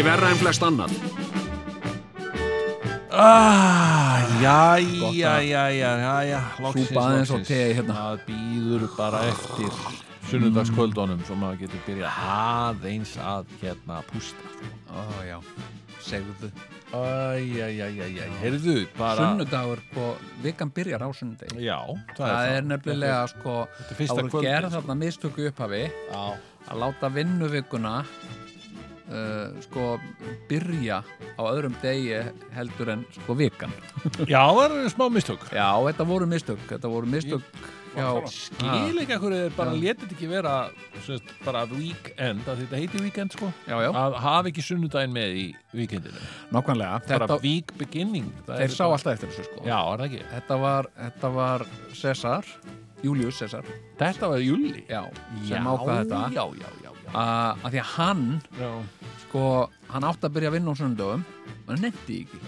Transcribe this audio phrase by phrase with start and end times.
[0.00, 0.92] Ekki verra en flest annað.
[3.12, 7.48] Ah, já, Gott já, já, já, já, já, loksins, Súpa aðeins og loksins.
[7.48, 7.96] te hérna.
[7.98, 9.76] Það býður bara eftir
[10.30, 14.54] sunnudagskvöldunum svo maður getur byrjað aðeins að hérna pústa.
[14.88, 15.36] Ó, já,
[16.00, 16.48] segðu
[16.90, 19.20] Æj, æj, æj, æj, æj, heyrðu, bara...
[19.20, 20.06] Sunnudagur, sko,
[20.42, 21.78] vikan byrjar á sunnudegi Já,
[22.16, 24.80] Það er nefnilega, sko Þetta er Það fyrsta voru kvöldið, gerð sko.
[24.80, 26.24] þarna mistöku upphafi Já,
[26.66, 27.94] að láta vinnuvikuna
[29.10, 29.88] uh, sko
[30.50, 31.00] byrja
[31.36, 32.16] á öðrum degi
[32.54, 33.72] heldur en sko vikan
[34.30, 35.44] já, það er smá mistök.
[35.54, 37.44] Já, þetta voru mistök Þetta voru mistök
[37.90, 40.52] hjá Skil ekki að hverju þeir bara þetta ekki vera
[41.02, 45.34] sérst, bara weekend, að þetta heiti weekend sko, Já, já, að hafa ekki sunnudaginn með
[45.40, 46.22] í weekendinu.
[46.54, 48.30] nákvæmlega Bara þetta, week beginning.
[48.46, 50.22] Þeir sá alltaf eftir þessu sko Já, er það ekki?
[50.36, 51.66] Þetta var, þetta var
[51.98, 52.54] Cesar
[53.02, 53.66] Július Cesar
[54.00, 54.84] Þetta var júli.
[54.86, 55.02] Já,
[55.48, 56.89] sem ákvað þetta já, já, já.
[57.16, 58.24] Að því að hann
[58.58, 58.70] já.
[59.24, 59.44] sko,
[59.90, 62.40] hann átti að byrja að vinna á sunnudöfum og hann nefndi ekki.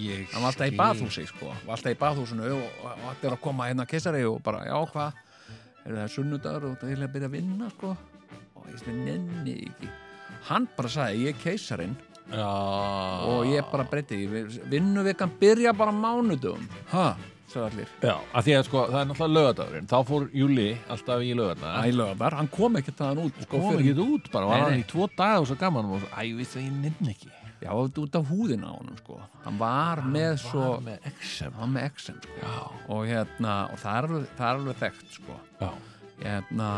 [0.00, 0.78] Ég hann var alltaf í skil.
[0.78, 4.38] baðhúsi sko, var alltaf í baðhúsinu og, og allir að koma hérna að keisari og
[4.46, 5.24] bara, já hvað?
[5.80, 7.96] Er það sunnudagur og það er að byrja að vinna sko?
[8.54, 9.90] Og ég veist, nenni ekki.
[10.50, 11.98] Hann bara sagði, ég er keisarin
[12.30, 12.46] Já.
[13.26, 17.16] og ég bara breyti því vinnuvikan byrja bara á mánudum ha,
[17.50, 19.88] sagði allir Já, að því að sko, það er náttúrulega lögadagurinn.
[19.90, 21.90] Þá fór júli alltaf í lögadaginn.
[21.90, 24.88] Ælöðar, hann kom ekki þaðan út sko, Kom ekki út bara, var Nei, hann í
[24.90, 27.30] tvo daga og svo gaman og svo, æ, við það ég nefn ekki.
[27.60, 31.50] já, út af húðina á honum sko hann var með svo Var með XM.
[31.58, 32.52] hann var með XM sko.
[32.94, 34.06] Og hérna, og það er
[34.38, 35.68] það er alveg þekkt sko Já.
[36.22, 36.70] hérna,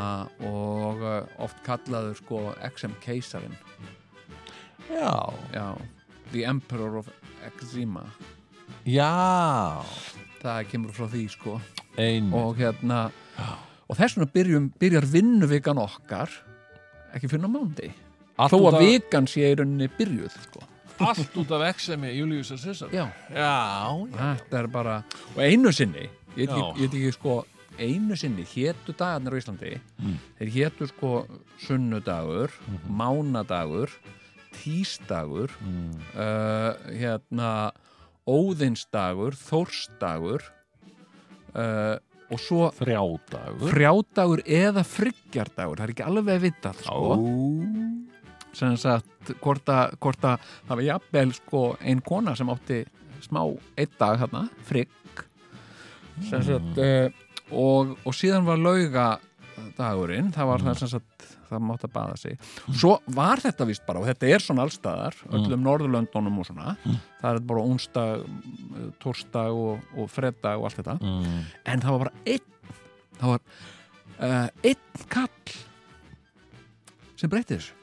[0.51, 2.41] og uh, oft kallaður sko
[2.73, 3.55] XM keisarin
[4.91, 5.15] Já.
[5.55, 5.69] já,
[6.33, 7.09] The Emperor of
[7.47, 8.03] Eczema
[8.85, 9.85] Já.
[10.43, 11.61] Það kemur frá því sko
[11.99, 12.33] Ein.
[12.35, 13.11] og hérna
[13.89, 16.31] og þess vegna byrjum, byrjar vinnuvikan okkar
[17.15, 17.91] ekki fyrir mándi
[18.39, 20.61] þó að af- vikan sé í rauninni byrjuð sko.
[21.03, 22.89] Allt út af XM í Július og Cæsar.
[22.93, 24.07] já, Já.
[24.13, 25.05] þetta er bara
[25.37, 26.73] og einu sinni, ég veit Já.
[26.87, 27.45] ekki, sko
[27.79, 30.17] einu sinni hétu dagarnir á Íslandi Mm.
[30.39, 31.27] þeir hétu sko
[31.59, 32.97] sunnudagur, Mhm.
[32.97, 33.89] mánadagur
[34.53, 35.95] tísdagur Mm.
[36.15, 37.73] uh, hérna
[38.29, 40.45] óðinsdagur, þórsdagur
[41.57, 41.97] uh,
[42.33, 43.69] og svo Þrjádagur.
[43.75, 47.19] frjádagur eða friggjardagur, það er ekki alveg vitað sko, Ó.
[48.57, 52.81] sem sagt hvort að, að það var jafnvel sko ein kona sem átti
[53.23, 53.43] smá
[53.79, 55.27] einn dag þarna, frigg
[56.29, 57.09] sem sagt uh,
[57.53, 59.07] og, og síðan var lauga
[59.77, 62.39] dagurinn, það var það sem sagt það mátti að baða sig.
[62.73, 66.77] Svo var þetta vist bara, og þetta er svona allstaðar öllum Norðurlöndunum og svona
[67.21, 68.25] það er bara onsdag,
[69.03, 70.97] tórsdag og, og freddag og allt þetta.
[71.01, 71.45] Mm.
[71.75, 72.49] en það var bara einn
[73.21, 73.45] það var
[74.19, 75.55] uh, einn kall
[77.21, 77.75] sem breytti þessu.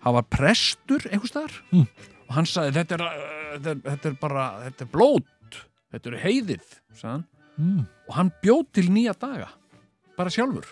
[0.00, 1.86] Það var prestur einhvers staðar Mm.
[2.28, 5.58] og hann sagði þetta er, uh, þetta er, þetta er bara þetta er blót,
[5.92, 7.26] þetta er heiðið sagði hann,
[7.60, 7.80] Mm.
[8.08, 9.48] og hann bjóð til nýja daga
[10.16, 10.64] bara sjálfur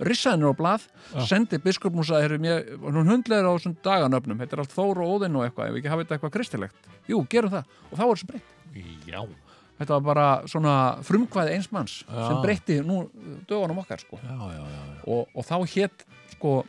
[0.00, 1.20] rissaði henni á blað, Já.
[1.30, 5.00] sendi biskupn og sagði, "Heyrðu, mér- hún hundlegur á þessum daganöfnum þetta er allt Þór
[5.00, 7.98] og Óðinn og eitthvað ef við ekki hafa þetta eitthvað kristilegt, jú, gerum það og
[7.98, 8.52] þá var þessu breytt
[9.06, 9.26] Já.
[9.76, 10.74] Þetta var bara svona
[11.04, 12.28] frumkvæði eins manns Já.
[12.28, 13.10] sem breytti nú
[13.46, 14.18] dögunum okkar sko.
[14.22, 14.64] Já, já, já.
[14.64, 15.04] já.
[15.06, 16.64] og, og þá hétt sko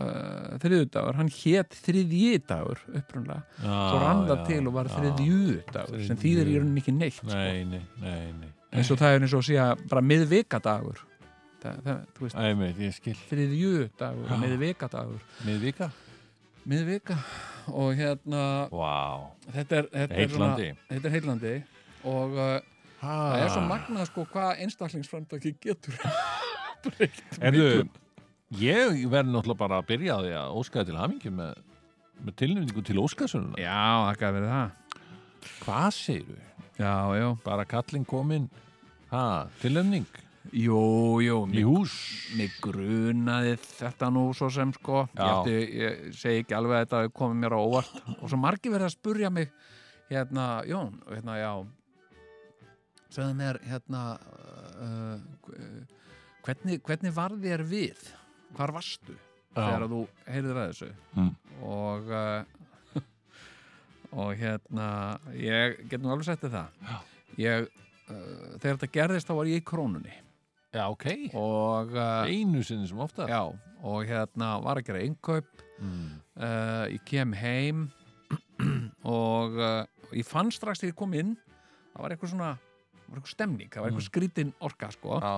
[0.00, 6.50] uh, þriðudagur, hann hétt þriðjidagur upprunlega, svo rann það til og var þriðjudagur sem þýðir
[6.52, 7.26] í rauninni ekki neitt sko.
[7.30, 8.50] Nei, nei, nei, nei.
[8.72, 11.02] eins og það er eins og að segja bara miðvikadagur
[11.62, 13.14] það, það, þú veist, Æ, meit, ég skil.
[13.30, 14.36] þriðjudagur Já.
[14.42, 15.88] miðvikadagur, Miðvika?
[16.68, 17.16] miðvika
[17.74, 19.30] og hérna Vá.
[19.54, 20.68] þetta er, þetta er, svona, Heitlandi.
[20.92, 21.54] þetta er heillandi
[22.12, 22.52] og uh,
[23.02, 23.14] Ha.
[23.32, 25.96] það er svo magnað sko hvað einstaklingsframtaki getur
[26.84, 27.88] breytt Erðu,
[28.62, 31.56] ég verði náttúrulega bara að byrja á því að óskaði til hamingju með,
[32.22, 33.58] með tilnefningu til óskasununa.
[33.58, 36.38] Já, það gæði verið það Hvað segirðu?
[36.78, 38.46] Já, já Bara kallinn kominn,
[39.10, 39.24] ha,
[39.64, 40.06] tilnefning
[40.50, 41.92] Jú, jú, mig,
[42.34, 45.04] mig grunaði þetta nú svo sem sko.
[45.14, 48.00] Ég, átti, ég segi ekki alveg að þetta komið mér á óvart.
[48.18, 49.52] Og svo margir verið að spurja mig
[50.10, 51.52] hérna, Jón, hérna, já.
[53.12, 54.02] Segðu mér, hérna
[54.82, 55.20] uh,
[56.42, 58.02] hvernig, hvernig var þér við?
[58.56, 59.14] Hvar varstu
[59.52, 60.90] þegar þú heyrðir að þessu?
[61.16, 61.30] Mm.
[61.68, 62.98] og uh,
[64.24, 64.88] og hérna
[65.38, 66.76] ég get nú alveg sett þér það.
[66.90, 66.98] Já.
[67.44, 67.70] ég,
[68.08, 70.18] uh, þegar þetta gerðist þá var ég í krónunni
[70.72, 71.06] Já, ok.
[71.36, 73.26] og uh, Einu sinni sem ofta.
[73.28, 73.42] já,
[73.82, 75.46] og hérna var að gera innkaup
[75.82, 76.20] Mm.
[76.38, 77.88] uh, ég kem heim
[79.04, 79.82] og uh,
[80.14, 81.32] ég fann strax þegar ég kom inn
[81.92, 82.50] það var eitthvað svona
[83.08, 85.32] var eitthvað stemning, það var eitthvað skrítin orka sko, Já.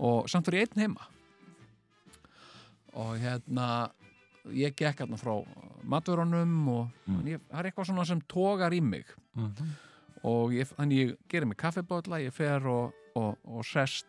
[0.00, 1.04] og samt var ég einn heima
[2.96, 3.66] og hérna
[4.56, 5.36] ég gekk hérna frá
[5.84, 7.22] matvörunum og Mm.
[7.28, 9.04] ég, það er eitthvað svona sem togar í mig
[9.36, 9.52] Mm
[10.22, 14.04] og ég, þannig ég gerir mig kaffibólla ég fer og, og, og sest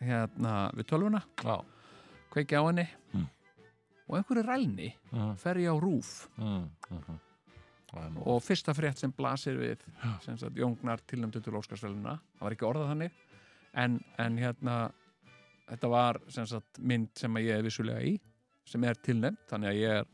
[0.00, 1.56] hérna við tölvuna Já.
[2.32, 3.26] kveiki á henni Mm.
[4.08, 5.34] og einhverju rælni Mm.
[5.36, 6.28] fer ég á rúf.
[7.90, 8.22] Það er nú.
[8.24, 9.78] og fyrsta frétt sem blasir við
[10.22, 13.10] sem sagt Jóngnar tilnæmdu til Óskarsvæluna það var ekki orðað þannig
[13.74, 14.92] en, en hérna
[15.68, 18.20] þetta var sem sagt mynd sem ég er vissulega í
[18.64, 20.06] sem er tilnæmt þannig að ég er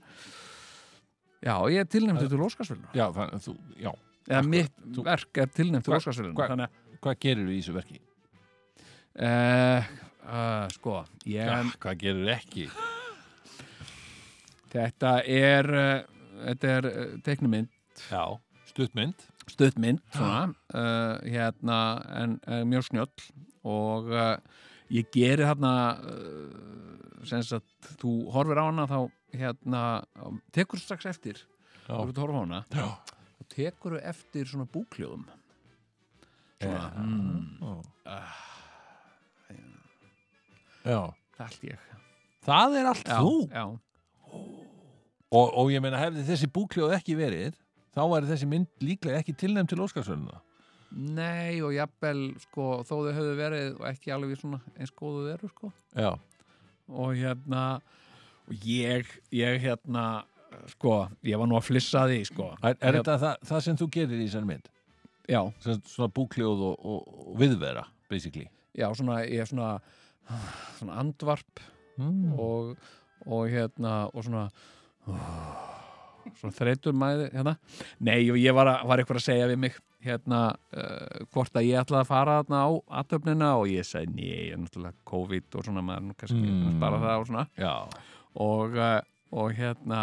[1.44, 3.92] já, ég er tilnæmdu til Óskarsvæluna Já, þú, já.
[4.28, 6.68] eða mitt Þú- verk er tilnæmt til þannig
[7.02, 8.00] Hvað gerir við í þessu verki?
[9.16, 9.86] Að
[10.26, 12.66] uh, sko ég, Já, hvað gerir ekki?
[14.72, 16.02] þetta er uh,
[16.44, 17.72] þetta er uh, teiknumynd
[18.10, 18.24] Já.
[18.76, 19.22] Stuttmynd.
[19.48, 21.78] stuttmynd svona, uh, hérna
[22.12, 23.28] en, en mjög snjöll
[23.66, 24.34] og uh,
[24.92, 28.98] ég geri þarna uh, sem sagt þú horfir á hana þá
[29.36, 29.82] hérna
[30.54, 31.40] tekur strax eftir
[31.86, 32.86] þú ert að horfa á hana Já.
[33.40, 35.24] og tekur eftir svona búkljóðum
[36.60, 37.00] svona, Já.
[37.00, 37.72] mm, Já.
[38.04, 38.55] það er
[40.86, 41.78] allt ég
[42.46, 43.34] Það er allt já, þú.
[43.50, 43.64] já,
[45.34, 47.56] Og, og ég meina, hefði þessi búkljóð ekki verið,
[47.96, 50.38] þá væri þessi mynd líklega ekki tilnæmt til Óskarsvöluna.
[50.96, 55.48] nei og jafnvel sko, þó þau höfðu verið og ekki alveg svona eins góðu veru
[55.50, 56.12] sko Já.
[56.88, 57.64] og hérna
[58.46, 60.04] og ég, ég hérna
[60.70, 63.76] sko, ég var nú að flissa því sko Er, er Hérna- þetta það, það sem
[63.82, 64.70] þú gerir í þessari mynd?
[65.28, 65.42] já,
[65.90, 68.46] svona búkljóð og, og, og viðvera, basically.
[68.78, 69.80] já, svona ég er svona,
[70.78, 71.64] svona andvarp
[71.96, 72.34] Mm.
[72.36, 72.74] og,
[73.24, 74.42] og hérna og svona
[76.36, 77.54] svona þreytur mæði hérna.
[78.04, 79.76] nei, og ég var, að, var eitthvað að segja við mig
[80.06, 80.40] hérna,
[80.76, 82.70] uh, hvort að ég ætlaði að fara þarna á
[83.00, 86.78] aðtöfnina og ég segi, nei, ég er náttúrulega COVID og svona, maður nú kannski Mm.
[86.82, 87.72] bara það og svona Já.
[88.36, 89.00] og, uh,
[89.32, 90.02] og hérna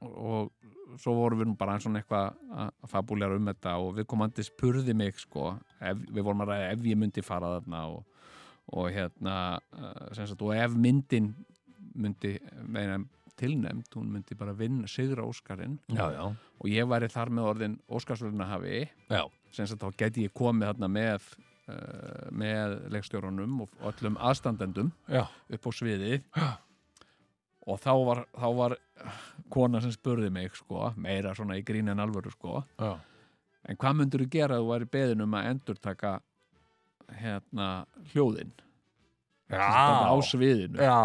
[0.00, 0.50] og
[0.98, 4.94] svo vorum við nú bara svona eitthvað að fabúlega um þetta og við komandi spurði
[4.96, 8.02] mig sko, ef, við vorum að ræða ef ég myndi fara þarna og,
[8.72, 9.58] og hérna
[10.14, 11.32] sem sagt, og ef myndin
[11.94, 13.00] myndi meina
[13.36, 15.78] tilnefnd, hún myndi bara vinna sigra Óskarinn
[16.60, 18.88] og ég væri þar með orðin Óskarsvöluna hafi
[19.52, 21.22] sem sagt þá geti ég komið þarna með
[21.68, 25.26] uh, með leikstjórunum og öllum aðstandendum Já.
[25.48, 26.50] upp á sviðið Já.
[27.66, 28.76] og þá var, þá var
[29.52, 32.94] kona sem spurði mig sko, meira svona í grín en alvöru sko Já.
[33.68, 36.20] en hvað myndur þú gera að þú væri beðin um að endurtaka
[37.20, 37.68] hérna
[38.12, 38.52] hljóðin.
[39.52, 40.78] Þetta á sviðinu.
[40.80, 40.98] Já.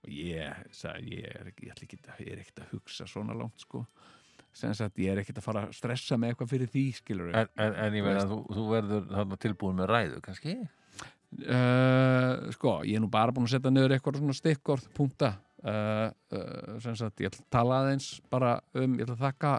[0.00, 3.60] og ég sagði, ég er ég, ekki, að- ég er ekkert að hugsa svona langt
[3.60, 3.84] sko.
[4.52, 7.74] Sagt, ég er ekkert að fara að stressa með eitthvað fyrir því, skilur En, en,
[7.84, 10.54] en ég meina, þú, þú verður þarna tilbúin með ræðu, kannski?
[11.46, 15.28] Uh, sko, ég er nú bara búin að setja niður eitthvað svona stikkorð, punta
[15.62, 19.52] uh, uh, sem sagt, ég ætla að tala aðeins bara um, ég ætla að þakka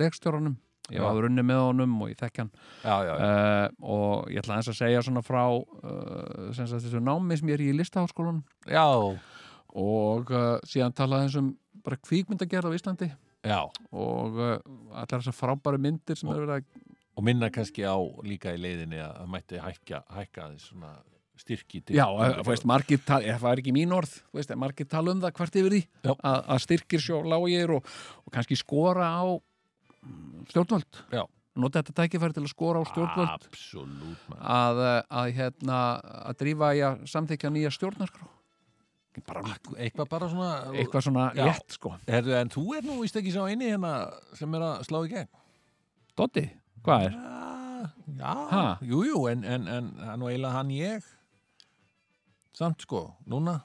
[0.00, 0.56] leikstjóranum,
[0.94, 4.56] ég var runni með honum og ég þekki hann Já, já, uh, og ég ætla
[4.56, 8.86] aðeins að segja svona frá uh, þessu námi sem ég er í listaháskólanum Já.
[8.86, 11.52] og uh, síðan tala aðeins um
[11.84, 13.10] bara kvíkmyndagerð á Íslandi
[13.46, 13.60] Já.
[13.90, 18.60] og allar þessar frábæru myndir sem eru verið að Og minna kannski á líka í
[18.62, 20.92] leiðinni að það mætti hækka, hækka aðeins svona
[21.40, 21.96] styrki til.
[21.98, 22.06] Já,
[22.40, 25.34] þú veist, margir tala, það var ekki mín orð, þú veist, margir tala um það
[25.38, 25.80] hvart yfir því
[26.12, 27.94] að, að styrkir sjó lágir og,
[28.24, 29.24] og kannski skora á
[30.50, 31.00] stjórnvöld.
[31.12, 31.24] Já.
[31.60, 34.44] Nota þetta tækifæri til að skora á stjórnvöld Absolutt, maður.
[34.56, 35.78] að, eh, að, hérna,
[36.30, 38.28] að drífa í að samþykja nýja stjórnarskrá.
[39.26, 39.42] Bara
[39.76, 40.50] Eitthvað bara svona...
[40.78, 41.42] eitthvað svona Já.
[41.50, 41.90] létt, sko.
[42.06, 43.90] Herðu, en þú er nú víst ekki sá eini hérna
[44.38, 45.28] sem er að slá í gegn.
[46.16, 46.46] Dotti,
[46.86, 47.16] hvað er?
[48.20, 48.62] Já, Ha?
[48.84, 51.04] jú, jú, en, en, en hann og eiginlega hann ég.
[52.56, 53.58] Samt sko, núna.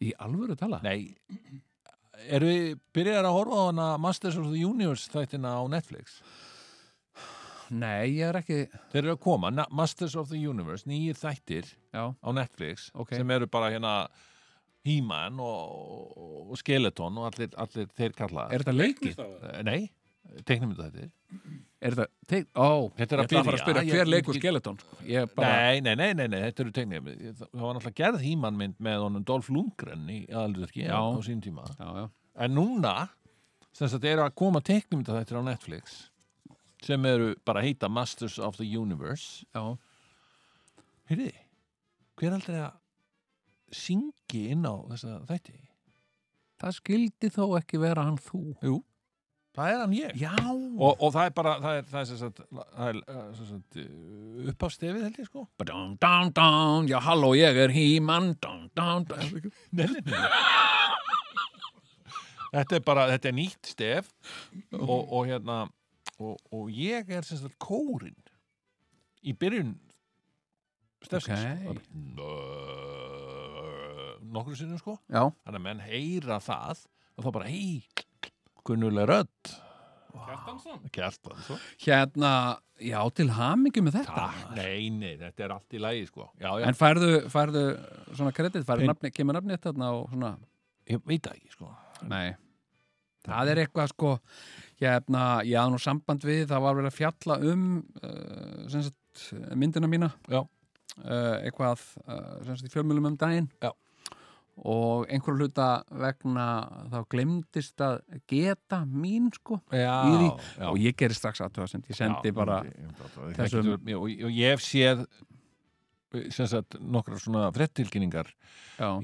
[0.00, 0.78] Í alvöru tala?
[0.84, 1.12] Nei,
[2.26, 6.18] erum við byrjar að horfa á hana Masters of the Universe þættina á Netflix?
[7.68, 8.62] Nei, ég er ekki,
[8.94, 13.12] Þeir eru að koma, Na Masters of the Universe, nýjir þættir já, á Netflix Ok.
[13.18, 13.92] sem eru bara hérna
[14.88, 16.14] He-Man og,
[16.48, 19.20] og Skeleton og allir, allir þeir kalla er þetta leikið?
[19.20, 19.80] Eh, Nei,
[20.48, 21.08] teiknumynda þetta
[21.78, 23.82] Er þetta, teik, ó, Þetta er að ég ætla að fara að byrja.
[23.82, 24.78] spyrja hver leikur skeleton.
[25.06, 28.80] Ég bara, nei, nei, nei, nei, nei, þetta eru teiknumynda það var náttúrulega gerð hímanmynd
[28.88, 30.98] með honum Dolph Lundgren í aðalutverki Já.
[30.98, 32.06] á sín tíma já, já,
[32.44, 32.94] en núna
[33.78, 35.98] sem sagt eru að koma teiknumynda þetta á Netflix
[36.82, 39.62] sem eru bara að heita Masters of the Universe já
[41.08, 41.30] Heyrði,
[42.18, 42.74] hver aldrei að
[43.78, 45.56] syngi inn á þessa þætti?
[46.58, 48.80] Það skildi þó ekki vera hann þú Jú,
[49.58, 52.42] það er hann ég Já, og, og það er bara, það er, það er, sagt,
[52.54, 56.88] það er uh, sem sagt, uh, upp á stefið held ég sko Dun, dun, dun,
[56.90, 59.50] já, halló, ég er híman dun, dun, dun.
[59.72, 60.22] Nei, nei, nei.
[62.48, 64.08] Þetta er bara, þetta er nýtt stef
[64.72, 65.66] og, og hérna
[66.18, 68.16] og, og ég er sem sagt kórin
[69.22, 69.74] í byrjun
[71.04, 71.82] stefsins Ok.
[72.16, 72.28] okay.
[74.32, 76.86] nokkru sinnum sko Já, þannig að menn heyra það
[77.18, 77.82] og þá bara, hei,
[78.68, 79.52] kunnuleg rödd.
[80.18, 80.80] Kjartansson?
[80.92, 81.60] Kjartansson.
[81.84, 82.30] Hérna,
[82.82, 86.26] já, til hamingi með þetta Takk, nei, nei, þetta er allt í lagi sko.
[86.40, 87.62] Já, já, En færðu, færðu
[88.16, 90.32] svona kredit, færðu Pen- nafni, kemur nafni þarna og svona?
[90.88, 91.70] Ég veit ekki sko.
[92.08, 92.34] Nei.
[93.28, 94.12] Það er eitthvað sko
[94.80, 97.64] hérna, ég hafði nú samband við það var verið að fjalla um
[98.02, 99.24] uh, sem sagt,
[99.58, 100.12] myndina mína.
[100.30, 100.40] Já.
[101.02, 103.50] uh, eitthvað uh, sem sagt, í fjölmjölum um daginn.
[103.64, 103.72] Já.
[104.64, 106.46] Og einhver hluta vegna
[106.90, 109.92] þá glemdist að geta mín sko Já,
[110.70, 114.50] og ég gerir strax aðtöðasend, ég sendi Já, bara ég- ég- þessum- og, og ég
[114.56, 115.06] hef séð
[116.48, 118.30] sagt nokkra svona frettilkynningar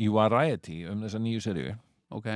[0.01, 1.75] í Variety um þessa nýju seríu.
[2.15, 2.27] Ok,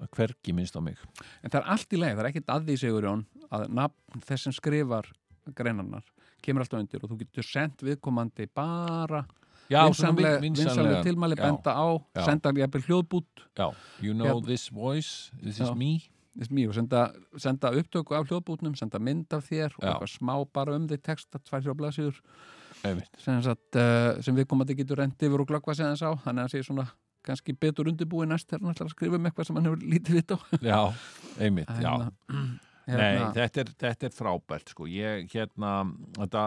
[0.00, 0.96] að hvergi minnst á mig.
[1.44, 4.46] En það er allt í leið það er ekkit að því Sigurjón að nafn þess
[4.48, 5.10] sem skrifar
[5.58, 6.02] greinarnar
[6.40, 9.26] kemur alltaf undir og þú getur sendt viðkomandi bara
[9.70, 11.86] Já, vinsamleg, vin- vinsamleg tilmæli benda á,
[12.24, 13.44] senda jafnvel hljóðbút.
[13.58, 13.68] Já,
[14.02, 16.00] You know this voice, this is me.
[16.68, 20.88] Og senda, senda upptöku af hljóðbútnum, senda mynd af þér og eitthvað smá bara um
[20.88, 21.62] þig texta, tvær
[22.84, 23.10] Einmitt.
[23.18, 23.34] sem,
[23.76, 26.52] uh, sem við komandi getur rent yfir og glöggva sig þess á, þannig að hann
[26.54, 26.86] sé svona
[27.26, 30.16] kannski betur undirbúið næst þegar hann ætlar að skrifa um eitthvað sem hann hefur lítið
[30.16, 30.38] vitt á.
[30.64, 30.80] Já,
[31.38, 31.90] einmitt, já.
[31.90, 32.60] Hérna,
[32.96, 34.86] Nei, þetta er, þetta er frábært sko.
[34.90, 35.72] ég hérna
[36.18, 36.44] þetta,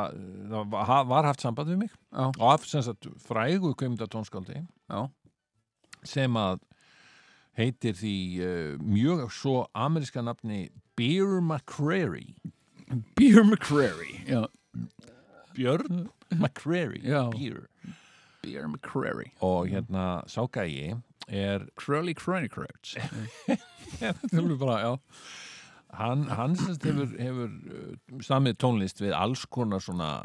[0.51, 4.59] það var- haft samband við mig já, og af sagt frægu kvimda tónskáldi
[4.89, 5.09] já,
[6.03, 6.59] sem að
[7.57, 12.35] heitir því uh, mjög svo ameríska nafni Beer McCreary
[13.15, 14.47] Beer McCreary já,
[15.53, 17.29] Björn McCreary Já.
[17.31, 17.67] Beer.
[18.41, 20.95] Beer McCreary og hérna ságægi
[21.29, 22.97] er Crowley Crony Crouch
[23.99, 24.97] þetta er bara, já
[25.97, 30.15] hann, hann hefur, hefur uh, samið tónlist við alls konar svona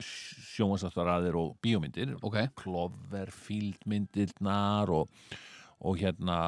[0.00, 2.16] sjónvarsaftaræðir og bíómyndir.
[2.24, 5.10] Ok, Cloverfield myndirnar og,
[5.84, 6.38] og hérna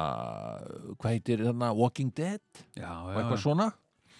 [0.97, 2.43] hvað heitir hérna Walking Dead?
[2.77, 3.43] Já, og eitthvað já.
[3.45, 3.69] svona?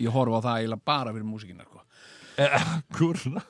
[0.01, 1.84] Ég horfa á það eiginlega bara fyrir músikina sko.
[2.98, 3.43] Kurna.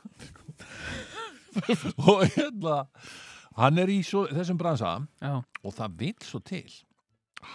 [2.09, 2.79] Og hérna
[3.59, 6.73] hann er í svo, þessum bransa já, og það vil svo til.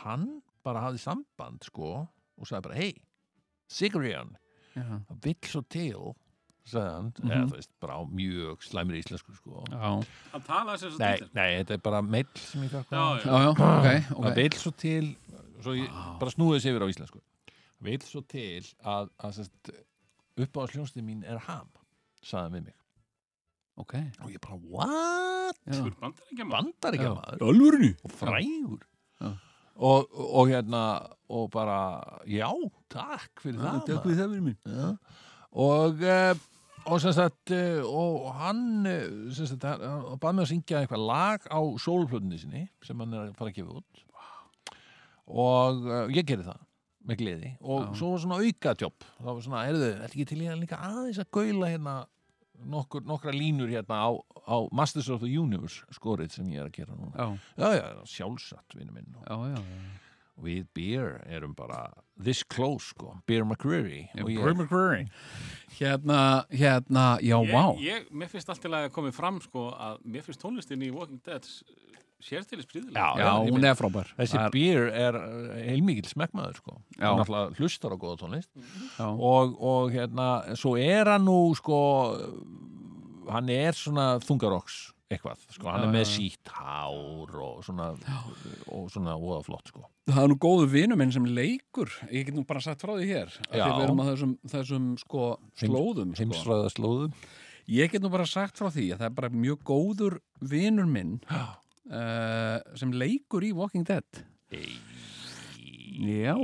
[0.01, 0.29] Hann
[0.65, 2.07] bara hafði samband sko
[2.39, 2.95] og sagði bara hei,
[3.69, 4.35] Sigurjón.
[4.79, 6.15] Það vil svo til
[6.69, 7.31] sagði hann, Mhm.
[7.33, 9.65] eða þú veist bara á mjög slæmri íslensku sko.
[9.71, 13.05] Hann talaði sér svo nei, til nei, þetta er bara meill sem ég fekk Já,
[13.17, 13.25] já.
[13.25, 14.35] já, já, ok, það ok.
[14.37, 15.17] vil svo til
[15.63, 15.89] svo ég
[16.21, 17.21] bara snúið sér yfir á íslensku.
[17.81, 19.71] Vil svo til að, að sest,
[20.39, 21.69] upp á sljónstið mín er ham
[22.23, 22.75] sagði hann við mig.
[23.79, 25.57] Ok, og ég bara, what?
[26.51, 27.43] vandar ekki maður
[28.05, 28.81] og frægur.
[29.21, 29.33] Já.
[29.79, 30.83] Og, og hérna
[31.29, 31.81] og bara,
[32.27, 32.49] já,
[32.91, 34.93] takk fyrir það takk fyrir það fyrir mín Já.
[35.65, 36.45] og uh,
[36.89, 41.07] og sem sagt uh, og hann uh, sem sagt, hann bað mig að syngja eitthvað
[41.11, 44.05] lag á sólplötunni sinni sem hann er að fara að gefa út.
[45.29, 45.83] Og
[46.17, 46.63] ég gerði það
[47.09, 47.51] með gleði.
[47.61, 47.91] Og Já.
[48.01, 51.21] svo var svona aukatjobb það var svona, erðu, er ekki til í að líka aðeins
[51.21, 51.99] að gaula hérna
[52.67, 54.11] nokkur, nokkra línur hérna á,
[54.49, 57.15] á Masters of the Universe skorið sem ég er að gera núna.
[57.15, 59.15] Já, já, já, sjálfsagt, vinnu minn.
[59.17, 60.05] Og já, já, já.
[60.39, 64.09] við Beer erum bara this close, sko, Beer McCreary.
[64.15, 65.09] Beer McCreary.
[65.79, 67.65] Hérna, hérna, já, Ég, vá.
[67.83, 71.23] ég, mér finnst allt til að komið fram sko að mér finnst tónlistin í Walking
[71.27, 71.47] Dead
[72.25, 72.99] sérstilis príðilega.
[72.99, 74.11] Já, já, hún er frábær.
[74.19, 76.77] Þessi er- Beer er uh, heilmikil smekkmaður sko.
[76.99, 77.07] Já.
[77.13, 78.51] hann alltaf hlustar á góða tónlist.
[78.99, 81.81] Já, og, og hérna svo er hann nú sko
[83.29, 87.87] hann er svona þungarokks eitthvað, sko, hann Já, er með sítt hár og svona
[88.69, 89.87] og svona voða flott sko.
[90.09, 91.93] Það er nú góðu vinur minn sem leikur.
[92.13, 95.29] Ég get nú bara sagt frá því hér því við erum á þessum, þessum sko
[95.61, 96.25] slóðum sko.
[96.25, 97.15] heimsfræðaslóðum
[97.69, 101.19] ég get nú bara sagt frá því að það er bara mjög góður vinur minn
[101.89, 104.25] uh, sem leikur í Walking Dead.
[105.99, 106.35] Já.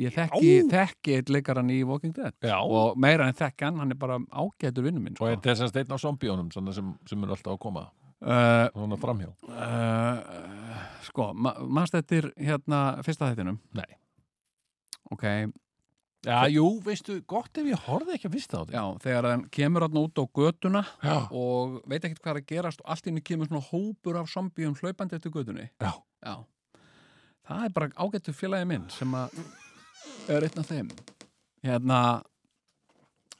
[0.00, 2.34] Ég þekki, þekki eitt leikaran í Walking Dead.
[2.42, 5.28] Já, og, og meira en þekki hann, er bara ágætur vinnu minn sko.
[5.30, 6.72] er þess að steinn á zombíunum sem,
[7.06, 7.84] sem er alltaf að koma.
[8.24, 9.30] Uh, svona framhjá.
[9.52, 13.60] uh, sko, ma mannst eftir hérna fyrsta þættinum?
[13.76, 13.90] Nei.
[15.14, 15.26] ok,
[16.24, 19.44] Já, jú, veistu, gott ef ég horfði ekki að vista á því já, þegar hann
[19.52, 23.10] kemur hann út á götuna Já, og veit ekkert hvað er að gerast og allt
[23.10, 25.68] inni kemur svona hópur af zombíum hlaupandi eftir götunni.
[25.84, 25.92] Já.
[27.44, 29.36] það er bara ágættu félagi minn sem að
[30.32, 30.88] er einn af þeim.
[31.64, 32.00] Hérna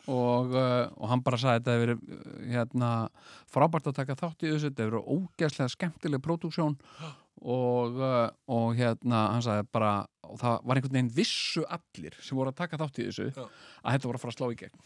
[0.04, 2.90] og, uh, og hann bara sagði að þetta hefur verið uh, hérna,
[3.52, 4.68] frábært að taka þátt í þessu.
[4.68, 6.76] Þetta hefur verið ógeðslega skemmtileg pródúksjón.
[7.00, 7.14] og,
[7.44, 12.52] uh, og hérna hann sagði bara og það var einhvern veginn vissu allir sem voru
[12.52, 13.44] að taka þátt í þessu Já.
[13.44, 14.84] að þetta voru að fara að slá í gegn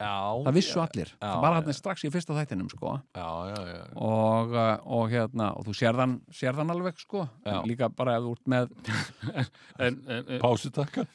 [0.00, 0.12] já
[0.46, 3.80] það vissu allir, já, það var hann strax í fyrsta þættinum sko Já, já, já,
[4.00, 7.58] og, uh, og hérna og þú sérðan, sérðan alveg sko Já.
[7.68, 8.72] líka bara ef þú ert með
[9.84, 11.10] En, en, en Pásutakkan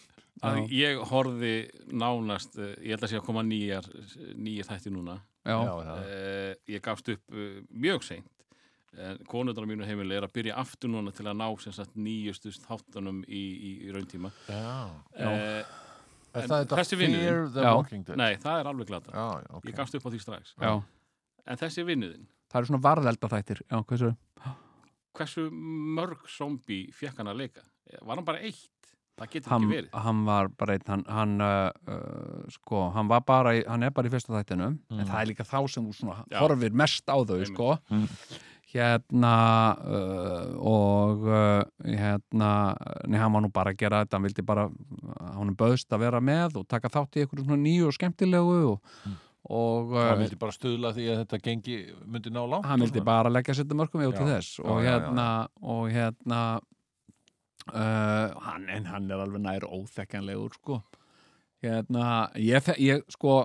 [0.69, 3.85] ég horfi nánast, eh, ég held að sé að koma nýjar,
[4.35, 5.21] nýjar þætti núna.
[5.45, 5.95] já, já.
[6.03, 8.25] Eh, ég gafst upp uh, mjög seint.
[8.97, 11.95] En konundar á mínu heimili er að byrja aftur núna til að ná sem sagt
[11.99, 14.31] nýjustu þáttunum í, í, í rauntíma.
[14.47, 14.89] Já.
[15.17, 15.65] Eh,
[16.35, 17.25] Er En það þetta þessi vinnuðin?
[17.29, 17.73] Fear the Já.
[17.75, 18.17] Walking Dead?
[18.19, 19.11] nei, það er alveg glata.
[19.15, 20.53] Já, já, ok Ég gafst upp á því strax.
[20.59, 20.71] já,
[21.47, 24.09] En þessi vinnuðin, það eru svona varðelda þættir já, hversu,
[25.15, 25.45] hversu
[25.95, 27.63] mörg zombi fekk hann að leika?
[28.01, 28.67] Var hann bara eitt?
[29.15, 29.93] Það getur hann, ekki verið.
[30.03, 33.93] hann var bara einn hann, hann uh, uh, sko, hann var bara í, hann er
[33.95, 34.99] bara í fyrsta þættinu Mm.
[34.99, 36.39] en það er líka þá sem þú Já.
[36.43, 38.09] horfir mest á þau sko Mm.
[38.75, 39.33] Hérna
[39.79, 42.49] uh, og uh, hérna
[43.07, 44.17] nei, hann var nú bara að gera þetta.
[44.19, 44.65] Hann vildi bara,
[45.35, 48.91] hann böðst að vera með og taka þátt í einhverju svona nýju og skemmtilegu og,
[49.05, 49.15] Mm.
[49.53, 52.87] og Það uh, vildi bara stuðla því að þetta gengi myndi ná langt hann og
[52.87, 54.25] vildi bara leggja sér til mörgum við út Já.
[54.31, 54.55] þess.
[54.59, 55.27] Já, og já, já, hérna
[55.61, 56.39] og hérna
[57.73, 60.79] uh, hann, en hann er alveg nær óþekkanlegur sko.
[61.65, 63.43] Hérna, ég, ég sko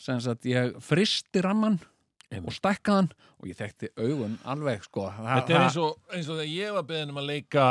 [0.00, 1.80] sem sagt, ég fristi ramman
[2.38, 3.10] og stækkaði hann
[3.40, 5.08] og ég þekkti augun alveg sko.
[5.16, 7.66] Það, Þetta er eins og, eins og þegar ég var beðin um að leika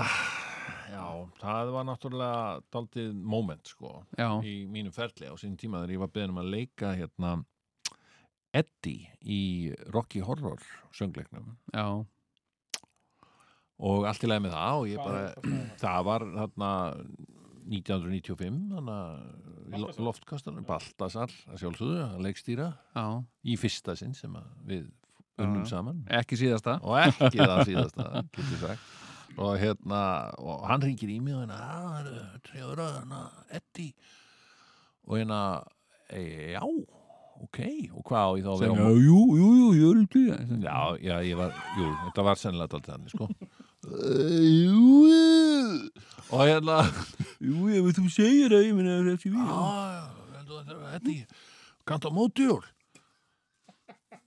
[0.90, 1.06] Já,
[1.40, 6.02] það var náttúrulega daldið moment sko já, í mínu ferli á sín tíma þegar ég
[6.02, 7.34] var beðin um að leika hérna
[8.58, 9.42] Eddie í
[9.94, 10.58] Rocky Horror
[10.98, 11.52] söngleiknum.
[11.70, 12.02] Já,
[13.80, 16.72] og allt í lagi með það og ég bara, það var þarna
[17.70, 21.34] 1995 þannig að loftkastarinn Baltasar.
[21.50, 23.06] að sjálfsögðu að leikstýra já,
[23.46, 24.34] í fyrsta sinn sem
[24.68, 24.88] við
[25.40, 25.70] unnum Já.
[25.76, 26.02] saman.
[26.20, 26.80] Ekki síðasta.
[26.84, 28.78] Og ekki það síðasta
[29.40, 30.00] og hérna,
[30.42, 33.20] og hann ringir í mig og hérna, að það eru trefur að hérna,
[33.60, 33.94] Eddie.
[35.08, 35.42] Og hérna,
[36.10, 36.24] e,
[36.56, 36.64] já
[37.40, 37.60] ok,
[37.96, 40.60] og hvað á ég þá að vera jú, jú, jú, jú, jú.
[40.66, 43.30] Já, já, ég var, jú, þetta var sennilega alltaf þannig, sko
[46.30, 46.82] og hérna
[47.42, 49.40] jú, ef þú segir það, ég minna þessi Já,
[49.96, 50.04] já,
[50.38, 51.24] heldur þetta er Eddie
[51.90, 52.66] Kanntu á mótihjól?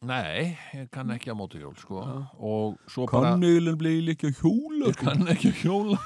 [0.03, 2.01] Nei, ég kann ekki á mótihjól, sko.
[2.43, 5.99] Og svo bara eiginlega bleið ekki að hjóla ég kann ekki að hjóla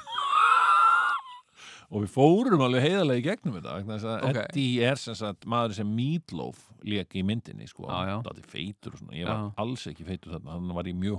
[1.91, 4.39] og við fórum alveg heiðarlega í gegnum þetta þess að Ok.
[4.43, 8.17] Eddie er sem sagt maður sem Meatloaf lék í myndinni sko, já.
[8.27, 9.17] það er feitur og svona.
[9.19, 9.47] Ég var Já.
[9.65, 11.19] alls ekki feitur þarna, hann var í mjög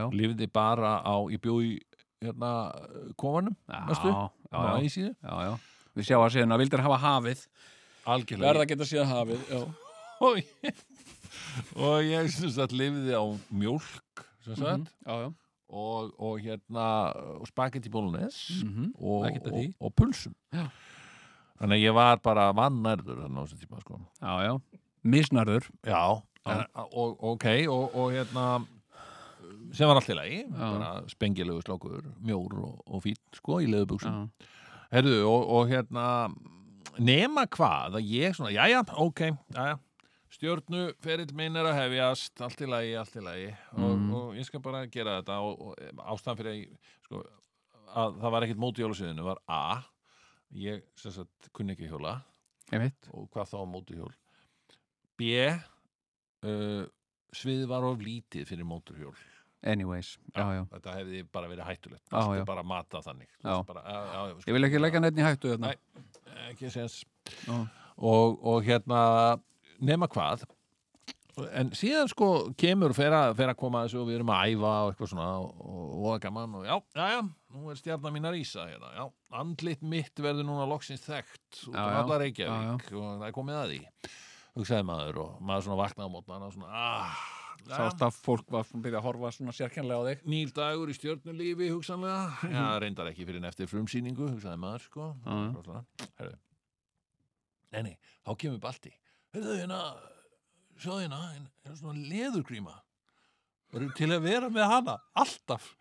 [0.00, 1.72] já, lifði bara á, ég bjó í
[2.22, 2.52] hérna,
[3.18, 3.78] kofanum, já,
[4.50, 5.52] á æsíðu já, já.
[5.94, 7.44] við sjá að síðan að vildir hafa hafið?
[8.08, 8.46] Algjörlega.
[8.48, 9.60] Verða að geta síðan hafið já,
[10.26, 10.80] og ég,
[11.78, 13.22] og ég sem sagt lifði á
[13.54, 14.86] mjólk sem sagt.
[14.86, 15.30] Mhm, já, já,
[15.68, 16.86] og, og hérna
[17.48, 18.38] spagetti bólunes
[18.98, 20.34] og, Ekkert að og, og pulsum.
[20.54, 20.66] Já.
[21.60, 24.00] þannig að ég var bara vannærður þannig á þessum tíma sko.
[24.22, 24.82] já, já.
[25.08, 26.02] Misnarður já,
[26.48, 28.46] en, og, ok og, og hérna
[29.72, 30.38] sem var allt í lagi
[31.12, 34.14] spengilegu slókur, mjór og, og fín sko í já,
[34.88, 36.06] Herðu, og, og hérna
[36.98, 39.20] nema hvað, að ég svona, jæja, ok,
[39.54, 39.76] jæja
[40.38, 44.10] stjórnu ferill minn er að hefjast allt í lagi, allt í lagi og, Mm.
[44.14, 47.22] og ég skal bara gera þetta og, og ástæðan fyrir að, sko,
[47.98, 49.62] að það var ekkit móti jólasviðinu var A
[50.54, 52.20] ég sagt kunni ekki hjóla
[53.12, 54.14] og hvað þá móti hjól
[55.18, 55.32] B
[56.46, 56.84] uh,
[57.34, 59.16] svið var of lítið fyrir móturhjól
[59.66, 62.38] anyways, já, já, þetta hefði bara verið hættulegt já.
[62.38, 62.62] er bara
[63.02, 63.56] þannig Þú Já.
[63.58, 66.04] veist, bara, já, já, ég vil ekki leggja neitt í hættu þarna Nei.
[66.52, 67.00] ekki sens
[67.42, 67.56] Já.
[67.98, 69.00] og, og hérna
[69.78, 70.46] nema hvað.
[71.54, 74.72] En síðan sko kemur og fer að, að koma þessu og við erum að æfa
[74.82, 77.20] og eitthvað svona og, og, og það gaman og já, já, já,
[77.54, 79.04] nú er stjarnar mín að rísa hérna, já,
[79.38, 83.60] andlit mitt verður núna loksins þekkt út Já, um alla Reykjavík og það er komið
[83.60, 83.80] að því
[84.58, 87.24] hugsaði maður og maður svona vaknaði á mótna og svona, ah,
[87.68, 90.28] sást að fólk var svona byrja að horfa svona sérkjænlega á þig.
[90.34, 92.50] Nýr dagur í stjörnulífi hugsanlega.
[92.50, 95.10] Já, reyndar ekki fyrir en eftir frumsýningu hugsaði maður sko.
[97.68, 98.94] Nei, nei, þá kemur Balti
[99.36, 99.80] Herðu hérna,
[100.80, 102.76] sjáðu hérna hérna er svona leðurgríma.
[103.74, 105.74] Verður til að vera með hana alltaf.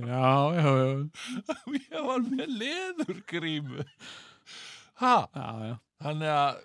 [0.00, 0.90] Já, já, já,
[1.90, 3.84] Ég var með leðurgrímu.
[5.02, 5.74] Ha, já, já.
[6.04, 6.60] þannig að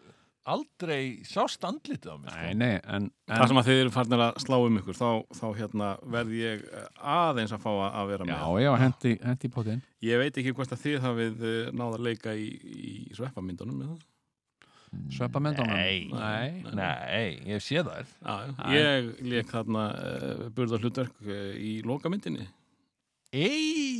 [0.53, 2.57] aldrei sást andlitið á mér Nei, sko.
[2.61, 5.45] nei, en, Það en sem að þið eru farnir að slá um ykkur þá, þá
[5.59, 8.57] hérna verð ég eh, aðeins að fá að að vera já, með.
[8.65, 12.05] Já, hendi, hendi í potinn Ég veit ekki hvort að þið hafið eh, náð að
[12.09, 14.03] leika í, í sveppamyndunum með það
[15.11, 16.07] Sveppa myndunum Nei.
[16.07, 16.61] nei.
[16.77, 18.05] Nei, ég sé þær.
[18.07, 18.67] Já, já.
[18.71, 22.45] Ég leik þarna uh, burðar hlutverk uh, í lokamyndinni.
[23.35, 23.99] Ei!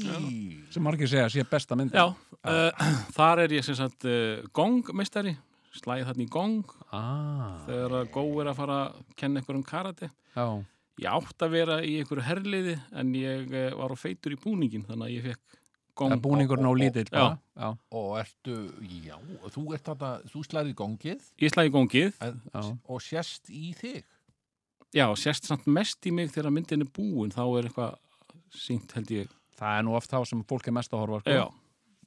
[0.71, 2.85] Sem margir segja sé besta mynd Já, uh,
[3.17, 5.35] þar er ég sem sagt uh, gongmeistari
[5.75, 9.65] slæði þarna í gong ah, þegar að Gó er að fara að kenna ykkur um
[9.67, 10.09] karate.
[10.35, 10.47] Já,
[10.95, 14.85] Ég átt að vera í einhverju herliði en ég uh, var á feitur í búningin
[14.87, 15.57] þannig að ég fekk
[15.99, 16.13] gong.
[16.13, 17.07] Það er búningurinn á lítill
[17.91, 18.55] Og ertu,
[19.03, 19.17] já,
[19.51, 21.27] þú ert þetta, þú slæði gongið.
[21.43, 22.21] Ég slæði gongið.
[22.23, 22.39] En,
[22.87, 24.05] og sérst í þig.
[24.95, 27.97] Já, sérst samt mest í mig þegar myndin er búin þá er eitthvað
[28.55, 29.35] sínt held ég.
[29.59, 31.35] Það er nú oft þá sem fólk er mest að horfa sko.
[31.35, 31.45] Já,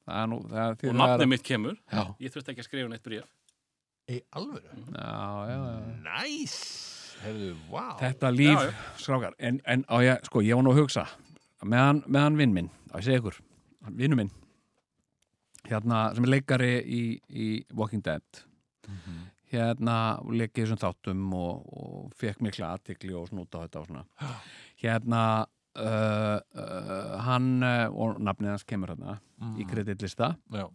[0.09, 1.77] það er nú það, og nafnið mitt kemur.
[1.93, 3.29] Já, Ég þurfti ekki að skrifa neitt bréf
[4.09, 4.63] Ei, alveg.
[4.95, 5.81] já, já, já.
[6.05, 6.55] Næs.
[7.19, 7.97] Herðu, vá.
[7.99, 8.75] þetta líf, Já, já.
[9.03, 11.03] skrákar en, en á ég, sko, ég var nú að hugsa
[11.67, 13.41] meðan, meðan vinn minn, á ég segja ykkur
[13.99, 14.31] vinnu minn
[15.67, 18.23] hérna, sem er leikari í, í Walking Dead
[19.51, 19.97] hérna,
[20.31, 24.07] leikið þessum þáttum og, og fekk mikla aðtikli og snúta þetta og svona
[24.85, 29.19] hérna uh, uh, hann uh, og nafnið hans kemur hérna
[29.59, 30.69] í kreditlista Já.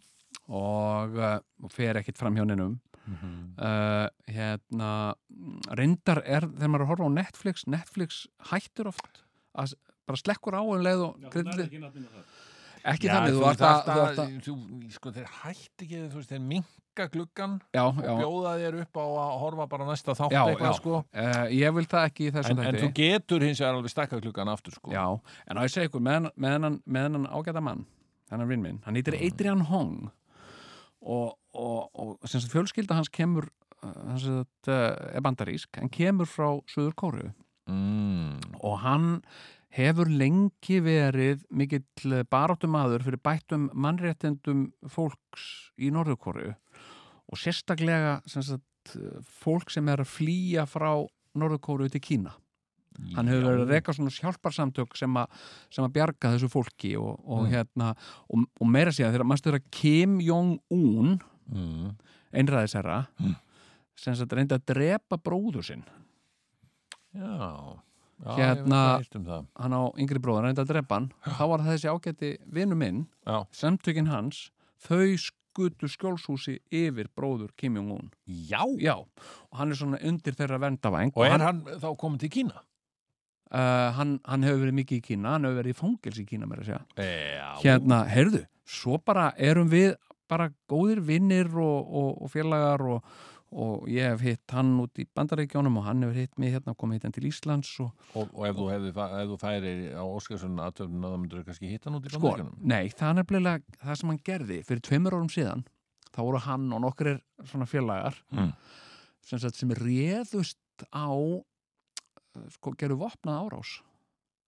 [0.52, 2.36] og, uh, og fer ekkit fram
[3.04, 4.92] hjá neinum uh, hérna
[5.76, 9.76] reyndar er þegar maður að horfa á Netflix Netflix hættur oft að
[10.08, 11.68] bara slekkur á um leið og kreditli,
[12.84, 14.56] ekki Já, þannig þú þarft að, þú að, þú,
[14.98, 19.00] sko, þeir hætti ekki, þú veist, þeir minka gluggan já, og já, bjóða þér upp
[19.00, 20.80] á að horfa bara næsta þátt Já, eitthvað, já.
[20.82, 20.98] sko.
[21.24, 24.20] uh, ég vil það ekki í þessum En, en þú getur hins vegar alveg stakka
[24.20, 24.92] gluggan aftur, sko.
[24.92, 25.06] Já,
[25.48, 27.86] en á ég segja ykkur, með, með, hennan, með hennan ágæta mann,
[28.34, 30.12] hennan vinn minn, hann heitir Adrian Hong
[31.00, 33.48] og, og, og sem sagt fjölskylda hans kemur,
[33.84, 37.32] uh, hans sagt, uh, er bandarísk, hann kemur frá Suður Kóru
[37.64, 38.42] Mm.
[38.60, 39.22] og hann
[39.72, 45.46] hefur lengi verið mikill baráttumadur fyrir bættum mannréttendum fólks
[45.80, 48.98] í Norður Kóru og sérstaklega sem sagt,
[49.46, 50.92] fólk sem er að flýja frá
[51.40, 52.34] Norður Kóru til Kína
[53.16, 55.24] hann hefur verið að reka svona hjálparsamtök sem, a,
[55.72, 57.52] sem að bjarga þessu fólki og, og Mm.
[57.56, 57.94] hérna
[58.28, 61.16] og, og meira síðan þegar maður stöður að Kim Jong-un
[61.52, 61.96] Mm.
[62.34, 63.36] einræðisherra Mm.
[63.96, 65.84] sem sagt reyndi að drepa bróður sinn
[67.14, 67.80] Já.
[68.24, 72.38] Já, Hérna- um hann á yngri bróður, reyndi að drepa hann þá var þessi ágæti
[72.52, 73.46] vinnu minn Já.
[73.52, 74.50] samtökin hans
[74.88, 78.64] þau skutu skjólshúsi yfir bróður Kim Jong-un Já.
[78.80, 82.62] já, og hann er svona undir þeirra verndavæng Og er hann þá komin til Kína?
[83.52, 86.48] uh, hann, hann hefur verið mikið í Kína hann hefur verið í fangels í Kína
[86.48, 87.62] meira að segja Já.
[87.62, 89.96] hérna, heyrðu, svo bara erum við
[90.34, 93.14] bara góðir vinnir og, og, og félagar og,
[93.54, 97.04] og ég hef hitt hann út í bandaríkjónum og hann hefur hitt mig hérna, komið
[97.04, 101.06] hérna til Íslands og Og, og ef, þú hefði, ef þú færi á Óskarsson aðtöfnum
[101.06, 102.58] þá myndur þú kannski hitta hann út í sko, bandaríkjunum?
[102.74, 105.64] nei, það er nefnilega það sem hann gerði fyrir tveimur árum síðan
[106.14, 107.14] þá voru hann og nokkur
[107.46, 108.52] svona félagar Mm.
[109.26, 113.76] sem, sem réðust á eh, sko, gerðu vopnað árás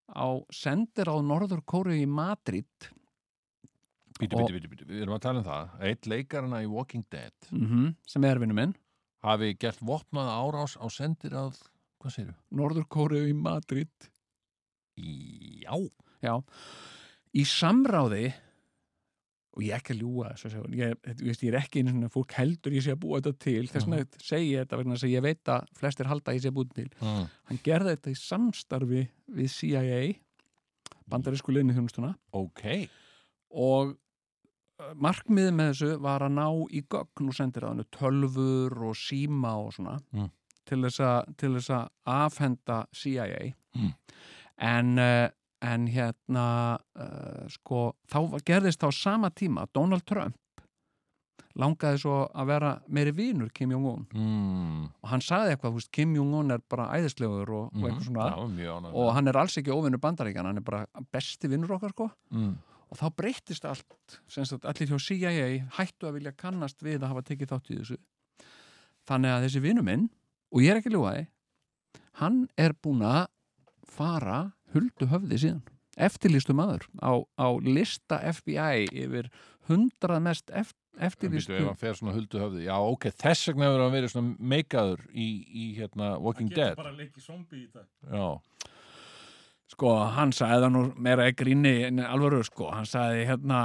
[0.10, 2.90] á sendir á Norður Kóru í Madrid
[4.16, 5.72] Bíti, Og- bíti, bíti, bíti, við erum að tala um það.
[5.90, 8.76] Eitt leikarana í Walking Dead mm sem er vinnu minn
[9.26, 11.58] hafi gert vopnaða árás á sendir að,
[12.00, 12.36] hvað segir þú?
[12.62, 13.90] Norður Kóru í Madrid
[14.96, 15.76] Já.
[16.24, 16.40] Já,
[17.36, 18.30] í samráði
[19.56, 22.74] og ég er ekki að ljúga þessu ég, ég er ekki einu svona fólk heldur
[22.76, 25.24] ég sé að búa þetta til þess vegna segi ég þetta vegna þess að ég
[25.26, 27.28] veit að flestir halda ég sé að búa þetta til Mm.
[27.52, 29.04] hann gerði þetta í samstarfi
[29.36, 30.00] við CIA
[31.12, 32.64] bandarísku liðni þjónustuna Ok.
[33.52, 33.96] og uh,
[34.96, 39.74] markmiðið með þessu var að ná í gögn og sendir að tölfur og síma og
[39.74, 40.30] svona Mm.
[40.66, 43.94] til þess að afhenda CIA Mm.
[44.58, 45.30] en uh,
[45.62, 50.36] en hérna uh, sko, þá gerðist á sama tíma Donald Trump
[51.56, 54.90] langaði svo að vera meiri vinur Kim Jong-un Mm.
[55.04, 58.92] og hann sagði eitthvað, veist, Kim Jong-un er bara æðislegur og, og eitthvað svona Já,
[58.94, 62.58] og hann er alls ekki óvinnur bandaríkjan hann er bara besti vinnur okkar sko Mm.
[62.92, 67.26] Og þá breyttist allt sagt, allir hjá CIA hættu að vilja kannast við að hafa
[67.30, 67.98] tekið þátt í þessu.
[69.06, 70.06] Þannig að þessi vinnu minn
[70.54, 71.26] og ég er ekki ljúaði
[72.22, 73.26] hann er búin að
[73.96, 74.40] fara
[74.76, 75.64] huldu höfði síðan.
[75.96, 79.30] Eftirlýstu maður á, á lista FBI yfir
[79.70, 81.56] hundrað mest eftirlýstu
[82.42, 86.76] höfði já ok, þess vegna hefur hann verið svona meikaður í, í hérna Walking Dead.
[86.76, 87.88] bara að leiki zombi í dag.
[88.12, 88.72] Já,
[89.76, 93.58] Sko, hann sagði það nú meira ekki gríni en alvöru, sko, hann sagði hérna,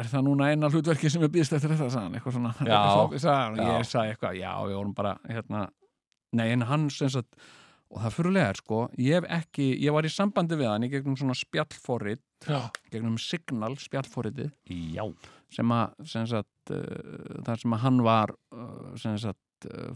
[0.00, 2.52] er það núna eina hlutverki sem er býðst eftir þetta, sagði hann, eitthvað svona.
[2.64, 5.66] Já, eitthvað, sagði, ég sagði eitthvað, já, við vorum bara hérna,
[6.40, 7.50] nei, en hann sem sagt,
[7.90, 10.90] og það fyrirlega er, sko ég hef ekki, ég var í sambandi við hann í
[10.94, 12.60] gegnum svona spjallforrit, já.
[12.94, 14.54] gegnum signal spjallforritið,
[14.96, 15.04] já.
[15.52, 19.42] sem að, sem sagt uh, þar sem að hann var uh, sem sagt,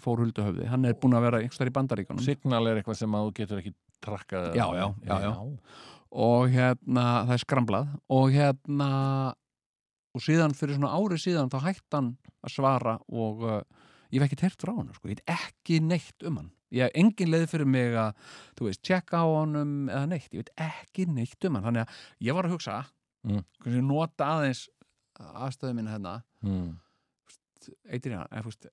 [0.05, 3.27] fór hulduhöfði hann er búin að vera einhverstaðar í bandaríkanum Signal er eitthvað sem að
[3.29, 3.73] þú getur ekki
[4.05, 5.33] trakkað Já, já, já, já.
[6.25, 8.91] og hérna, það er skramblað og hérna
[10.15, 12.11] og síðan fyrir svona ári síðan þá hætti hann
[12.45, 13.63] að svara og uh,
[14.13, 15.09] ég hef ekki teirt frá hann sko.
[15.09, 18.13] ég veit ekki neitt um hann ég hef engin leið fyrir mig að
[18.59, 22.29] þú veist, tjekka á honum eða neitt ég veit ekki neitt um hann þannig að
[22.29, 22.83] ég var að hugsa
[23.25, 23.41] Mm.
[23.89, 24.67] nota aðeins
[25.17, 26.11] aðstöðu minna hérna
[26.45, 26.75] Mm.
[27.89, 28.67] hann, eða fúst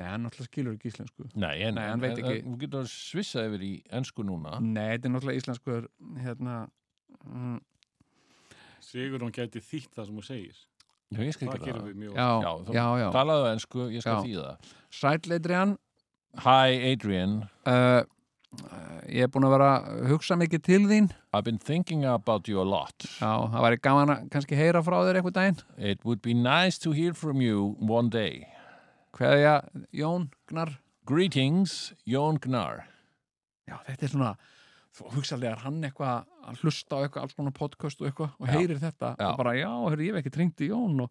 [0.00, 1.26] nei, hann náttúrulega skilur ekki íslensku.
[1.34, 4.56] Nei, en, Nei, hann veit ekki- Þú getur að svissa yfir í ennsku núna.
[4.64, 5.88] Nei, þetta er náttúrulega íslenskur
[6.24, 6.56] hérna
[7.26, 7.60] mm,
[8.90, 10.60] Sigur hún gæti þýtt það sem hún segir.
[11.10, 11.88] Já, ég skal gerum það.
[11.90, 12.28] við mjög já,
[12.70, 14.50] Já, já, Talaðu ennsku, ég skal þýða
[14.94, 15.76] sætleitriðan
[16.44, 17.32] Hi Adrian,
[17.66, 18.04] uh,
[19.10, 21.08] ég er búin að vera að hugsa mikið til þín.
[21.34, 22.94] I've been thinking about you a lot.
[23.18, 25.58] Já, það væri gaman að kannski heyra frá þér eitthvað daginn.
[25.76, 28.46] It would be nice to hear from you one day
[29.16, 29.54] hverja,
[29.96, 30.74] Jón, Gnar
[31.08, 32.84] Greetings, Jón Gnar
[33.68, 34.32] já, þetta er svona
[34.96, 38.46] þú hugsaðlega er hann eitthvað að hlusta á eitthvað alls konar podcast og eitthvað og
[38.48, 38.52] Já.
[38.56, 39.26] heyrir þetta Já.
[39.30, 41.10] og bara já, heyr, ég hef ekki trengt í Jón og,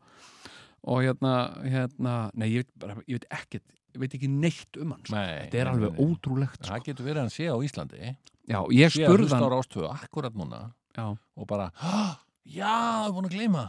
[0.83, 1.33] og hérna,
[1.63, 5.27] hérna nei, ég veit, bara, ég veit ekkert ég veit ekki neitt um hans Nei,
[5.45, 6.69] þetta er alveg nei, ótrúlegt sko.
[6.69, 8.11] Það getur verið að hann sé á Íslandi.
[8.49, 9.45] Já, ég spurði hann.
[9.49, 10.59] Rástöðu akkurat núna
[10.93, 13.63] já, og bara, "Ah, já, það er búin að gleyma.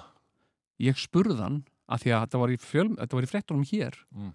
[0.81, 3.99] Ég spurði hann að því að þetta var í, fjöl, þetta var í fréttunum hér.
[4.15, 4.29] Mm.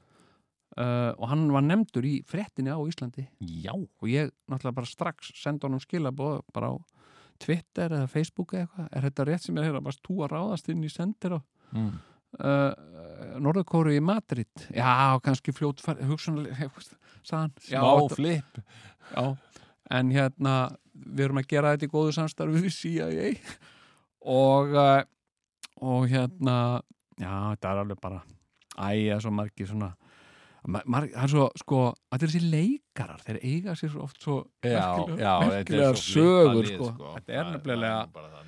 [0.76, 3.28] uh, og hann var nefndur í fréttinni á Íslandi.
[3.39, 6.76] Já, og ég náttúrulega bara strax senda honum skilabóð bara á
[7.41, 8.91] Twitter eða Facebook eða eitthvað.
[8.91, 11.74] Er þetta rétt sem ég er að bara tú að ráðast inn í sendir og
[11.76, 11.89] mm.
[12.39, 14.68] uh, Norðurkóru í Madrid?
[14.76, 16.72] Já, kannski fljót hugsanlega,
[17.22, 18.63] sagðan já, smá flip.
[19.12, 19.26] Já,
[19.96, 20.56] en hérna
[20.96, 23.34] við erum að gera þetta í góðu samstarfi við CIA
[24.26, 25.04] og uh,
[25.84, 26.82] og hérna
[27.19, 28.21] já, þetta er alveg bara
[28.89, 29.93] æja, svo margir svona
[30.67, 34.21] mar, það er svo, sko, að þetta er þessi leikarar þeir eiga sér svo oft
[34.25, 36.89] svo er svo sögur, sko.
[36.89, 38.32] lið, þetta er Það- nefnilega það.
[38.32, 38.41] Það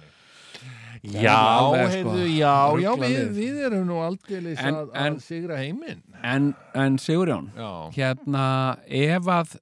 [1.03, 5.57] Já, sko, heyrðu, já, já, við, við erum nú aldeilis En- að, en- að sigra
[5.61, 7.51] heiminn en, en Sigurjón,
[7.93, 8.45] hérna
[8.87, 9.53] ef að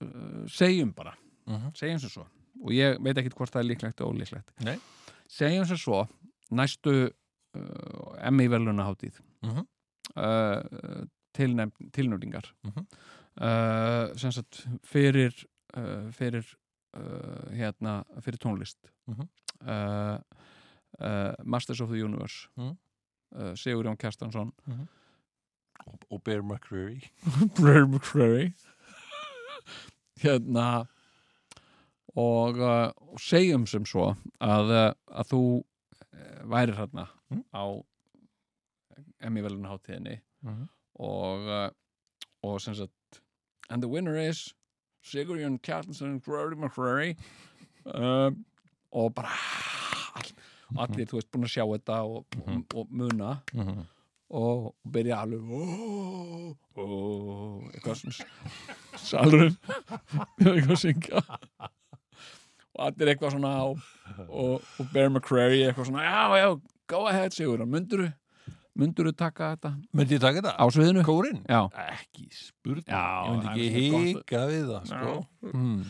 [0.00, 1.14] uh, segjum bara
[1.46, 1.74] Mhm.
[1.74, 2.22] segjum sem svo
[2.62, 4.78] og ég veit ekki hvort það er líklegt og ólíklegt Nei.
[5.28, 6.06] segjum sem svo
[6.52, 7.10] næstu uh,
[8.26, 9.66] emmi velunaháttíð Mhm.
[10.16, 11.04] uh,
[11.92, 12.86] tilnöfningar Mhm.
[13.40, 15.32] uh, sem sagt fyrir
[15.76, 16.44] uh, fyrir
[16.96, 19.28] uh, hérna fyrir tónlist Mhm.
[19.68, 20.18] uh,
[21.44, 22.76] Masters of the Universe Mhm.
[23.36, 24.52] uh, Sigurjón Kjartansson
[25.86, 27.10] og, og Bear McCreary
[27.56, 28.52] Blair McCreary
[30.22, 30.86] hérna
[32.16, 34.70] og, og segjum sem svo að,
[35.12, 35.40] að þú
[36.16, 37.42] uh, værir hérna Mm.
[37.54, 37.64] á
[39.20, 40.68] Emmy veluna hátíðinni Mhm.
[40.94, 41.70] og uh,
[42.42, 43.20] og sem sagt
[43.70, 44.54] and the winner is
[45.04, 47.16] Sigurjón Kjartansson Blair McCreary
[47.86, 48.30] uh,
[48.92, 49.28] og bara
[50.16, 50.30] all,
[50.76, 52.64] og allir, þú veist, búin að sjá þetta og, Mhm.
[52.74, 53.86] og, og muna Mhm.
[54.30, 56.86] og byrja alveg ó, ó,
[57.74, 58.26] eitthvað svona
[58.96, 59.56] salurinn
[60.40, 61.22] eitthvað að syngja
[62.76, 63.80] og allir eitthvað svona og,
[64.28, 66.48] og, og Bear McCreary eitthvað svona já, já,
[66.92, 68.10] go ahead Sigur munduru,
[68.76, 69.72] munduru taka þetta?
[69.96, 70.54] Myndi ég taka þetta?
[70.60, 71.04] á sviðinu?
[71.08, 71.40] Kórin?
[71.48, 72.86] já, Ekki spurning.
[72.92, 73.68] Já, Ég myndi ekki
[74.20, 75.14] hika við það sko.
[75.52, 75.80] mm.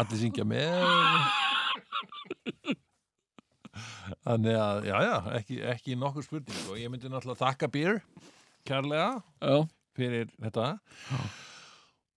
[0.00, 0.70] Allir syngja með.
[4.26, 8.00] Þannig að, já, já, ekki, ekki nokkur spurning og ég myndi náttúrulega þakka Beer
[8.68, 9.08] kærlega
[9.40, 9.56] já,
[9.96, 10.66] fyrir þetta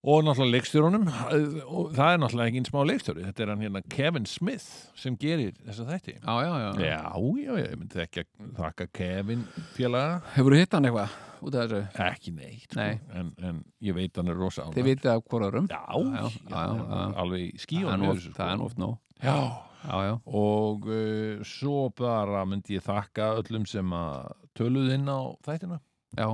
[0.03, 3.25] og náttúrulega leikstjórunum og það er náttúrulega ekki einn smá leikstjóri.
[3.29, 4.65] Þetta er hann hérna Kevin Smith
[4.99, 6.17] sem gerir þessa þætti.
[6.19, 6.71] Já, já, já.
[6.83, 9.45] Já, já, já, ég myndi ekki að þakka Kevin
[9.77, 10.17] félaga.
[10.35, 11.81] Hefur þú hitt hann eitthvað út af þessu?
[12.07, 12.79] Ekki neitt, sko.
[12.79, 12.99] Nei.
[13.19, 17.63] En, en ég veit hann er rosa þið vitið af hvorarum Já, Já, já, alveg
[17.63, 19.35] skíðan það er oft nóg Já,
[19.87, 25.19] já, já, og uh, svo bara myndi ég þakka öllum sem að töluðu inn á
[25.47, 25.77] þættina.
[26.19, 26.27] Já,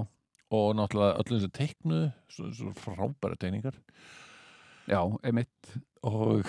[0.52, 2.00] og náttúrulega öllum þessu teiknu
[2.34, 3.76] svo, svo frábæra teikningar.
[4.90, 5.76] Já, einmitt.
[6.04, 6.42] Og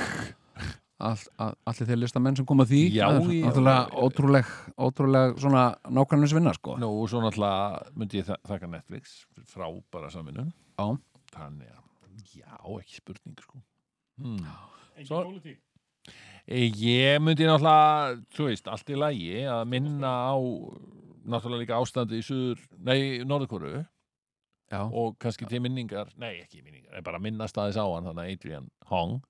[1.01, 3.45] all, all, allir þeir listamenn sem koma því Já, er já.
[3.47, 6.77] náttúrulega ótrúleg, ótrúleg svona nákvæmlega vinna sko.
[6.81, 9.19] Nú, svo náttúrulega myndi ég þa- þakka Netflix
[9.53, 10.87] frábæra samvinnun Já.
[11.37, 11.85] þannig að,
[12.37, 13.61] já, ekki spurning sko.
[14.21, 14.45] Hmm.
[15.05, 15.27] Svo-
[16.51, 20.35] Eh, Ég myndi náttúrulega, þú veist, allt í lagi að minna á
[21.33, 26.97] náttúrulega líka ástandi í suður, nei, Norðurkóru já, og kannski til minningar, nei, ekki minningar,
[26.99, 29.21] en bara minnast aðeins á hann, þannig að Adrian Hong.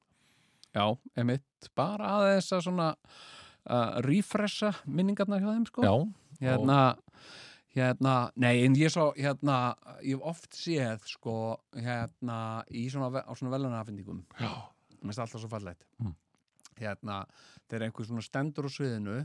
[0.71, 0.85] Já,
[1.19, 1.71] einmitt.
[1.75, 5.87] Bara aðeins að svona uh, refresha minningarnar hjá þeim sko.
[5.87, 5.95] Já,
[6.45, 6.81] hérna
[7.75, 9.75] hérna, nei, en ég svo hérna,
[10.07, 11.35] ég oft séð sko,
[11.77, 12.39] hérna,
[12.75, 14.51] í svona á svona velunafendingum já,
[14.99, 15.87] mér finnst alltaf svo fallegt.
[16.03, 16.17] Mm.
[16.81, 17.21] hérna,
[17.69, 19.21] þegar einhver svona stendur á sviðinu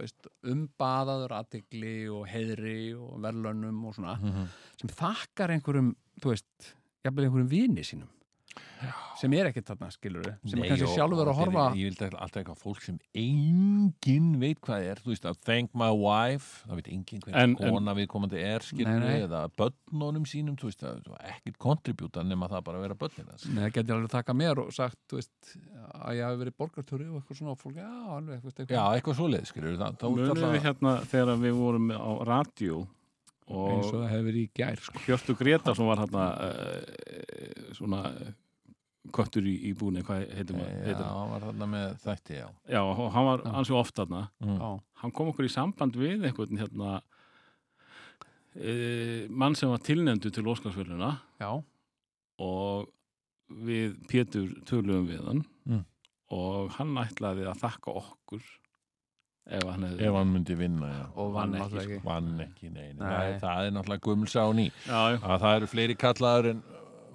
[0.00, 4.48] veist, umbaðaður aðtegli og heiðri og verðlönnum og svona, Mhm.
[4.80, 8.08] sem þakkar einhverjum, þú veist, jafnvel einhverjum vini sínum
[9.20, 12.08] sem er ekkert þarna, skilur sem Nei, er kannski sjálfur að horfa er- Ég vildi
[12.12, 16.80] alltaf eitthvað fólk sem enginn veit hvað er Þú veist að thank my wife Það
[16.80, 19.22] veit enginn hvernig En- en- kona viðkomandi er skilur nei.
[19.24, 23.30] eða börnunum sínum Þú veist að það ekkert kontribúta nema það bara að vera börnin
[23.32, 25.56] hans Nei, það geti alveg taka mér og sagt, þú veist,
[25.96, 28.66] að ég hafi verið borgartöru og eitthvað svona og fólk, já, alveg, þú veist, Já,
[28.66, 32.78] eitthvað eitthvað svoleið skilur það, þá Munum alltaf- við hérna þegar við vorum á radíu
[33.46, 34.98] eins og það hefur verið í gær, sko.
[35.06, 38.00] Hjörtu Gretarsson var hérna uh, svona
[39.14, 40.72] köttur í, í búni, hvað heitir maður?
[40.72, 41.18] Já, heitir hann?
[41.20, 44.80] hann var þarna með þætti, já Já, og hann var ansi oft þarna Mm.
[45.02, 47.00] Hann kom okkur í samband við einhvern hérna
[48.56, 51.50] e, mann sem var tilnefndu til Óskarsvöluna já,
[52.42, 52.88] og
[53.66, 55.82] við Pétur töluðum við hann Mm.
[56.30, 58.42] og hann ætlaði að þakka okkur
[59.50, 61.98] ef hann Ef hann myndi vinna, já og vann ekki, ekki.
[62.04, 63.02] Vann ekki, nei, nei.
[63.02, 63.32] Nei.
[63.38, 65.18] Það, það er náttúrulega gumlsá ný já, já.
[65.22, 66.62] að það eru fleiri kallaðar en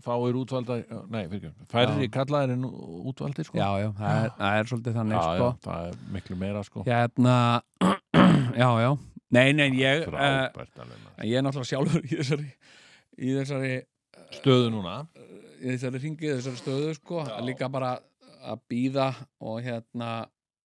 [0.06, 0.80] fáir útvalda
[1.12, 2.12] nei, fyrir, færri Já.
[2.18, 2.66] kallaðar en
[3.12, 3.60] útvaldir sko.
[3.60, 5.48] Já, já, það er, það er svolítið þannig, já, sko.
[5.48, 6.86] já, það er miklu meira sko.
[6.88, 7.36] Hérna,
[8.64, 8.92] já, já,
[9.38, 11.10] nei, nei, ég, uh, frábært maður.
[11.30, 12.50] ég er náttúrulega sjálfur í þessari,
[13.18, 13.74] í þessari,
[14.40, 14.96] stöðu núna
[15.62, 17.36] í þessari ringi, þessari stöðu, sko, Já.
[17.46, 17.96] líka bara
[18.42, 19.12] að býða
[19.46, 20.12] og hérna,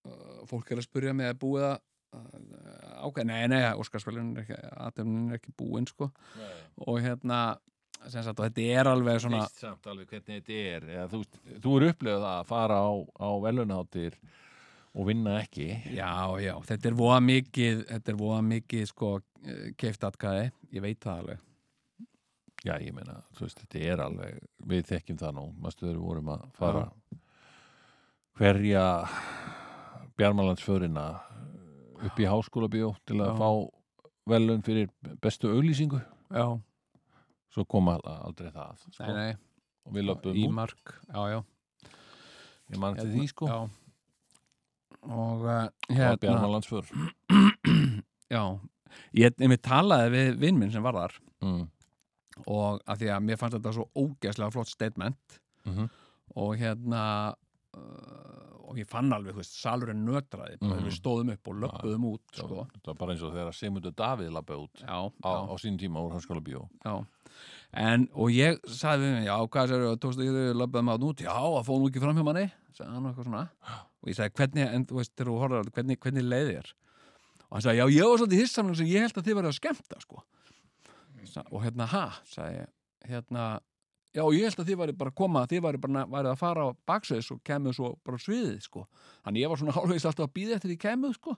[0.09, 1.79] uh, fólk er að spurja mig að búið að,
[2.17, 6.11] uh, ok, nei, nei, er ekki, aðtöfnin er ekki búin, sko,
[6.87, 7.41] og hérna,
[8.09, 10.89] sagt, þetta er alveg svona, samt alveg hvernig þetta er.
[10.97, 11.23] Eða, þú,
[11.65, 14.19] þú er upplegað það að fara á, á velunaháttir
[14.97, 15.67] og vinna ekki.
[15.93, 19.11] Já, já, þetta er voða mikið, þetta er voða mikið, sko,
[19.81, 21.43] keift atkæði, ég veit það alveg.
[22.67, 26.31] já, ég meina, þú veist, þetta er alveg við þekkjum það nú, maður stöður vorum
[26.35, 26.87] að fara
[28.37, 28.85] hverja
[30.19, 31.05] bjarmalandsförina
[32.07, 33.37] upp í háskólabíó til að Já.
[33.41, 33.51] fá
[34.33, 34.91] velun fyrir
[35.23, 36.01] bestu auglýsingu?
[36.33, 36.59] Já,
[37.57, 38.95] svo kom al- aldrei það sko.
[39.01, 39.37] nei, nei,
[39.87, 41.39] og við löpum í mark, já, já.
[42.75, 43.49] ég man til því sko.
[43.51, 43.59] Já.
[45.07, 46.89] Og uh, hérna, bjarmalandsför
[48.37, 48.43] já,
[49.17, 51.19] ég einmitt talaði við vinn minn sem var þar.
[51.47, 51.65] Mm.
[52.53, 55.41] og að því að mér fannst þetta svo ógeðslega flott statement.
[55.69, 55.89] Mm
[56.37, 60.57] og hérna uh, og ég fann alveg, þú veist, salurinn nötraði.
[60.59, 60.73] Mhm.
[60.73, 62.65] þegar við stóðum upp og löppuðum út sko.
[62.75, 66.17] það var bara eins og þegar Sigmundur Davíð lappa út á, á sín tíma úr
[66.17, 66.67] háskólabíó.
[66.85, 67.07] Já
[67.73, 71.07] en, og ég sagði við mig, já, hvað sér þú tókstu ekki þau löppuðum át
[71.11, 73.45] út, já, að fóð nú ekki fram hjá manni sagði hann og eitthvað svona.
[74.03, 76.73] Og ég sagði, hvernig, en þú veist, þegar þú þetta, hvernig, hvernig leiði þér?
[77.47, 79.57] Og hann sagði, já, ég var svolítið hissamlega sem ég held að þið verið að
[79.61, 80.23] skemmta, sko.
[81.53, 82.69] Og hérna, ha, sagði ég.
[83.07, 83.47] Hérna,
[84.17, 86.69] já, ég held að þið væri bara að koma þið væri bara væri að fara
[86.69, 88.87] á baksveðis og kemur svo bara sviðið, sko.
[89.25, 91.37] Þannig ég var svona hálfveist alltaf að býða eftir því kemur, sko.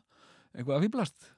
[0.55, 1.31] Eitthvað að fýblast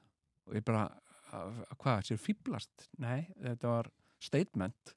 [0.49, 0.83] og ég bara,
[1.31, 2.87] "Að- að- hvað, sér fýblast?
[2.97, 3.89] Nei, þetta var
[4.21, 4.93] statement.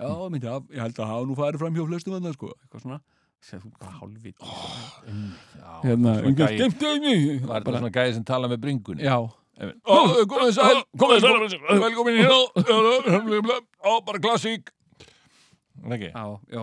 [0.00, 2.84] Já, myndi, að, ég held að hafa nú farið fram hjá flestum annað, sko, eitthvað
[2.86, 3.00] svona
[3.98, 4.38] hálfvít
[5.82, 6.84] hérna, gæi- skemmt
[7.48, 9.02] var þetta svona gæði sem tala með bringunni?
[9.04, 9.16] Já,
[10.30, 14.70] komið sæl, komið sæl velkomin hérna Ó, bara klassík.
[15.82, 16.12] Ekki?
[16.14, 16.62] já,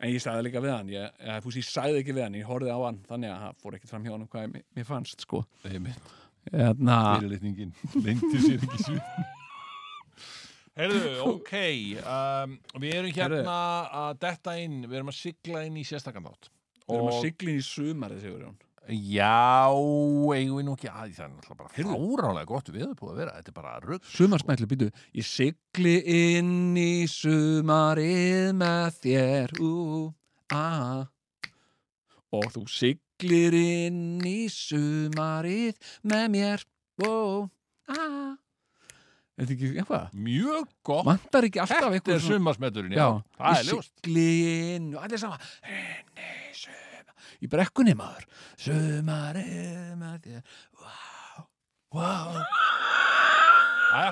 [0.00, 2.48] en ég sagði líka við hann ég, ég, fús, ég sagði ekki við hann, ég
[2.48, 5.20] horfði á hann þannig að það fór ekkert fram hjá hann hvað mér, mér fannst
[5.26, 5.44] sko.
[5.68, 6.14] Einmitt.
[6.52, 9.36] hérna, Fyrirlitningin lengdi sér ekki svip
[10.78, 11.52] Heyrðu, ok
[12.04, 13.58] um, Við erum hérna
[14.04, 16.52] að detta inn Við erum að sigla inn í sérstakandátt
[16.88, 18.56] við erum að sigla inn í sumarið Sigurjón.
[18.88, 21.96] Já, eigum við nú ekki að það er náttúrulega bara Heyrðu.
[21.98, 26.78] fáránlega gott við búið að vera, þetta er bara rugg sumarsmætlu, býtu ég sigli inn
[26.80, 29.74] í sumarið með þér ú,
[30.56, 31.04] a.
[32.32, 36.64] Og þú siglir inn í sumarið með mér
[37.04, 37.44] ó,
[37.92, 38.00] a
[39.38, 40.06] Er þetta ekki eitthvað?
[40.18, 41.04] Mjög gott.
[41.06, 43.04] Vantar ekki alltaf Þetta eitthvað er sumarsmeturinn, já.
[43.06, 43.08] Já,
[43.38, 43.92] Það er í ljóst.
[44.02, 45.38] siglin og allir sama
[46.18, 48.24] Nei, sumar Í brekkunni maður
[48.58, 50.42] Sumar er með þér
[50.82, 50.96] Vá,
[51.94, 52.10] vá
[53.88, 54.10] Æja.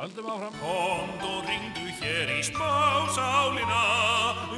[0.00, 0.54] Höldum áfram.
[0.62, 3.82] Komd og ringdu hér í smásálina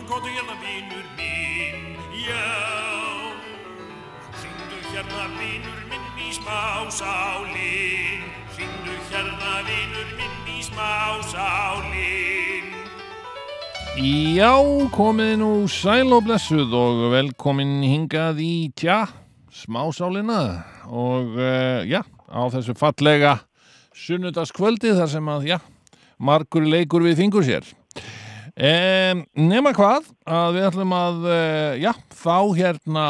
[0.07, 1.97] Komdu hérna vinur minn,
[2.29, 2.45] já
[4.37, 8.23] Ringdu hérna vinur minn í smásálin
[8.53, 12.67] Ringdu hérna vinur minn í smásálin
[14.37, 14.53] Já,
[14.93, 19.07] komið nú sæl og blessuð og velkomin hingað í tja,
[19.53, 20.41] smásálina
[20.89, 23.39] og uh, já, á þessu fallega
[23.97, 25.59] sunnudagskvöldi þar sem að, já,
[26.21, 27.65] margur leikur við fingur sér.
[28.53, 33.05] Um, nema hvað að við ætlum að uh, já, fá hérna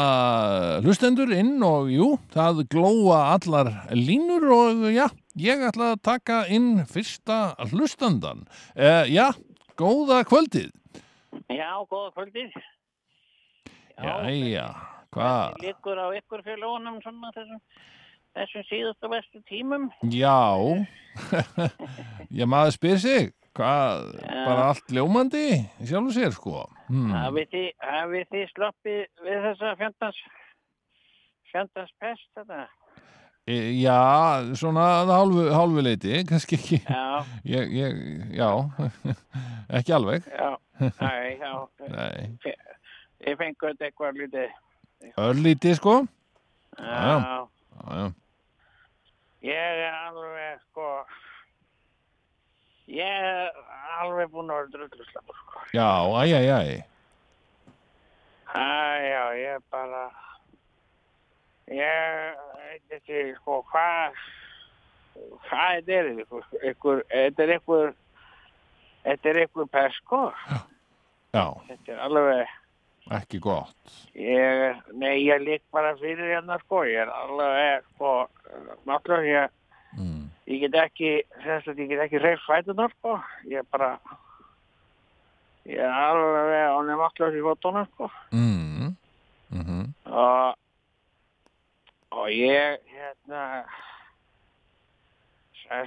[0.85, 5.09] hlustendur inn og jú, það glóa allar línur og já,
[5.39, 8.45] ég ætla að taka inn fyrsta hlustandan.
[8.77, 9.31] Uh, já,
[9.79, 10.71] góða kvöldið.
[11.49, 12.53] Já, góða kvöldið.
[14.03, 14.67] Jæja,
[15.13, 15.57] hvað?
[15.61, 17.61] Liggur á ykkur félagunum svona þessum,
[18.37, 19.89] þessum síðustu bestu tímum.
[20.09, 20.49] Já,
[22.37, 26.65] já maður spyr sig, hvað, bara allt ljómandi í sjálfu sér sko.
[26.89, 27.13] Hmm.
[27.37, 30.23] Þið, hafið þið sloppið við þessa fjandans,
[31.53, 32.65] fjandans pest þetta?
[33.47, 37.97] E, já, svona hálfu, hálfu leiti, kannski ekki, Já, ég, ég,
[38.39, 38.47] já,
[39.79, 41.09] ekki alveg, já, næ,
[41.41, 41.51] já.
[41.91, 42.29] nei,
[43.23, 44.55] Ég fengur þetta eitthvað lítið.
[45.19, 45.97] örlíti sko,
[46.79, 47.43] Já,
[47.83, 48.07] Já.
[49.43, 50.87] ég er alveg, sko,
[52.87, 53.51] ég er
[53.99, 55.65] alveg búinn að vera drulluslapur, sko.
[55.75, 55.89] já,
[56.23, 56.73] æj, æj, æj,
[58.53, 58.63] Æ,
[59.09, 60.03] já, ég bara,
[61.73, 64.17] ég veit ekki, sko, hvað,
[65.47, 65.99] hvað þetta?
[65.99, 66.09] Er,
[66.71, 67.93] ykkur, þetta er ykkur,
[69.05, 70.21] þetta er ykkur pest, sko,
[71.33, 72.55] já, þetta er alveg,
[73.19, 78.15] ekki gott, ég, nei, ég lík bara fyrir hérna, sko, ég er alveg, sko,
[78.89, 80.25] náttúrulega, ég, mm.
[80.51, 81.15] ég get ekki,
[81.45, 83.17] þess að ég get ekki reyf fætunar, sko,
[83.51, 83.95] ég bara,
[85.69, 86.51] ég er alveg,
[86.89, 88.59] nefn náttúrulega í fótuna, sko, mm.
[89.53, 90.55] Mm og
[92.13, 93.65] og ég hérna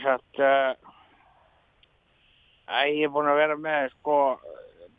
[0.02, 0.74] sagt uh,
[2.66, 4.16] að ég er búin að vera með sko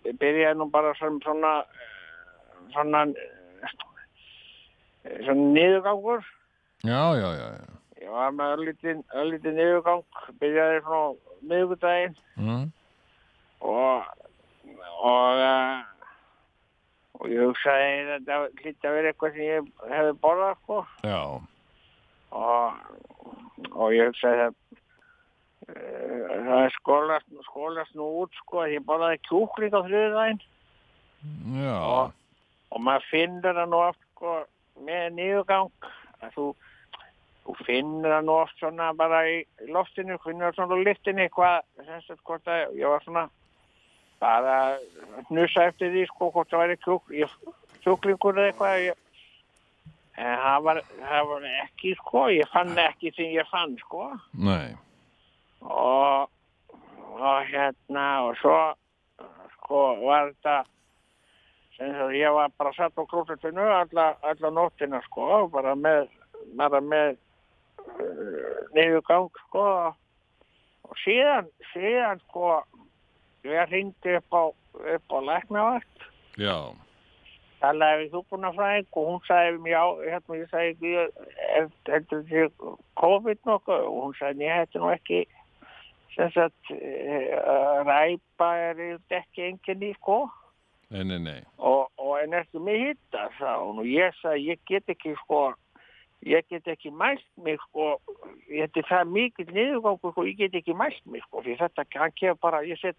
[0.07, 3.73] byrjaði nú bara sem svona eh, svona eh,
[5.25, 6.23] svona niðurgangur.
[6.87, 7.67] Já, já, já, já,
[8.05, 9.03] ég var með öllítinn
[9.59, 10.05] niðurgang
[10.39, 12.65] byrjaði svona miðugudaginn mm.
[13.67, 14.07] og
[14.97, 15.96] og uh,
[17.17, 20.79] og ég hugsaði að þetta hlýtti að vera eitthvað sem ég hefði borðað sko.
[21.07, 21.21] Já,
[22.37, 22.81] og,
[23.73, 24.59] og ég hugsaði að
[25.67, 29.81] uh, það er skólast, skólast nú út sko að ég borðaði kjúkling á
[31.57, 32.13] já, og,
[32.71, 34.37] og maður finnur það nú oft sko
[34.85, 35.89] með niðurgang
[36.21, 36.45] að þú,
[37.47, 39.39] þú finnur það nú oft svona bara í
[39.73, 43.25] loftinu, finnur það svona á lyftinni hvað, sem sagt hvort að ég var svona
[44.21, 46.77] bara að hnusa eftir því sko hvort það væri
[47.83, 48.87] kjúklingur eða eitthvað
[50.17, 54.09] en það var, það var ekki sko, ég fann ekki sem ég fann sko.
[54.33, 54.73] Nei,
[55.61, 56.31] og,
[57.13, 58.57] og hérna og svo
[59.57, 60.57] sko var þetta
[62.17, 66.07] ég var bara satt á klósetinu alla, alla nóttina sko bara með,
[66.57, 67.17] bara með
[67.85, 69.67] uh, niðurgang sko.
[70.87, 72.63] Og síðan, síðan sko
[73.53, 74.43] ég hringdi upp á
[74.77, 76.09] upp á læknavakt.
[76.37, 76.73] Já,
[77.61, 79.83] talaði við hjúkunarfræðing og hún sagði mér, já,
[80.13, 80.93] hérna, ég sagði
[81.87, 82.71] þetta þessi
[83.01, 83.85] COVID nokkuð?
[83.87, 85.21] Og hún sagði, ég hætti nú ekki,
[86.15, 88.83] sem sagt, uh, ræpa er
[89.19, 90.19] ekki enginni, sko,
[90.93, 93.27] nei, nei, nei, og, og en ertu með hitta,
[93.57, 95.49] og ég sagði, ég get ekki, sko,
[96.25, 97.99] ég get ekki mælt mig, sko,
[98.49, 102.15] þetta er það mikill niðurgangur, sko, ég get ekki mælt mig, sko, því þetta, hann
[102.17, 102.97] kemur bara, ég set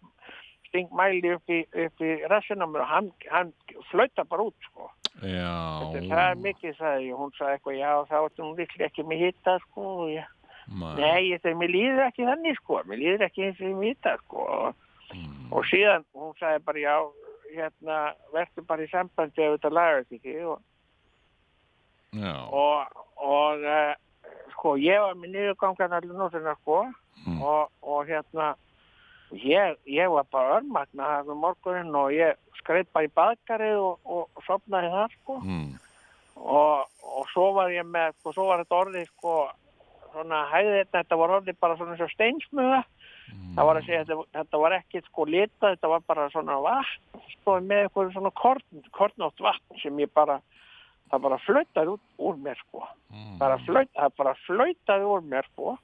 [0.68, 3.52] sting mæli upp í, í rassina mér og hann, hann
[3.90, 4.90] flauta bara út, sko.
[5.18, 7.14] Þetta er það mikið, ég.
[7.18, 9.86] Hún sagði eitthvað, já, þá ertu nú líklega ekki með hitta, sko.
[10.04, 10.28] og Ég,
[11.00, 12.82] nei, þetta er, mér líður ekki þannig, sko.
[12.84, 14.44] Mér líður ekki eins og ég með hitta, sko.
[14.58, 15.52] Og, Mm.
[15.56, 16.96] og síðan, hún sagði bara, já,
[17.56, 17.98] hérna,
[18.34, 20.34] verður bara í sambandi ef þetta lagast ekki.
[20.44, 20.60] Og,
[22.16, 23.92] já, og, og uh,
[24.54, 26.80] sko, ég var með niðurgangan allir nóttina, sko.
[27.26, 27.38] Mm.
[27.42, 28.52] Og, og hérna,
[29.34, 33.98] ég, ég var bara örmagna það með morgunin og ég skreitt bara í baðkarið og,
[34.04, 35.38] og, sopnaði þar, sko.
[35.44, 35.72] mm.
[36.42, 39.38] og, og svo var ég með, sko, svo var þetta orðið, sko,
[40.12, 42.84] svona hæði þetta, þetta var orðið bara svona eins og steinsmuga.
[43.28, 47.24] Það var að segja, þetta, þetta var ekki sko litað, þetta var bara svona vatn,
[47.34, 50.38] sko með eitthvað svona korn, kornátt vatn sem ég bara,
[51.10, 52.82] það bara flautaði út úr mér sko.
[53.40, 55.78] Bara flaut, það bara flautaði úr mér sko.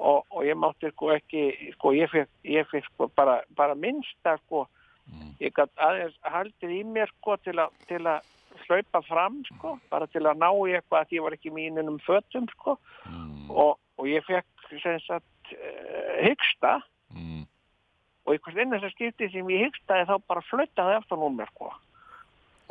[0.00, 4.38] Og, og ég mátti sko ekki, sko ég fekk, ég fekk sko bara, bara minnsta
[4.46, 4.64] sko,
[5.42, 8.24] ég gætt aðeins haldið í mér sko til að, til að
[8.64, 12.48] hlaupa fram sko, bara til að ná í eitthvað að ég var ekki mínunum fötum
[12.54, 12.78] sko.
[13.50, 16.80] Og, og ég fekk sem sagt uh, hyggsta.
[17.10, 17.46] Mm.
[18.24, 21.72] og einhvers einnig sem skipti sem ég hyggstaði þá bara flautaði aftan úr mér sko.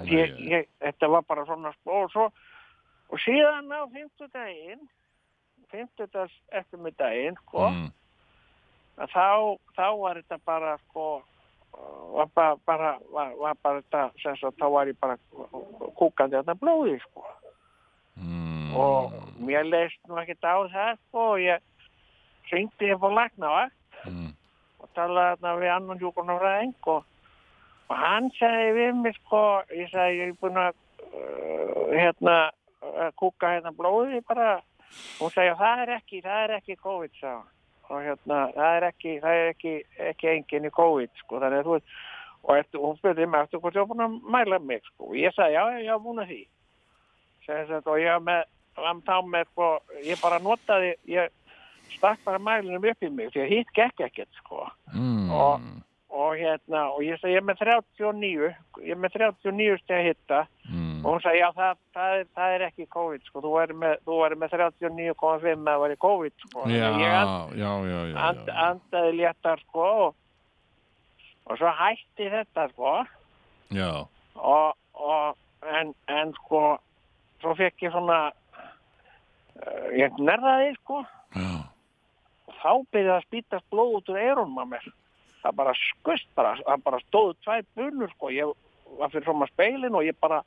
[0.06, 2.30] Ég, ég, þetta var bara svona og, svo,
[3.10, 4.88] og síðan á fimmtudaginn
[5.72, 7.92] fimmtudags eftirmiddaginn sko, Mm.
[8.98, 11.24] þá, þá var þetta bara sko
[12.14, 15.18] var bara, bara, var, var bara þetta sagt, þá var ég bara
[15.96, 17.26] kúkandi þetta blóði sko
[18.20, 18.76] Mm.
[18.76, 21.62] og mér leist nú ekkert á það sko og ég
[22.50, 23.74] syngdi ég fór læknavakt
[24.06, 24.34] Mm.
[24.80, 27.06] og talaði þarna við annan hjúkunarfræðing og,
[27.90, 29.44] og hann sagði við mig sko,
[29.76, 30.74] ég sagði ég er búin að
[31.10, 34.60] uh, hérna uh, kúka hérna blóði bara.
[35.20, 37.34] Hún sagði það er ekki, það er ekki COVID sá
[37.90, 39.72] og hérna það er ekki, það er ekki,
[40.12, 41.94] ekki enginn í COVID sko þannig að þú veist
[42.44, 45.10] og eftir, hún spurði mig eftir hvort ég var búin að mæla mig sko.
[45.12, 46.40] Og ég sagði já, já, ég var búin að því.
[47.46, 49.68] Segði þetta, og ég var með, með sko,
[50.08, 51.36] ég bara notaði, ég
[51.98, 54.68] stakk bara mælinum upp í mig því að hitt gekk ekkert sko.
[54.94, 55.30] Mm.
[55.36, 55.68] og,
[56.10, 58.48] og hérna og ég sagði ég er með 39
[58.86, 61.06] ég er með 39 steg að hitta Mm.
[61.06, 63.42] og hún sagði já það, það, er, það er ekki COVID sko.
[63.42, 63.94] Þú væri með,
[64.38, 66.66] með 39,5 að það væri COVID sko.
[66.70, 67.00] Já, and,
[67.58, 69.86] já, já, já, and, andaði léttar sko.
[70.04, 70.16] Og,
[71.48, 72.94] og svo hætti þetta sko.
[73.74, 73.90] Já,
[74.36, 76.62] og, og en, en sko
[77.40, 81.02] svo fekk ég svona uh, ég nerðaði sko.
[81.34, 81.50] Já.
[82.50, 84.92] og þá byrjaði að spýtast blóð út úr eyrunum að mér
[85.44, 88.54] það bara skust bara, það bara stóðu tvær bunur sko, ég
[89.00, 90.42] var fyrir svona speilin og ég bara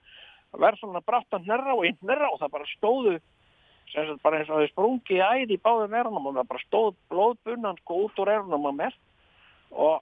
[0.52, 3.16] verð svona brátt að nærra og ég nærra og það bara stóðu
[3.92, 6.64] sem sagt bara eins og þau sprungi í æði í báðum eyrunum og það bara
[6.66, 8.96] stóð blóðbunnan sko út úr eyrunum að mér.
[9.72, 9.98] Og,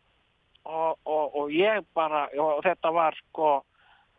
[0.66, 3.50] og, og, og ég bara og þetta var sko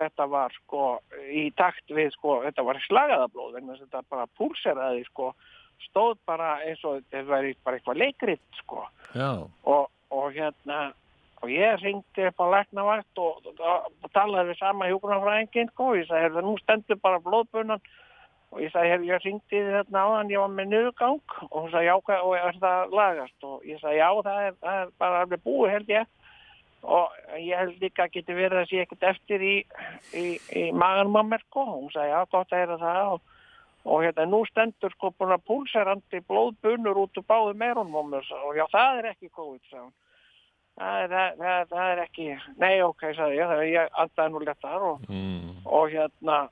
[0.01, 0.83] þetta var sko
[1.29, 5.31] í takt við sko, þetta var slagaðablóð en þetta bara púlseraði sko.
[5.81, 8.85] Stóð bara eins og þetta væri bara eitthvað leikrit sko.
[9.17, 10.91] Já, og, og hérna
[11.41, 15.97] og ég ringdi upp á læknavakt og, og, og talaði við sama hjúgrunarfræðingin sko, og
[15.97, 17.81] ég sagði, "Heyrðu, nú stendur bara blóðbunan.
[18.51, 21.35] Og ég sagði, "Heyrðu, ég ringdi þið þarna áðan, ég var með niðurgang.
[21.49, 23.43] Og hún sagði, já, og er það lagast?
[23.43, 26.05] Og ég sagði, já, það er, það er bara alveg búið held ég.
[26.81, 29.55] Og ég held líka að geti verið að sé ekkert eftir í,
[30.13, 30.25] í,
[30.57, 33.01] í mér sko, hún sagði, já, gott að heyra það.
[33.13, 33.21] Og,
[33.85, 38.65] og hérna, nú stendur sko búin að púlserandi blóðbunur út úr báðu meirunum og já,
[38.71, 39.81] það er ekki COVID,
[40.77, 42.29] það er, það, það, er ekki
[42.61, 45.65] nei, ok, sagði ég, ég andaði nú léttar og, mm.
[45.65, 46.43] og hérna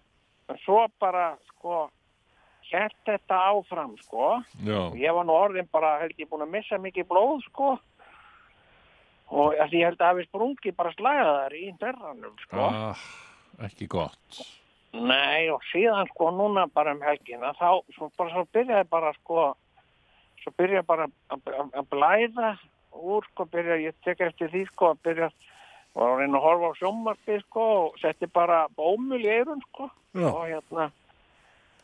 [0.65, 1.87] svo bara, sko
[2.69, 4.39] hélt þetta áfram, sko.
[4.65, 7.75] Já, ég var nú orðin bara, held ég búin að missa mikið blóð, sko.
[9.29, 12.69] Og ég held að hafi sprungi bara slagaðar í derranum, sko.
[12.69, 13.03] Ah,
[13.67, 14.41] ekki gott.
[14.93, 19.51] Nei, og síðan sko núna bara um helgina þá svo bara svo byrjaði bara sko
[20.41, 22.55] svo byrjaði bara að, blæða
[22.97, 25.29] úr sko byrjaði, ég tek eftir því sko að byrja
[25.93, 29.89] var að reyna að horfa á sjómarpi sko og setti bara bómul í eirun sko
[30.17, 30.29] Já.
[30.31, 30.89] og hérna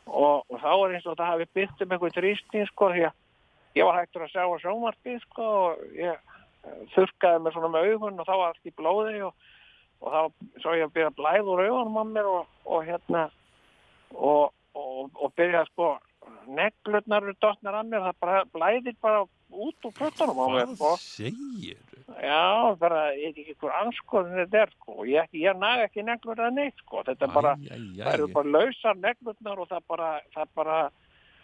[0.06, 3.78] og, og þá er eins og það hafi byggt um einhvern trýsting sko því að
[3.78, 6.34] ég var hægtur að sjá á sjómarpi sko og ég
[6.96, 9.52] þurrkaði mig svona með augun og þá var allt í blóði og
[10.06, 13.24] og þá svo ég að byrja að blæða úr augunum á mér og, og hérna
[14.14, 15.96] og, og, og byrja sko
[16.46, 19.24] neglurnar eru dottnar að mér það bara blæðir bara
[19.66, 20.92] út úr fötunum á mér sko.
[21.02, 21.82] segir?
[22.22, 26.06] já, bara, ég veit ekki hver anskoðin þetta er sko, og ég, ég naga ekki
[26.06, 30.12] neglur að neitt sko, þetta er bara það eru bara lausar neglurnar og það bara
[30.36, 30.80] það bara,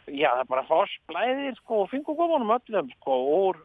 [0.07, 3.61] já það er bara foss blæðir sko og fingugumunum öllum sko úr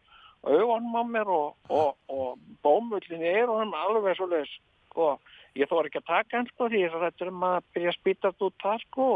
[0.46, 4.52] augunum á mér og, og, og bómullin í eirunum alveg svo leis
[4.96, 5.10] sko,
[5.56, 7.98] ég þóra ekki að taka hann sko því ég er rættur um að byrja að
[8.00, 9.08] spýtast út það sko.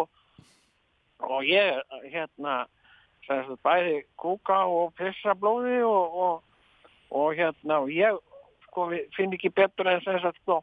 [1.30, 1.80] Og ég
[2.12, 2.56] hérna
[3.26, 6.66] sagt, bæði kúka og pissa blóði og, og,
[7.16, 8.20] og hérna og ég
[8.68, 10.60] sko finn ekki betur en sem sagt sko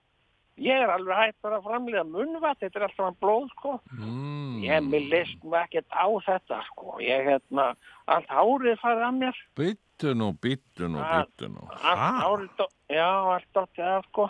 [0.57, 3.73] ég er alveg hættur að framlega munnvatt þetta er alltaf blóð sko.
[3.93, 4.63] Mm.
[4.65, 6.97] ég mér list nú ekkert á þetta sko.
[7.03, 7.67] Ég hérna
[8.09, 9.41] allt hárið farið að mér.
[9.59, 11.67] Byttu nú, byttu nú, byttu nú.
[11.77, 14.29] allt hárið já allt dottið af sko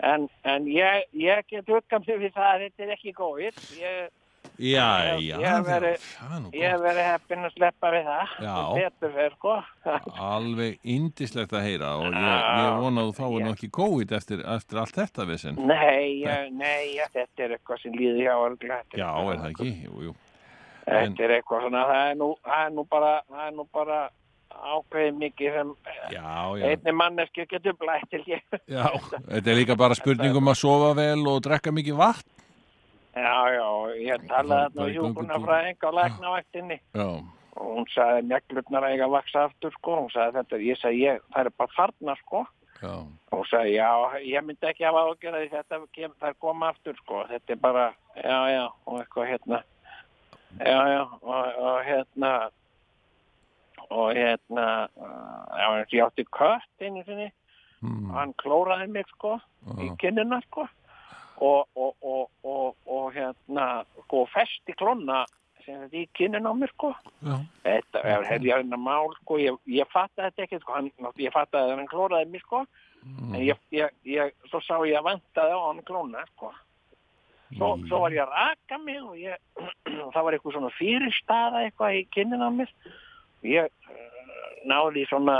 [0.00, 4.08] en, en ég, ég get huggað mig við það að þetta er ekki góðið ég,
[4.56, 6.04] Já, já, ég hef verið-
[6.96, 8.34] er heppinn að sleppa við það.
[8.76, 9.56] Betur fyrir, sko.
[10.16, 14.44] Alveg indislegt að heyra og ég, ég vona að þú fáið nú ekki COVID eftir,
[14.54, 15.58] eftir allt þetta vissin.
[15.66, 18.80] Nei, ég, nei, ég, þetta er eitthvað sem líði hjá örgla.
[18.96, 19.72] Já, er það ekki?
[19.84, 20.14] Jú, jú.
[20.86, 24.00] Þetta er eitthvað svona, það er nú, það er nú bara, það er nú bara
[24.76, 25.70] ákveðið mikið sem
[26.14, 26.24] Já,
[26.60, 26.64] já.
[26.70, 28.42] einni manneski getur blætt til ég.
[28.68, 28.86] Já,
[29.28, 32.32] þetta er líka bara spurning um að sofa vel og drekka mikið vatn.
[33.16, 33.68] Já, já,
[34.04, 37.06] ég talaði þarna hjúkunarfræðing á læknavaktinni Já,
[37.56, 39.94] og hún sagði neglurnar að eiga að vaksa aftur, sko.
[40.02, 42.42] Hún sagði þetta, ég sagði, ég, það er bara farnar, sko.
[42.82, 42.92] já,
[43.32, 43.88] Og hún sagði, já,
[44.28, 47.22] ég myndi ekki hafa ágjörði þetta kem, það er koma aftur, sko.
[47.32, 47.86] Þetta er bara,
[48.20, 49.62] já, já, og eitthvað hérna.
[50.60, 52.34] Já, já, og, og hérna,
[53.90, 57.30] og hérna, já, ég átti kött einu sinni
[57.80, 59.36] mm, hann klóraði mig sko
[59.82, 60.66] í kinnina sko.
[61.36, 65.24] Og, og, og, og, og hérna sko festi klonna
[65.66, 66.92] sem þetta í kinnina á mér sko.
[67.20, 71.72] Já, þetta er hérna mál sko ég, ég fattaði þetta ekki sko hann, ég fattaði
[71.74, 72.64] að hann klóraði mig sko.
[73.06, 76.54] En ég, ég, ég, svo sá ég að vantaði á hann klóna sko.
[77.54, 79.36] Svo, svo var ég að raka mig og ég
[80.14, 82.72] það var eitthvað svona fyrirstaða eitthvað í kinnina á mér
[83.46, 85.38] ég uh, náði svona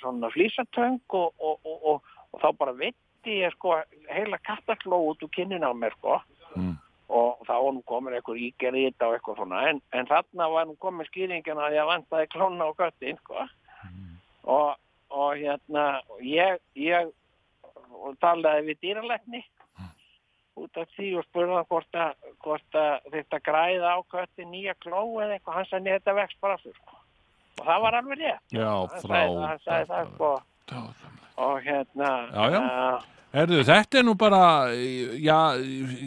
[0.00, 3.76] svona flýsatöng og, og, og, og, og þá bara veitti ég sko
[4.10, 6.20] heila kattakló út úr kinnina á mér sko.
[6.56, 6.76] Mm.
[7.12, 9.62] og þá var nú komin eitthvað ígerði í þetta og eitthvað svona.
[9.68, 13.44] En, en þarna var nú komin skýringin að ég vantaði klóna á göttin sko.
[14.48, 14.70] Og,
[15.12, 15.84] og hérna
[16.24, 17.10] ég, ég
[17.92, 19.42] og talaði við dýralækni
[20.56, 21.98] út af því og spurði hann hvort
[22.44, 22.76] hvort
[23.12, 26.96] þetta græða á kötti nýja kló eða eitthvað, hann "Nei, þetta vext bara aftur sko.
[27.60, 28.40] og það var alveg rétt.
[28.52, 30.30] Já, sagði, hann sagði það sko.
[31.36, 33.02] Og hérna Já, já.
[33.32, 34.68] Herðu, þetta er nú bara,
[35.16, 35.38] já,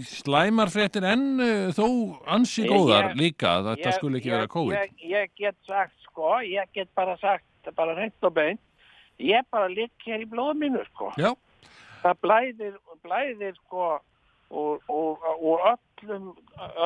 [0.05, 1.87] slæmar fréttir en uh, þó
[2.27, 4.91] ansi góðar ég- líka, þetta ég- skulle ekki ég- vera COVID.
[5.01, 7.43] ég, get sagt sko, ég get bara sagt
[7.75, 8.59] bara hreint og beint
[9.19, 11.11] ég bara ligg hér í blóðum mínu sko.
[11.17, 11.33] Já,
[12.03, 13.99] það blæðir, blæðir sko
[14.49, 16.27] úr, úr, úr öllum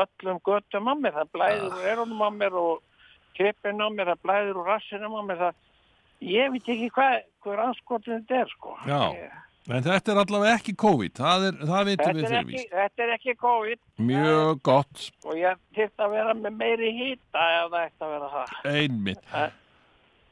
[0.03, 2.79] öllum göttum á mér það blæðir úr erunum á mér og
[3.37, 5.59] kippin á mér, það blæðir úr rassinum á mér það,
[6.29, 9.01] ég veit ekki hvað hver anskotin þetta er sko Já.
[9.19, 12.45] Ég- en þetta er allavega ekki COVID, það, er, það vitum þetta við er, ekki,
[12.49, 12.71] fyrirvíst.
[12.73, 13.79] þetta er ekki COVID
[14.09, 18.29] Mjög gott, og ég þyrft að vera með meiri hýta ef það ætti að vera
[18.33, 19.25] það einmitt.
[19.35, 19.49] Eh.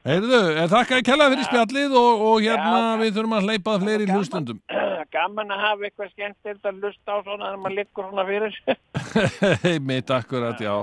[0.07, 3.73] Heyrðu, en þakka að kella fyrir spjallið og, og hérna Já, við þurfum að hleypa
[3.81, 4.61] fleiri gaman.
[5.09, 5.17] hlustundum.
[5.17, 8.57] gaman að hafa eitthvað skemmtilegt að lusta á svona þegar maður liggur svona fyrir
[9.71, 10.73] Einmitt akkurat, já.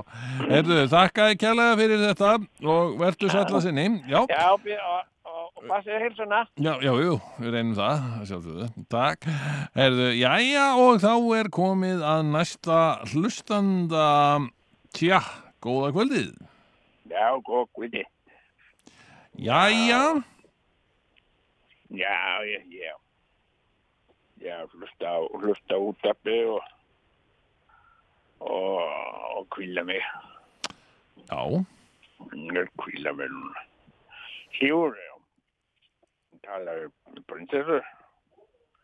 [0.49, 2.31] Heyrðu, þakka að kella fyrir þetta
[2.65, 3.85] og verður sætla sinni.
[4.09, 9.29] Já, já, og, og, og passið hilsuna Já, já, jú, við reynum það, sjálfsögðu, takk.
[9.75, 12.79] Herðu, jæja, og þá er komið að næsta
[13.13, 14.09] hlustanda,
[14.95, 15.21] tja,
[15.63, 16.33] góða kvöldið.
[17.09, 18.03] já, góð guði
[19.35, 20.23] Jæja,
[21.91, 22.11] já,
[22.45, 22.93] já, já já,
[24.73, 26.61] hlusta á hlusta út afbi og
[28.39, 28.81] og,
[29.37, 30.01] og kvíla mig.
[31.31, 31.65] Já,
[32.77, 33.59] kvíla mig núna.
[34.59, 35.13] Sigur, já.
[36.43, 37.81] Tala um prinsessu.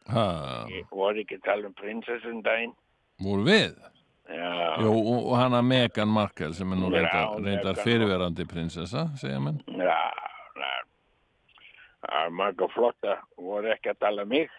[0.07, 0.25] Ha,
[0.69, 2.73] ég voru ekki að tala um prinsessun daginn.
[3.21, 3.75] Voru við?
[4.31, 9.37] já, Jú, og, hana Meghan Markle sem er nú Já, reyndar, reyndar fyrirverandi prinsessa, segja
[9.37, 10.01] já,
[10.55, 10.71] já.
[12.01, 14.49] Það er marga flotta voru ekki að tala um mig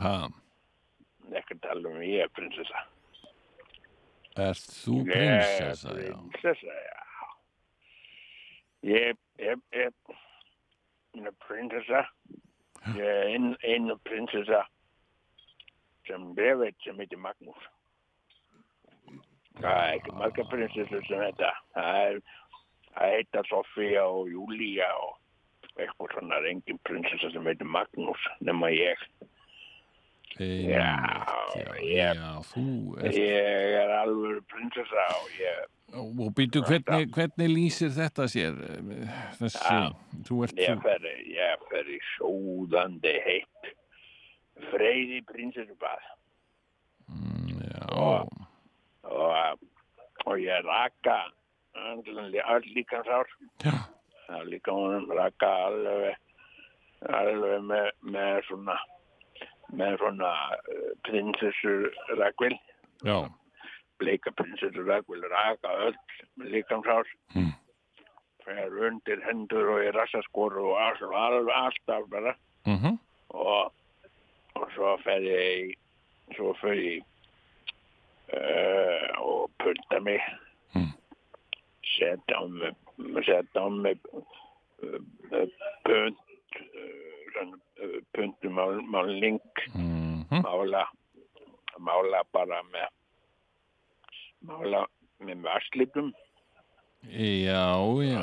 [0.00, 2.86] Að tala um ég er prinsessa
[4.40, 6.98] ert þú prinsessa, Ég er prinsessa, já.
[8.82, 9.16] Ég,
[11.26, 12.04] er prinsessa.
[12.96, 14.64] Ég er ein, einu prinsessa
[16.08, 17.66] sem ég veit sem heitir Magnús.
[19.60, 21.50] Það er ekki marga prinsessur sem þetta.
[21.74, 22.20] Það er,
[22.96, 25.18] heita Sofía og Júlía og
[25.76, 29.04] eitthvað svona það er engin prinsessa sem heitir Magnús nema ég.
[30.40, 32.64] Einmitt, já, ég- já, þú
[33.00, 38.54] ert, Ég er alveg prinsessa og ég og býtu, hvernig, hvernig lýsir þetta sér?
[39.40, 39.90] Þessi, Já.
[40.28, 43.70] þú ert, Ég fer, ég fer í sóðandi heitt
[44.70, 46.04] freyði prinsessubað.
[47.10, 49.58] Mm, já, og,
[50.26, 51.18] og ég raka
[51.80, 53.26] all líkansár
[53.64, 53.72] já,
[54.28, 56.16] það líka honum raka alveg
[57.08, 58.76] alveg með, með svona
[59.76, 61.74] með svona uh, prinsessu
[62.18, 62.56] rakvil
[63.06, 63.16] já,
[64.00, 65.98] bleika prinsessu rakvil raka öll
[66.50, 67.52] líkansár Mm.
[68.44, 72.32] fer undir hendur og í rassaskor og allt, alveg alltaf bara.
[72.66, 72.96] Mhm,
[73.30, 73.72] og,
[74.56, 75.76] og svo fer ég
[76.34, 77.04] svo fer ég
[78.34, 80.20] uh, og punta mig.
[80.74, 80.90] Mm.
[81.84, 82.74] setja á mig
[83.26, 84.98] setja á mig uh,
[85.32, 85.46] uh,
[85.84, 86.18] punt
[87.30, 89.40] uh, svona, uh, puntumáling
[89.74, 90.42] Mhm.
[90.44, 90.84] mála
[91.78, 92.88] mála bara með
[94.46, 94.86] mála
[95.20, 96.12] með varslitum
[97.08, 98.20] Já, já.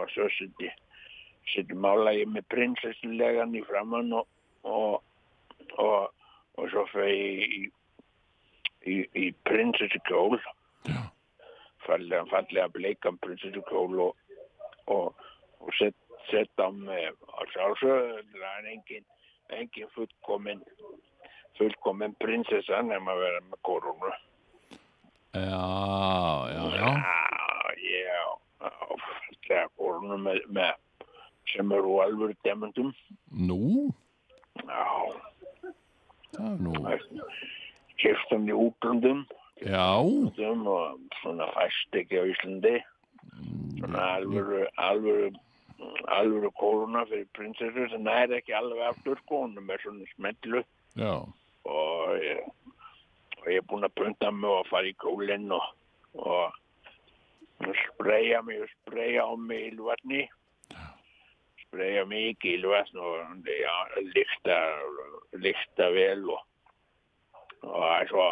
[0.00, 0.70] og svo seti
[1.54, 4.26] seti mála ég með prinsessulegan í framann og
[4.64, 5.02] og,
[5.78, 6.10] og,
[6.58, 7.70] og svo fyrir ég í,
[8.86, 10.40] í, í prinsessukjól
[11.86, 14.16] fallega, fallega bleikan prinsessukjól og,
[14.86, 15.14] og,
[15.60, 15.94] og set,
[16.30, 19.04] set á mig og sjálfsögðu það er engin,
[19.58, 20.62] engin fullkomin
[21.58, 24.12] fullkomin prinsessa nema að vera með korunu
[25.38, 25.64] Já,
[26.50, 26.90] já, já.
[27.84, 28.20] já,
[29.50, 30.74] já, korunu með, með
[31.52, 32.92] sem eru alvöru demundum
[33.30, 33.92] Nú,
[34.64, 34.86] já,
[36.38, 36.72] er nú.
[37.98, 39.24] kiftum í útlöndum.
[39.66, 42.74] Já, og svona fæst ekki á Íslandi.
[43.78, 45.32] Svona alvöru alvöru
[46.18, 50.62] alvöru koruna fyrir prinsessu sem næri ekki alveg aftur sko, hún er með svona smetlu
[51.68, 52.40] og ég,
[53.38, 55.68] og ég er búinn að punta mig og fara í kólinn og,
[56.18, 56.56] og,
[57.84, 60.24] spreja mig og spreja á mig ílvatni.
[61.66, 63.74] Spreja mikið ílvatn og já,
[64.14, 64.58] lykta
[65.36, 66.44] lykta vel og
[67.62, 68.26] og svo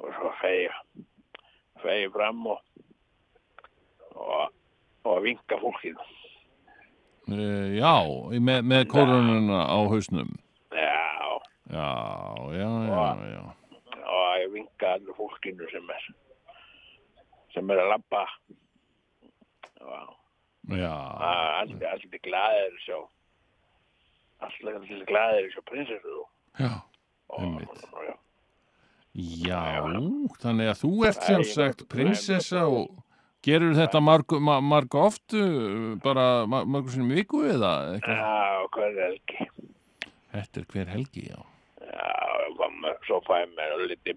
[0.00, 0.68] og svo fegi
[1.82, 2.60] fegi fram og
[4.14, 4.48] og,
[5.04, 6.00] og vinka fólkinu
[7.30, 7.92] E, já,
[8.42, 10.30] með, með korununa á hausnum.
[10.74, 10.96] já,
[11.70, 11.90] Já,
[12.56, 13.42] já, já, já.
[14.02, 16.08] og ég vinka allir fólkinu sem er
[17.54, 18.24] sem er að labba
[19.80, 20.16] og
[20.70, 20.92] Já,
[21.62, 22.98] allir, allir glæðir sjá
[24.44, 26.18] allir, allir glæðir sjá prinsessu
[26.60, 26.72] já.
[27.38, 27.86] Einmitt.
[28.08, 28.16] já.
[29.46, 29.62] Já,
[30.42, 32.98] þannig að þú ert sem sagt prinsessa og
[33.42, 38.16] gerur þetta marg, ma- marg oft, uh, bara ma- margur sinni viku eða eitthvað?
[38.20, 39.48] já, hvað er ekki
[40.30, 41.38] Þetta er hver helgi, já.
[41.82, 42.10] já,
[43.06, 44.14] svo fæ ég mér liti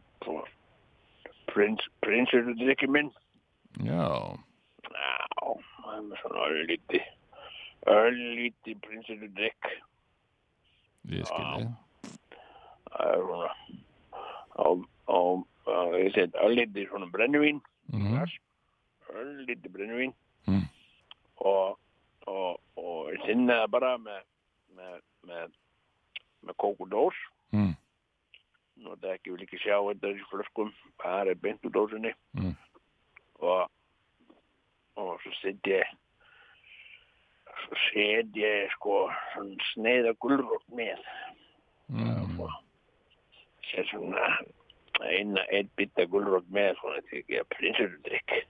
[1.54, 3.10] prins, prinsessu drikki minn
[3.82, 4.06] Já,
[4.84, 7.02] já, það er með svona öllíti
[7.94, 9.72] öllíti prinsessu drikk
[11.12, 11.66] ég skilji.
[12.94, 13.50] það er svona
[14.64, 14.86] og,
[15.98, 17.62] ég set öllíti svona brennivín
[17.92, 18.14] Mhm.
[18.14, 18.32] glas,
[19.22, 20.14] öllíti brennivín
[20.48, 20.66] Mm.
[21.38, 21.78] og,
[22.28, 24.22] og, og ég sinna það bara með
[24.76, 24.98] með,
[25.28, 25.52] með,
[26.44, 27.16] með kókudós
[27.54, 27.76] Mm.
[28.86, 30.74] og það ekki vil ekki sjá þetta í flöskum
[31.30, 32.56] er beint úr dósinni Mm.
[33.40, 33.70] og
[34.96, 35.86] og svo set ég
[37.64, 39.10] svo set ég sko
[39.74, 41.00] sneiða gulrótt með
[41.90, 42.40] Mm.
[43.70, 44.28] sér svona
[45.02, 48.44] eina, einn bitta gulrótt með svona til að prinsessudrykk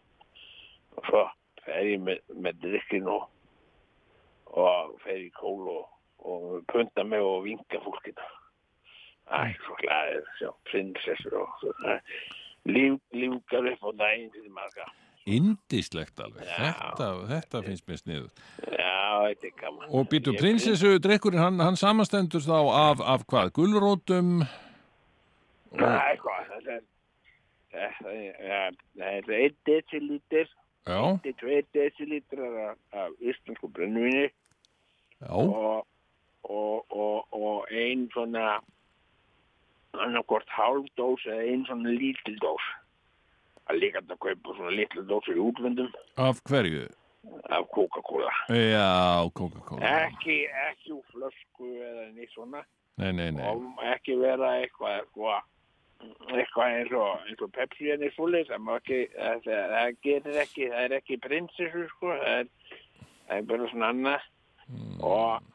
[0.97, 1.23] og svo
[1.63, 3.29] fer ég með, með drykkin og
[4.53, 5.85] og fer í kól og,
[6.29, 8.25] og punta mig og vinka fólkina
[9.23, 11.95] Æ, svo glæðir sjá prinsessur og svona
[12.67, 14.89] líf, lífgar upp á daginn til marga
[15.23, 16.43] Indislegt alveg.
[16.43, 18.41] Þetta, þetta finnst mér sniður.
[18.59, 23.53] Já, þetta er gaman Og býtu prinsessu drikkurinn, hann, hann samanstendur þá af, af hvað?
[23.55, 24.41] Gulrótum?
[25.79, 26.83] Nei, hvað, þetta er
[27.77, 28.11] þetta
[29.07, 30.51] er, 1 decilítir
[30.83, 34.29] Já, 1-2 decilítrar af, íslensku brennvinni
[35.29, 35.87] og,
[36.43, 38.59] og, og, og ein svona
[39.93, 42.65] annarkort hálf dós eða ein svona lítil dós.
[43.71, 45.93] Að líka að kaupa svona lítil dósir í útlöndum.
[46.17, 46.89] Af hverju?
[47.49, 48.31] af Coca-Cola.
[48.49, 49.81] Já, Coca-Cola.
[50.05, 52.63] ekki, ekki úr flösku eða nýtt svona.
[52.99, 53.47] Nei, nei, nei.
[53.47, 55.39] og ekki vera eitthvað eitthvað
[56.33, 58.69] eitthvað eins og, eins og Pepsi en í fúli það,
[59.45, 62.51] það, gerir ekki það er ekki prinsessu sko það er,
[63.27, 64.27] það er bara svona annað.
[65.03, 65.47] Og,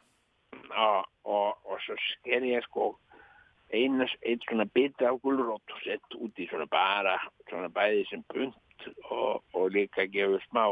[0.68, 2.90] og, og, og svo sker ég sko
[3.74, 7.16] einas, einn svona bita af gulrót og sett út í svona bara
[7.48, 10.64] svona bæði sem punt og, og líka gefur smá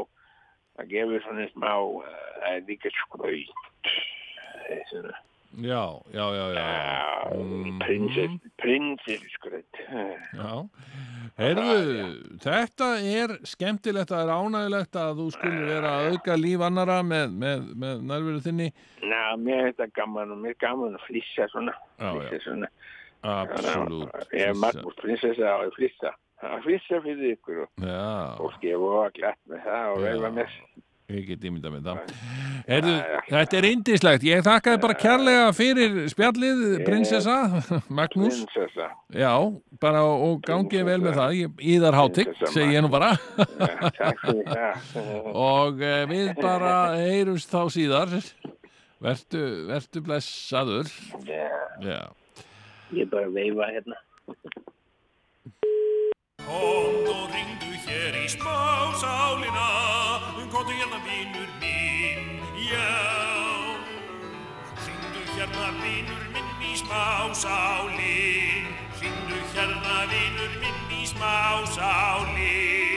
[0.77, 2.05] það gefur svona smá uh,
[2.41, 3.65] það er líka skraut.
[3.87, 5.17] Það er svona
[5.57, 6.61] Já, já, já, já.
[6.61, 7.79] Já, Mhm.
[7.79, 9.79] prinsess, prinsesskrödd.
[10.37, 10.69] Já,
[11.39, 16.99] heyrðu, þetta er skemmtilegt, það er ánægilegt að þú skulle vera að auka líf annara
[17.03, 18.69] með, með, með nærveru þinni.
[19.03, 21.75] Ná, mér er þetta gaman og mér er gaman að flissa svona.
[21.99, 22.45] Já, flissa já.
[22.47, 22.69] svona.
[23.27, 24.13] Absolutt.
[24.33, 26.13] Ég er Magnús prinsessa og ég flissa.
[26.45, 27.87] Að flissa fyrir ykkur og
[28.39, 30.11] fólki er voða glatt með það og Já.
[30.13, 30.59] vefa með.
[31.07, 32.15] Ég get ímynda með það.
[32.67, 32.95] Heyrðu,
[33.29, 34.25] þetta er indislegt.
[34.27, 37.37] Ég þakkaði bara kærlega fyrir spjallið, prinsessa,
[37.99, 38.41] Magnús.
[38.43, 38.89] Prinsessa.
[39.15, 39.31] Já,
[39.83, 41.37] bara og gangið vel með það.
[41.77, 43.13] Íðar hátigg, segi ég nú bara.
[44.01, 45.31] Takk fyrir það.
[45.31, 48.17] og uh, við bara heyrumst þá síðar.
[49.07, 50.91] Vertu, vertu blessaður.
[51.87, 52.03] Já.
[52.99, 54.03] Ég bara veifa hérna.
[56.47, 59.71] Komd og ringdu hér í smásálina
[60.53, 62.39] Komdu hérna vinur minn,
[62.71, 62.93] já.
[64.85, 68.71] Ringdu hérna vinur minn í smásálin
[69.03, 72.96] Ringdu hérna vinur minn í smásálin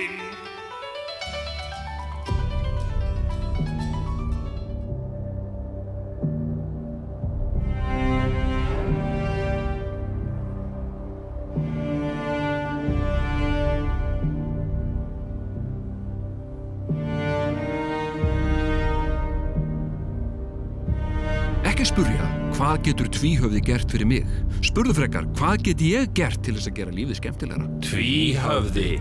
[22.70, 24.34] hvað getur tvíhöfði gert fyrir mig?
[24.62, 27.70] Spurðu frekar, hvað get ég gert til þess að gera lífið skemmtilegra?
[27.88, 28.92] Tvíhöfði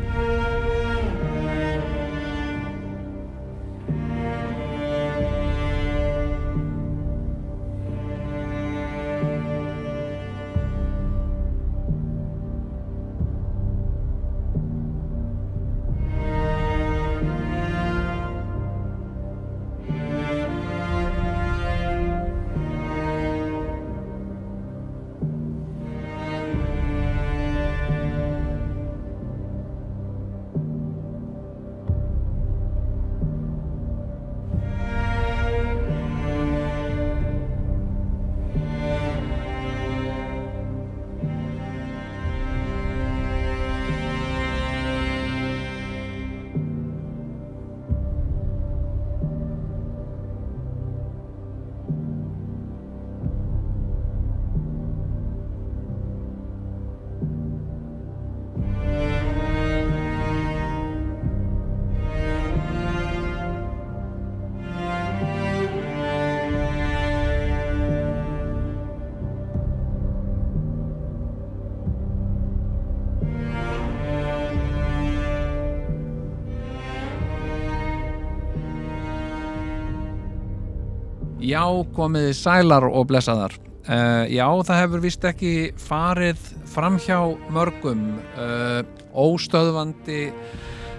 [81.48, 81.64] Já,
[81.96, 83.54] komiði sælar og blessaðar.
[83.88, 87.22] Uh, já, það hefur vist ekki farið framhjá
[87.54, 88.02] mörgum
[88.36, 88.82] uh,
[89.16, 90.26] óstöðvandi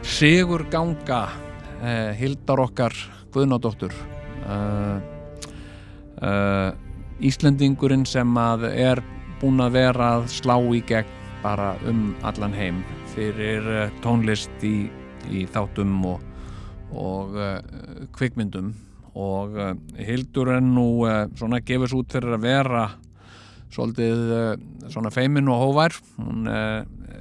[0.02, 1.28] sigur ganga
[1.84, 2.98] uh, hildar okkar
[3.30, 3.94] Guðnádóttur
[7.30, 9.04] Íslendingurinn sem að er
[9.44, 12.82] búin að vera að slá í gegn bara um allan heim
[13.14, 13.70] fyrir
[14.02, 14.90] tónlist í,
[15.30, 16.26] í þáttum og,
[16.90, 17.38] og
[18.18, 18.74] kvikmyndum
[19.18, 22.84] og uh, Hildur er nú uh, svona gefur svo út fyrir að vera
[23.74, 24.52] svolítið uh,
[24.90, 26.48] svona feimin og hóvær hún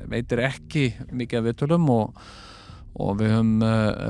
[0.08, 2.20] veitir ekki mikið af viðtölum og,
[2.96, 3.64] og við höfum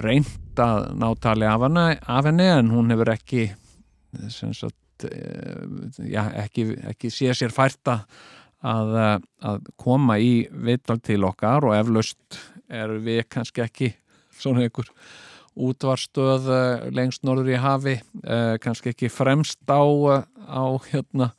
[0.05, 3.49] reynt að ná tali af, af henni en hún hefur ekki
[4.31, 5.09] sagt
[6.07, 8.07] já, ekki, ekki sé sér fært að,
[8.62, 13.93] að, koma í viðtal til okkar og eflaust er við kannski ekki
[14.39, 14.91] svona ykkur
[15.59, 21.32] útvarstöð uh, lengst norður í hafi uh, kannski ekki fremst á, uh, á hérna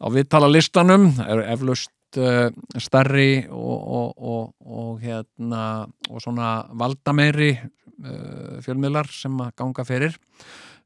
[0.00, 7.52] á viðtala listanum er eflaust stærri og, og, og, og hérna og svona valdameiri
[8.64, 10.16] fjölmiðlar sem að ganga fyrir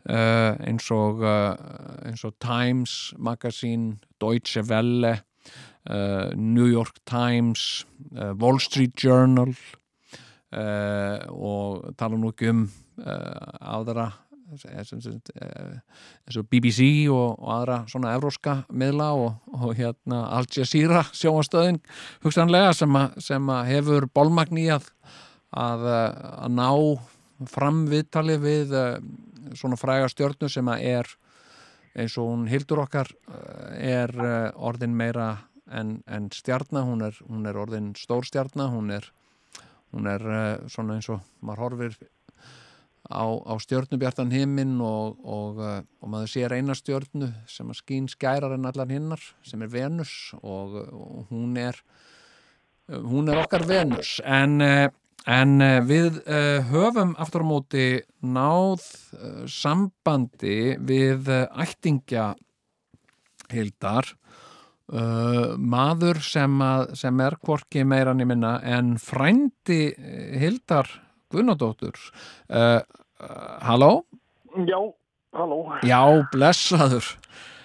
[0.05, 5.15] eins og eins og Times Magazine, Deutsche Welle
[6.37, 9.57] New York Times Wall Street Journal
[10.55, 14.07] uh, og tala nú ekki um uh, aðra
[14.55, 21.05] eh, eins og BBC og, og aðra svona evróska miðla og, og hérna Al Jazeera
[21.13, 21.81] sjóastöðin
[22.25, 24.91] hugsanlega sem, a, sem að hefur bólmagn í að,
[25.51, 26.71] að, að ná
[27.51, 28.99] fram viðtali við uh,
[29.59, 31.17] svona fræga stjörnu sem að er
[31.95, 33.07] eins og hún hildur okkar
[33.79, 34.11] er
[34.59, 35.29] orðin meira
[35.71, 39.07] en, en stjarna, hún hún er orðin stór stjarna, hún er
[39.95, 41.95] hún er uh, svona eins og maður horfir
[43.07, 48.11] á, á stjörnubjartan himinn og, og, uh, og maður sér eina stjörnu sem að skín
[48.11, 51.79] skærar en allar hinnar sem er Venus og, og hún er
[52.91, 54.19] hún er okkar Venus.
[54.29, 54.91] En, uh,
[55.25, 55.57] en
[55.89, 56.19] við
[56.69, 57.87] höfum aftur á móti
[58.21, 58.83] náð
[59.49, 62.35] sambandi við uh, ættingja
[63.53, 64.11] Hildar
[64.95, 70.91] uh, maður sem, að, sem er hvorki meira niður minna en frændi eh, Hildar
[71.35, 74.05] Guðnadóttur uh, uh, halló?
[74.69, 74.79] Já,
[75.35, 75.59] halló.
[75.87, 76.01] Já,
[76.33, 77.17] blessaður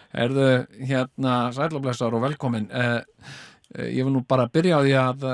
[0.09, 0.47] Erðu
[0.89, 2.65] hérna sæl og velkomin
[3.77, 5.25] Ég vil nú bara byrja á því að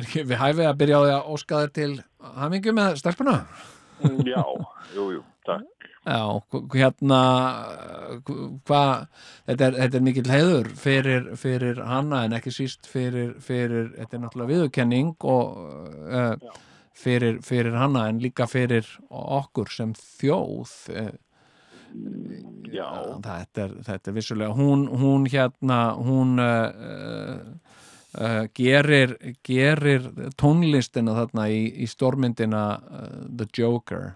[0.00, 1.90] ekki við hæfið að byrja á því að óska þér til
[2.40, 3.34] hamingju með stelpuna
[4.24, 4.40] Já,
[4.96, 5.68] jú, jú, takk.
[6.02, 6.42] Já,
[6.74, 7.18] hérna
[8.26, 9.04] hvað,
[9.46, 14.18] þetta er, þetta er mikill heiður fyrir, fyrir hana en ekki síst fyrir, fyrir þetta
[14.18, 15.60] er náttúrulega viðurkenning og
[16.10, 16.56] uh,
[16.98, 21.12] fyrir, fyrir hana en líka fyrir okkur sem þjóð uh,
[22.72, 22.88] Já,
[23.20, 27.42] þetta er, þetta er vissulega hún, hún hérna hún uh,
[28.16, 29.12] uh, gerir
[29.44, 30.08] gerir
[30.40, 34.14] tónlistina þarna í, í stórmyndina uh, The Joker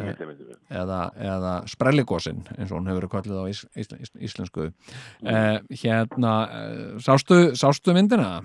[0.00, 0.60] einmitt, einmitt, einmitt.
[0.82, 0.98] eða,
[1.30, 6.34] eða sprelligósin eins og hún hefur verið kallið á ís, ís, ís, íslensku uh, hérna
[6.48, 8.40] uh, sástu, sástu myndina?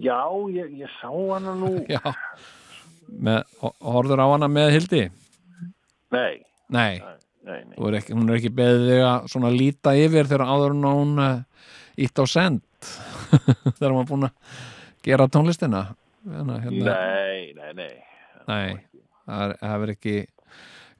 [0.00, 0.20] Já,
[0.56, 1.74] ég, ég sá hana nú.
[1.94, 2.00] Já
[3.10, 5.02] með, ho- horfður á hana með Hildi?
[6.14, 7.00] Nei, Nei,
[7.42, 7.74] nei, nei.
[7.74, 11.16] Er ekki, hún er ekki beðið að líta yfir þegar áður hún
[12.00, 12.62] ítt á send
[13.76, 14.60] þegar hún var búin að
[15.04, 15.80] gera tónlistina
[16.22, 17.92] hérna, hérna, Nei, nei, nei.
[18.46, 18.70] Nei,
[19.30, 20.18] það er ekki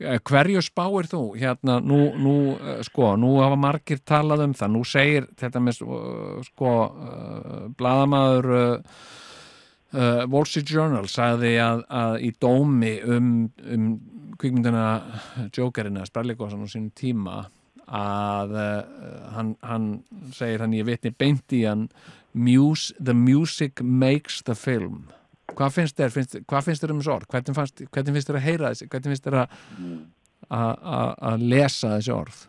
[0.00, 1.34] Eh, hverju spáir þú?
[1.36, 5.82] Hérna, nú, nú, eh, sko, nú hafa margir talað um það, nú segir þetta með,
[5.84, 6.70] uh, sko
[7.76, 13.86] bladamaður uh, Wall Street Journal sagði að, að í dómi um, um
[14.40, 14.86] kvikmyndina
[15.52, 17.36] Jokerina, Spralligósan á sínum tíma
[17.84, 18.82] að uh,
[19.36, 19.92] hann, hann
[20.32, 21.90] segir hann ég vitni beint í hann
[22.32, 25.10] the music makes the film
[25.58, 27.28] hvað finnst þér, finnst, hvað finnst þér um þessu orð?
[27.32, 29.38] Hvernig, fannst, hvernig finnst þér að heyra þessi hvernig finnst þér
[31.30, 32.40] að lesa þessi orð?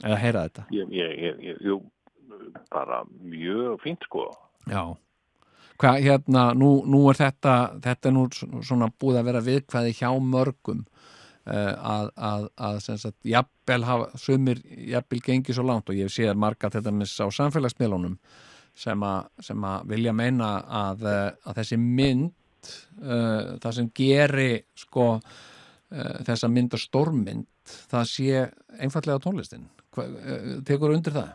[0.00, 0.66] Eða heyra þetta?
[0.72, 1.80] Ég, ég, ég, ég, jú,
[2.72, 4.28] bara mjög fínt, sko.
[4.70, 4.84] já.
[5.82, 8.24] Hvað hérna, nú, nú er þetta þetta er nú
[8.62, 10.84] svona búið að vera viðkvæði hjá mörgum
[11.48, 16.28] uh, að, að, að sagt, jafnvel hafa, sumir jafnvel gengi svo langt og ég sé
[16.30, 18.18] að marga þetta með á samfélagsmiðlunum
[18.74, 20.52] sem, a, sem að vilja meina
[20.82, 22.30] að, eh, að þessi mynd
[23.02, 28.44] uh, það sem geri sko uh, þessa mynd og stórmynd það sé
[28.78, 31.32] einfallega tónlistin Hva, uh, tekur undir það?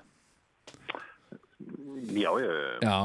[2.18, 2.98] Já, ég, Já,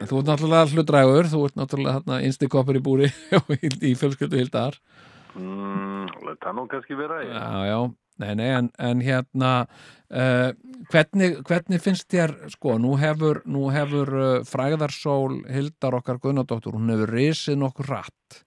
[0.00, 3.10] en þú ert náttúrulega hlutrægur, þú ert náttúrulega innstikoppur í búri
[3.90, 4.78] í fjölskyldu hildar
[5.38, 7.32] mm, það nú kannski vera, ég.
[7.32, 7.78] Já, já,
[8.22, 10.50] nei, nei, en, en hérna uh,
[10.92, 16.92] hvernig, hvernig finnst þér, sko, nú hefur nú hefur uh, fræðarsól Hildar okkar Guðnadóttur, hún
[16.94, 18.40] hefur risið nokkur rætt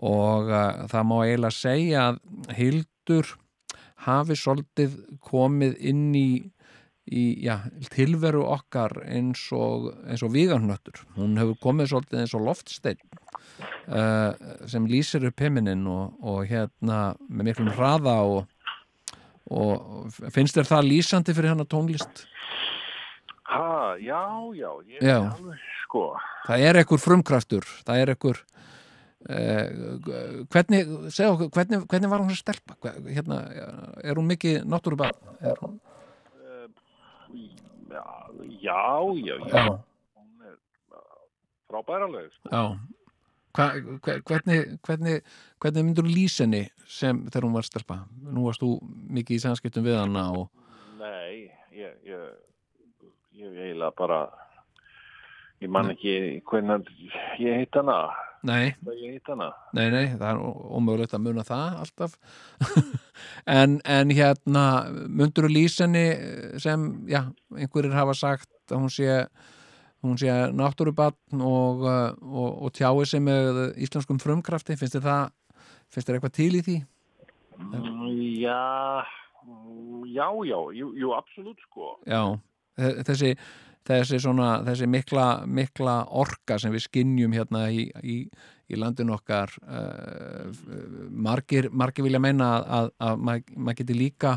[0.00, 2.20] og uh, það má eiginlega segja að
[2.58, 3.36] Hildur
[4.04, 6.28] hafi svolítið komið inn í
[7.04, 7.58] í já,
[7.92, 13.02] tilveru okkar eins og, eins og víganhnöttur hún hefur komið svolítið eins og loftsteinn
[14.70, 18.46] sem lýsir upp heiminin og, og hérna með miklum hraða og,
[19.50, 22.24] og finnst þér það lýsandi fyrir hana tónlist?
[23.44, 24.22] Ha, já,
[24.56, 25.18] já, ég Já.
[25.34, 26.04] alveg, sko.
[26.48, 28.40] Það er ekkur frumkraftur það er ekkur
[29.28, 29.66] uh,
[30.50, 30.80] hvernig,
[31.12, 32.78] segja okkur hvernig, hvernig var hún að stelpa?
[33.04, 33.42] Hérna,
[34.02, 35.12] er hún mikið náttúrubað?
[35.44, 35.76] Er hún?
[37.94, 38.04] Já,
[38.64, 38.80] já,
[39.22, 39.54] já, já.
[39.54, 39.64] Já,
[40.16, 40.56] Hún er
[41.68, 42.48] frábæra lög, sko.
[42.50, 42.64] já
[43.54, 43.68] Hva,
[44.02, 45.20] hve- hvernig, hvernig,
[45.62, 48.00] hvernig myndur lýsa henni sem þegar hún var stelpa?
[48.34, 48.72] Nú varst þú
[49.14, 50.48] mikið í samskiptum við hana og
[50.98, 52.26] Nei, ég, ég,
[53.38, 54.20] ég eiginlega bara,
[55.62, 56.16] ég man ekki
[56.50, 56.88] hvernig
[57.38, 57.98] ég heit hana,
[58.44, 58.74] Nei,
[59.72, 60.40] nei, nei, það er
[60.76, 62.16] ómögulegt að muna það alltaf.
[63.48, 64.64] En, en hérna
[65.08, 67.22] myndur lýsa henni sem, já,
[67.56, 69.06] einhverjir hafa sagt að hún sé
[70.04, 75.24] hún sé náttúrubann og, uh, og, og tjái sig með íslenskum frumkrafti, finnst þér það
[75.94, 76.78] finnst þér eitthvað til í því?
[77.58, 78.08] Mm,
[78.40, 79.04] Já,
[80.10, 81.94] já, já, jú, jú absolutt, sko.
[82.08, 82.22] Já,
[82.78, 83.34] þe- þessi
[83.84, 88.14] þessi svona, þessi mikla mikla orka sem við skinnjum hérna í, í,
[88.72, 90.48] í landinu okkar uh,
[91.12, 94.32] margir, margir vilja meina að, að, að maður mað geti líka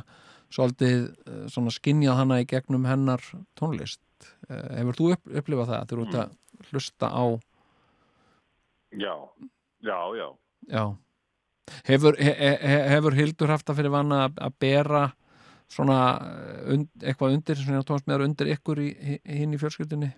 [0.51, 3.23] svolítið uh, svona skinnjað hana í gegnum hennar
[3.59, 4.01] tónlist
[4.49, 7.25] uh, hefur þú upp, upplifað það þegar þú ert að hlusta á
[8.97, 9.13] Já,
[9.83, 10.27] já, já.
[10.71, 10.83] já
[11.89, 15.01] hefur, he, he, hefur Hildur haft það fyrir vana að, að bera
[15.67, 18.87] svona uh, und, eitthvað undir svona tónstmiðar undir ykkur í,
[19.25, 20.13] hinn í fjölskyldinni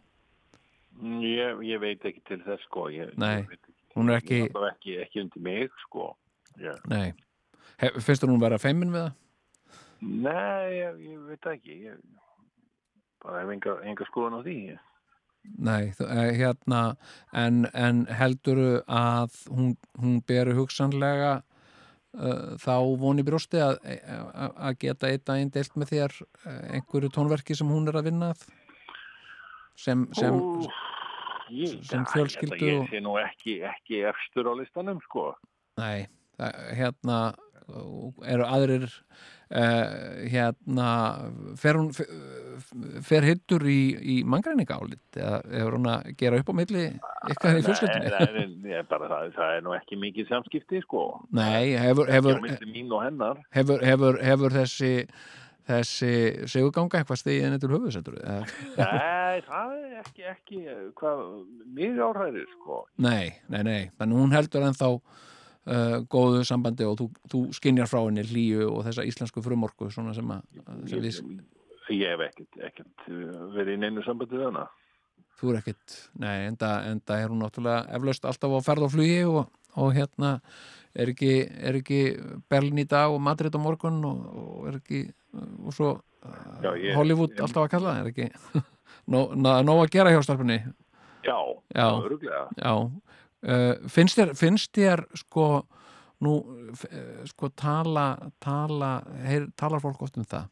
[0.99, 2.89] Mm, Ég, ég veit ekki til þess, sko.
[2.91, 3.71] Ég, Nei, ég ekki.
[3.95, 6.09] hún er ekki- ekki, ekki undir mig, sko.
[6.59, 6.73] Já.
[6.91, 7.13] Nei,
[7.79, 9.13] Hef, finnst þú hún vera feimin við það?
[10.01, 11.77] Nei, ég, ég veit ekki.
[11.85, 12.01] Ég
[13.23, 14.59] bara hef enga, enga skoðan á því.
[15.59, 16.81] Nei, eh, hérna
[17.33, 24.77] en, en helduru að hún, hún beri hugsanlega uh, þá voni brjósti að, að, að
[24.83, 26.17] geta einn daginn deilt með þér
[26.75, 28.43] einhverju tónverki sem hún er að vinna að
[29.79, 30.67] sem, sem Ó,
[31.55, 35.31] ég, sem fjölskyldu Ég, sé nú ekki, ekki efstur á listanum, sko.
[35.79, 36.09] nei,
[36.75, 37.29] hérna
[38.27, 40.89] eru aðrir uh, hérna
[41.59, 41.91] fer hún
[43.05, 46.85] fer hittur í, í mangræninga álit eða hefur hún að gera upp á milli
[47.33, 51.03] ykkar í fjölskyldunni Nei, bara, það, það er nú ekki mikið samskipti, sko.
[51.35, 52.41] Nei, hefur, hefur,
[53.55, 54.91] hefur, hefur, hefur þessi
[55.69, 56.11] þessi
[56.49, 60.61] seguganga eitthvað stegið henni til höfuðsendur Nei, það er ekki, ekki,
[60.99, 61.25] hvað,
[61.75, 62.83] mig áhræðir, sko.
[63.01, 64.93] nei, nei, nei, þannig hún heldur ennþá
[65.69, 70.13] uh, góðu sambandi og þú, þú skinjar frá henni hlýju og þessa íslensku frumorku svona
[70.17, 70.41] sem að
[70.89, 71.21] sem Ég, við,
[71.99, 74.65] ég hef ekkert, ekkert uh, verið í neinu sambandi við hana.
[75.39, 79.21] þú er ekkit nei, enda, enda er hún náttúrulega eflaust alltaf á ferð og flugi
[79.29, 79.45] og,
[79.79, 80.33] og hérna
[80.99, 81.31] er ekki,
[81.69, 81.99] er ekki
[82.51, 85.05] Berlin í dag og Madrid á morgun og, og er ekki
[85.63, 85.93] og svo
[86.59, 88.63] Já, ég- Hollywood ég- alltaf að kalla það, er ekki
[89.13, 90.57] nóg að gera hjá starfinni
[91.23, 91.35] Já,
[91.75, 91.85] Já.
[92.03, 92.41] öruglega.
[92.57, 92.73] Já,
[93.47, 95.49] uh, finnst þér, finnst þér sko,
[96.25, 96.33] nú
[96.89, 98.11] eh, sko tala,
[98.43, 100.49] tala heyr, talar fólk oft um það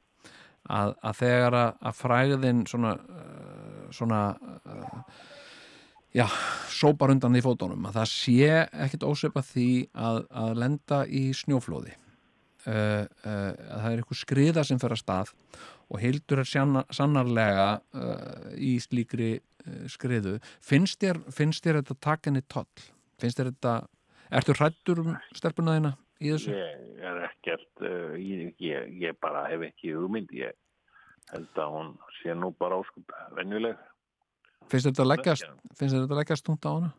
[0.67, 4.21] að, að þegar að, að fræðin svona uh, svona
[4.67, 4.97] uh,
[6.15, 6.25] já,
[6.73, 8.51] sópar undan því fótunum að það sé
[8.87, 11.95] ekkit ósvepa því að, að lenda í snjóflóði.
[12.67, 15.29] Uh, að það er eitthvað skriða sem fer að stað
[15.87, 16.49] og hildur er
[16.91, 17.67] sannarlega
[18.59, 19.37] í slíkri
[19.91, 22.85] skriðu finnst þér, finnst þér þetta taka henni toll?
[23.21, 23.75] Finnst þér þetta
[24.39, 26.53] ertu hrættur um stelpuna þína í þessu?
[26.53, 27.83] Ég er ekkert,
[28.21, 30.55] ég, ég, ég bara hef ekki hugmynd, ég
[31.33, 31.91] held að hún
[32.21, 33.75] sé nú bara áskup venjuleg.
[34.67, 36.93] Finnst þetta leggjast, finnst þér þetta leggjast tungt á hana?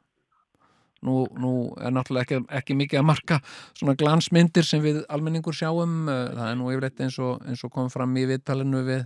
[1.06, 3.36] Nú, nú er náttúrulega ekki, ekki mikið að marka
[3.78, 7.70] svona glansmyndir sem við almenningur sjáum uh, það er nú yfirleitt eins og, eins og
[7.76, 9.04] kom fram í viðtalinu við,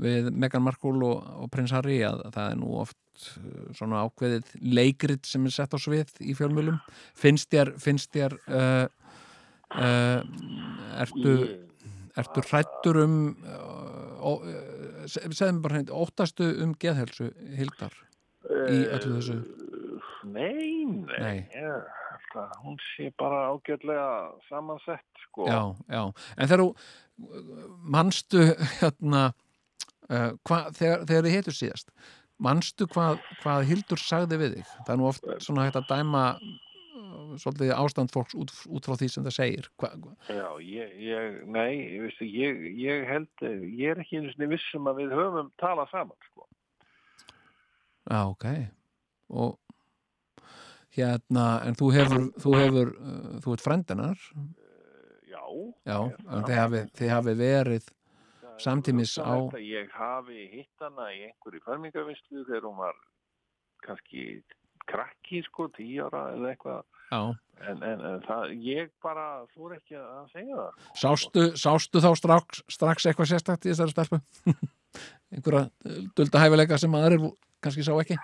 [0.00, 2.98] við Meghan Markle og, og prins Harry að það er nú oft
[3.36, 6.78] uh, svona ákveðið leikrit sem er sett á svið í fjölmjölum
[7.18, 8.86] finnst þér, finnst þér uh,
[9.76, 10.20] uh,
[11.04, 11.34] ertu
[12.20, 14.30] ertu hrættur um uh, ó,
[15.08, 17.94] se- segðu mér bara hreint, óttastu um geðhelsu Hildar
[18.72, 19.38] í öllu þessu
[20.30, 21.36] Nei, nei, Nei.
[21.56, 24.08] Ég, held að hún sé bara ágjörlega
[24.50, 25.46] samansett, sko.
[25.48, 26.02] já, já,
[26.36, 27.30] en þegar þú
[27.94, 28.42] manstu
[28.82, 29.22] hérna
[30.10, 31.94] uh, hva, þegar, þegar þið heitur síðast
[32.40, 34.74] manstu hvað, hvað Hildur sagði við þig?
[34.86, 38.96] Það er nú oft svona hægt að dæma uh, svolítið ástand fólks út, út frá
[38.96, 39.70] því sem það segir.
[39.80, 39.92] Hva,
[40.30, 41.74] Já, ég, ég nei,
[42.06, 46.30] veistu, ég, ég held, ég er ekki einu sinni vissum að við höfum talað saman,
[46.30, 46.48] sko.
[48.08, 48.48] já, ok.
[49.30, 49.58] Og
[50.96, 54.26] hérna, en þú hefur þú hefur, uh, þú ert frendinar
[55.30, 55.44] Já.
[55.86, 55.98] já,
[56.30, 57.99] en þið hafi, þið hafi verið er
[58.64, 62.94] samtímis á- Ég hafi hitt hana í einhverju fermingavinslu þegar hún var
[63.86, 64.42] kannski
[64.90, 66.82] krakki, sko, tíu ára eða eitthvað.
[67.10, 67.20] já,
[67.60, 70.84] En, en, en það, ég bara fór ekki að segja það.
[70.96, 74.20] Sástu, sástu þá strax, strax eitthvað sérstakt í þessari stelpu?
[75.34, 77.26] Einhverja uh, dulda hæfileika sem aðrir
[77.60, 78.16] kannski sá ekki?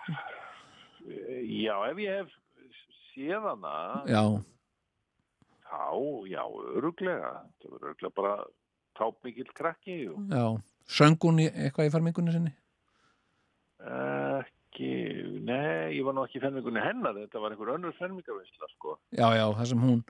[1.60, 2.32] Já, ef ég hef
[3.12, 3.74] séð hana,
[4.08, 4.22] Já,
[5.68, 5.84] þá,
[6.32, 6.42] já,
[6.78, 7.30] öruglega.
[7.60, 8.34] Það var öruglega bara
[8.98, 10.46] tápmikill krakki og já.
[10.86, 12.52] Söng hún eitthvað í farmingunni sinni?
[13.86, 14.90] ekki,
[15.46, 18.96] nei, ég var nú ekki í fermingunni hennar, þetta var einhver önnur fermingavinsla, sko.
[19.16, 20.00] Já, já, það sem hún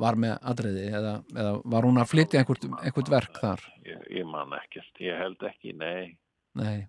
[0.00, 3.64] var með atriði eða, eða var hún að flytja einhvert, einhvert verk þar?
[3.86, 6.16] Ég, ég man ekkert, ég held ekki, nei.
[6.58, 6.88] Nei.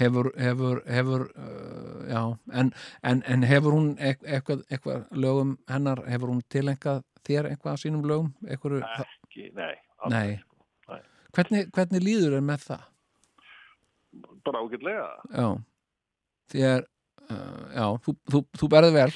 [0.00, 2.22] Hefur, hefur, hefur, uh, já,
[2.62, 2.70] en,
[3.04, 7.82] en, en hefur hún eit- eitthvað, eitthvað lögum hennar, hefur hún tilengað þér eitthvað af
[7.82, 8.30] sínum lögum?
[8.46, 9.74] Eitthvað, Ekki, nei.
[10.02, 10.08] Aldrei, Sko.
[10.16, 10.40] nei.
[11.36, 12.88] Hvernig, hvernig líður er með það?
[14.44, 15.04] Bara ágætlega.
[15.32, 15.46] Já,
[16.58, 16.84] er
[17.30, 19.10] uh, já, þú, þú, þú berði vel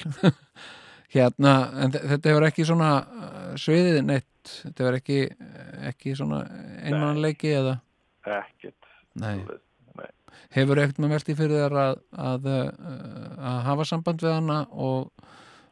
[1.15, 1.53] hérna,
[1.83, 5.19] en þe- þetta hefur ekki svona uh, sviðið neitt þetta hefur ekki,
[5.91, 6.41] ekki svona
[6.87, 7.75] einmannleiki eða
[8.27, 8.87] Ekkert.
[9.19, 9.41] nei,
[9.97, 10.07] Nei.
[10.55, 11.99] hefur ekkert með velti fyrir þér að,
[12.31, 15.11] að, uh, að hafa samband við hana og,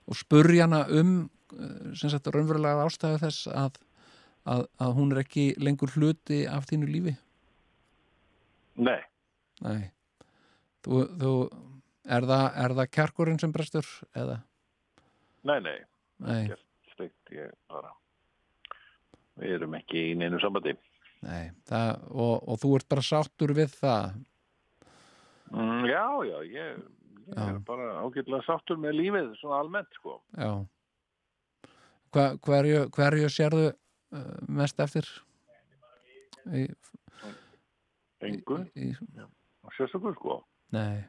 [0.06, 1.16] og spurja hana um
[1.56, 3.80] uh, sem sagt raunverulega ástæðu þess að,
[4.46, 7.16] að, að hún er ekki lengur hluti af þínu lífi
[8.76, 9.00] Nei.
[9.64, 9.92] Nei
[10.86, 11.32] Þú, þú
[12.06, 14.36] er, það, er það kjarkurinn sem brestur eða?
[15.46, 15.78] Nei, nei.
[16.22, 16.58] Nei,
[16.94, 17.90] slikt, ég bara.
[19.42, 20.76] Við erum ekki í neinu sambandi.
[21.26, 24.24] nei það, og, og þú ert bara sáttur við það
[25.56, 26.80] Mm, já, já, ég,
[27.30, 30.16] ég er bara ágætlega sáttur með lífið, svona almennt, sko.
[30.34, 30.66] Já
[32.16, 33.68] hva, hverju, hverju sérðu
[34.48, 35.08] mest eftir
[36.54, 36.68] í,
[38.26, 38.94] Engu, í,
[39.76, 40.40] sérstaklega sko.
[40.76, 41.06] nei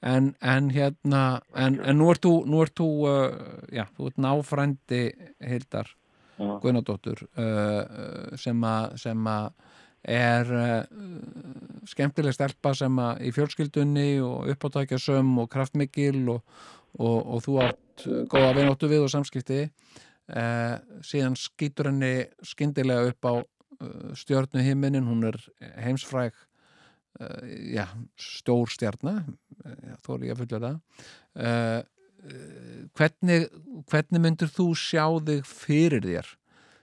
[0.00, 1.22] en, en hérna
[1.54, 3.32] en, en nú ert þú, nú ert þú uh,
[3.74, 5.02] já, þú ert náfrændi
[5.44, 5.94] Hildar
[6.38, 6.52] Já.
[6.62, 9.48] Guðnadóttur uh, uh, sem að sem að
[10.08, 16.44] er uh, skemmtileg stelpa sem að í fjölskyldunni og uppátækja söm og kraftmikil og,
[16.94, 19.64] og, og þú átt góða vináttu við og samskipti
[20.34, 25.38] uh, síðan skýtur henni skyndilega upp á uh, stjörnu himinin, hún er
[25.84, 26.34] heimsfræg
[27.20, 27.44] uh,
[27.74, 27.86] já,
[28.20, 29.20] stór stjarna.
[30.04, 31.86] Þó er ég að fulla það
[32.98, 33.44] hvernig,
[33.90, 36.30] hvernig myndir þú sjá þig fyrir þér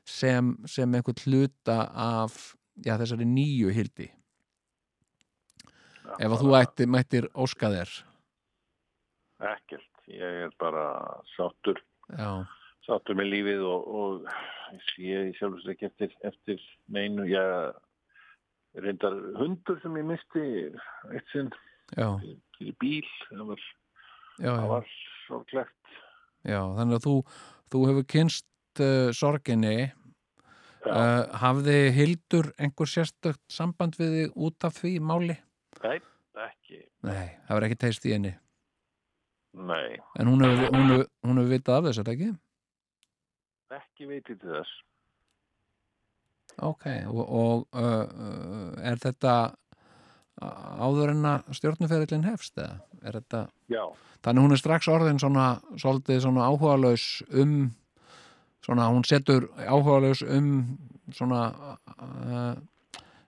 [0.07, 2.55] sem, sem einhvern hluta af
[2.85, 4.09] já, þessari nýju hildi?
[6.15, 7.91] Ef að þú ætti, mættir óska þér.
[9.51, 10.85] Ekkert, ég er bara
[11.33, 12.45] sáttur, já,
[12.85, 14.29] sáttur með lífið og, og
[15.01, 20.45] ég sér ekki eftir, eftir neinu, ég reyndar hundur sem ég misti
[21.13, 21.51] eitt sinn
[22.63, 23.67] í bíl, það var,
[24.39, 24.89] já, það var
[25.25, 25.93] sorglegt.
[26.45, 27.15] já þannig að þú,
[27.73, 29.77] þú hefur kynst uh, sorginni.
[30.85, 35.37] Já, uh, hafði Hildur einhver sérstök samband við þig út af því máli?
[35.81, 35.95] nei,
[36.45, 38.35] ekki, Nei, það var ekki teist í henni.
[39.55, 42.29] Nei, en hún hefur, hún hefur vitað af þess, er það ekki?
[43.73, 44.73] Ekki veit ég til þess.
[46.63, 49.55] Ok, og, og uh, er þetta
[50.39, 52.77] áður en að stjórnuferillin hefst eða?
[53.05, 53.83] Er þetta, Já,
[54.25, 55.47] þannig hún er strax orðin svona,
[55.77, 57.57] svolítið svona áhugalaus um
[58.65, 60.49] svona, hún setur áhugalaus um
[61.13, 61.43] svona
[61.99, 62.55] uh,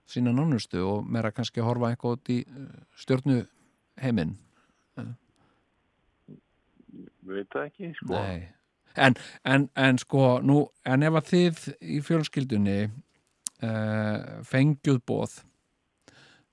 [0.08, 2.40] sína nánustu og meira kannski að horfa eitthvað út í
[2.98, 3.42] stjórnu
[4.02, 4.34] heiminn
[7.28, 8.14] veit það ekki, sko.
[8.14, 8.57] Nei.
[8.98, 15.40] En, en, en sko, nú, en ef að þið í fjölskyldunni uh, fengjuð bóð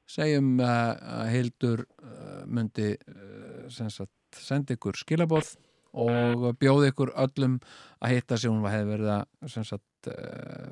[0.10, 5.56] segjum uh, að Hildur uh, myndi uh, sem sagt, senda ykkur skilabóð
[5.96, 7.60] og bjóði ykkur öllum
[8.04, 9.68] að hitta sig, hún hefði verið að sem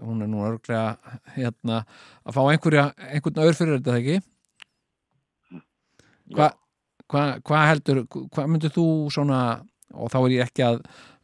[0.03, 1.79] hún er nú örglega hérna,
[2.27, 4.17] að fá einhverja einhvern öður fyrir þetta ekki?
[6.35, 6.59] Hvað
[7.13, 9.39] hva, hva heldur, hvað myndir þú svona,
[9.93, 10.81] og þá er ég ekki að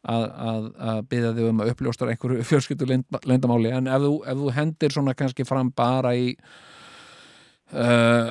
[0.08, 2.88] að, að, að byggja þig um að uppljóstar einhverju fjölskyldu
[3.28, 6.32] leyndamáli en ef þú, ef þú hendir svona kannski fram bara í
[7.74, 8.30] uh,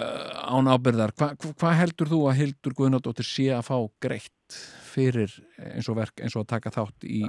[0.49, 4.59] án ábyrðar hvað hva, heldur þú að Hildur Guðnadóttir sé að fá greitt
[4.89, 7.25] fyrir eins og verk, eins og að taka þátt í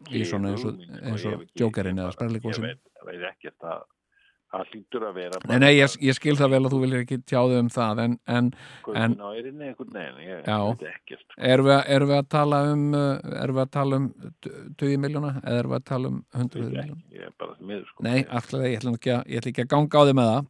[0.00, 2.64] Ekki Í svona eins og- hugmynd, sko, ekki- eða Sprelligosinn.
[2.64, 3.82] Ég veit, veit ekkert að
[4.50, 7.18] það hlýtur að vera Nei, nei, ég, ég skil það vel að þú viljir ekki
[7.30, 8.50] tjáðu um það en, en
[8.98, 9.16] en-
[11.20, 11.36] sko.
[11.50, 13.10] erum við, erum við að tala um uh,
[13.42, 14.08] erum við að tala um
[14.82, 17.20] 20 miljóna eða erum við að tala um 100 Veit miljóna
[17.76, 18.06] er sko.
[18.06, 20.44] Nei, aftur ég ætla, ekki að, ætla ekki að ganga á þig með það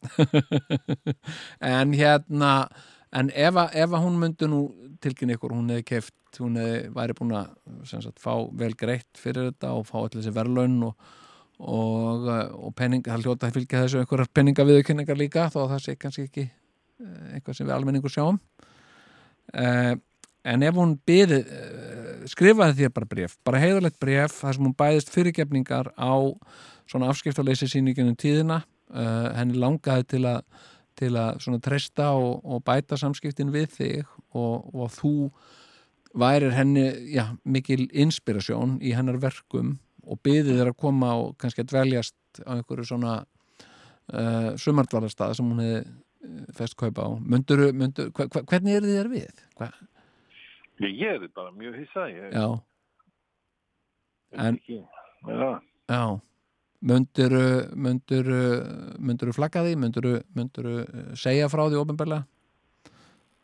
[1.74, 2.54] en hérna
[3.10, 4.60] en ef, að, hún myndi nú
[5.02, 7.48] tilkynna ykkur, hún hefði keft hún hefði væri búin að
[7.90, 11.10] sagt, fá vel greitt fyrir þetta og fá allir þessi verðlaun og,
[11.60, 15.82] og, uh, og penning, það hljóta að fylgja þessu einhverjar penningaviðurkynningar líka þó að það
[15.84, 18.40] sé kannski ekki uh, eitthvað sem við almenningur sjáum.
[19.50, 19.94] Uh,
[20.50, 24.76] en ef hún byði uh, skrifaði þér bara bref, bara heiðalegt bref þar sem hún
[24.78, 26.14] bæðist fyrirgefningar á
[26.90, 30.44] svona afskiptaleysi sýningunum tíðina uh, henni langaði til að
[31.00, 34.00] til að svona treysta og, og bæta samskiptin við þig
[34.36, 35.14] og, og þú
[36.20, 41.64] værir henni já, mikil inspirasjón í hennar verkum og byðið þér að koma og kannski
[41.64, 47.70] að dveljast á einhverju svona uh, sumardvalarstað sem hún hefði uh, fest kaupa á Munduru,
[47.76, 49.44] mundur, hva, hva, hvernig er þér við?
[49.60, 49.70] Hva?
[50.80, 52.46] Ég, er bara mjög hissa, ég Já,
[54.40, 54.60] en-.
[54.66, 55.50] Já,
[55.90, 56.02] já
[56.80, 57.46] munduru,
[57.76, 60.76] munduru flagga því, munduru, munduru
[61.18, 62.24] segja frá því ofinbarlega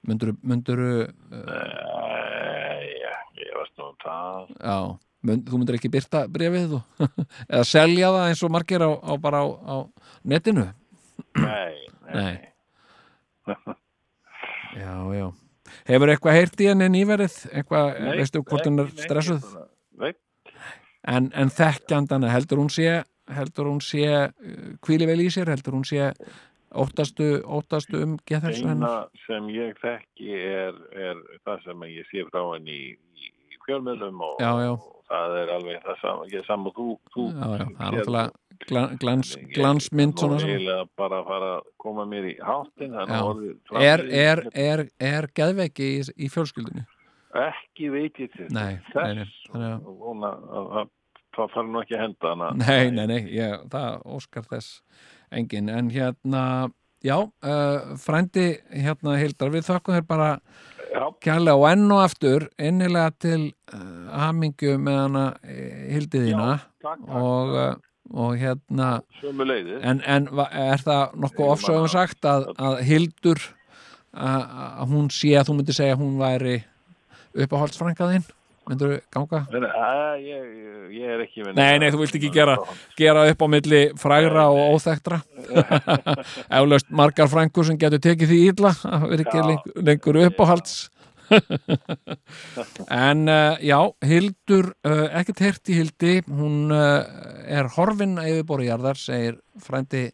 [0.06, 2.94] munduru, munduru uh, Nei,
[3.42, 4.54] ég varst nú það.
[4.56, 4.78] já,
[5.24, 6.76] þú myndur ekki byrta brefið
[7.52, 9.76] eða selja það eins og margir á, á bara á, á
[10.24, 10.68] netinu
[11.36, 11.74] Nei,
[12.12, 12.36] nei.
[13.46, 13.56] Nei.
[14.76, 15.26] já, já
[15.88, 19.44] hefur eitthvað heyrt í henni nýverið eitthvað, Nei, veistu hvort hún er stressuð.
[20.00, 20.12] Nei,
[21.08, 23.02] en, en þekkjandana, heldur hún sé
[23.36, 24.30] heldur hún sé
[24.84, 26.12] kvíli vel í sér, heldur hún sé
[26.76, 32.26] óttastu, óttastu um geðhelsu eina hennar sem ég þekki er, er það sem ég sé
[32.28, 33.32] frá henni í, í,
[33.66, 34.72] fjölmiðlum og, Já, já.
[34.76, 37.66] og það er alveg það saman, ég er saman þú, þú já, já, það er
[37.76, 38.32] náttúrulega
[38.66, 40.38] gla- glans, Ég- glansmynd ég svona.
[40.40, 43.20] sem eiginlega bara fara að koma mér í háttin Já.
[43.82, 46.86] er, er, er, er geðveiki í, í fjölskyldunni?
[47.36, 50.88] Ekki veit ég til Nei, nei, nei, þess og vona að
[51.36, 52.50] það fara nú ekki að henda hana.
[52.56, 54.80] Nei, nei, nei, ég, það óskar þess
[55.36, 56.44] engin, en hérna
[57.04, 60.30] já, uh, frændi hérna Hildar, við þökkum þér bara
[60.96, 66.46] Já, kærlega og enn og aftur innilega til uh, hamingju með hana Hildið þína.
[66.80, 67.74] takk, takk, og, uh,
[68.16, 68.88] og hérna
[69.82, 73.42] en, en er það nokkuð ofsögum sagt að, að Hildur
[74.16, 76.56] að, hún sé að þú myndir segja að hún væri
[77.36, 78.24] uppáhaldsfrænkaðinn
[78.70, 79.44] myndur ganga?
[79.52, 80.48] Nei, nei, ég,
[80.96, 82.56] ég, er ekki með Nei, nei, þú vilt ekki gera,
[82.98, 85.20] gera upp á milli frægra og óþektra
[86.58, 90.76] eflaust margar frængur sem getur tekið því illa að vera ekki lengur, lengur uppáhalds.
[92.90, 96.12] En uh, já, Hildur uh, ekkert heyrt í Hildi.
[96.30, 97.02] Hún uh,
[97.50, 100.04] er horfin að yfirborði jarðar, segir frændi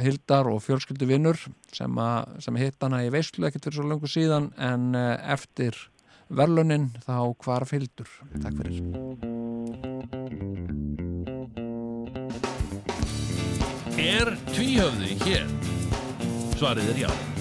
[0.00, 1.36] Hildar og fjölskyldu vinnur
[1.76, 5.76] sem, að- sem hitt hana í veistlu ekkert fyrir svo lengur síðan en eftir
[6.28, 8.08] verlunin þá hvarf Hildur
[8.40, 8.80] Takk fyrir
[14.04, 15.46] Er tvíhöfði hér?
[16.58, 17.33] Svarið er já.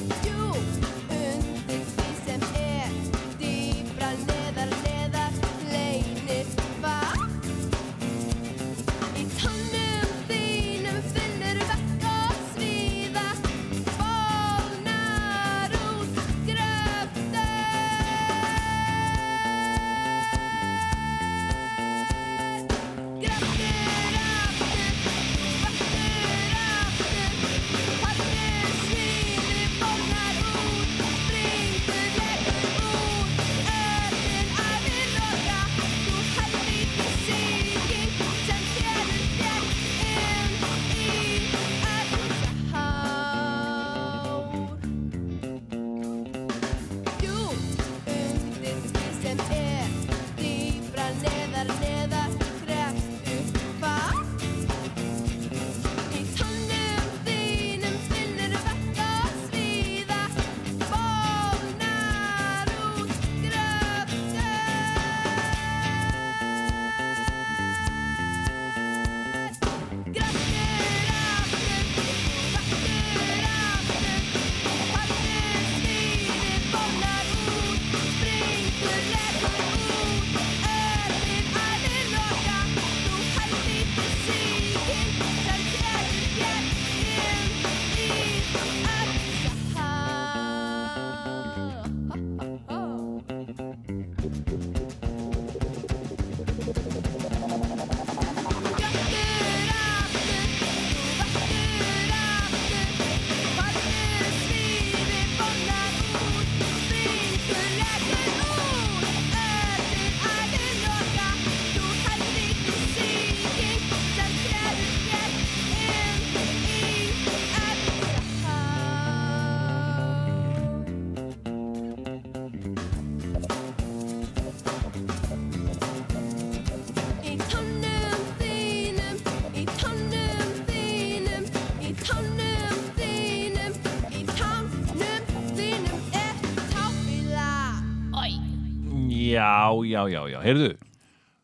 [139.90, 140.72] Já, já, já, heyrðu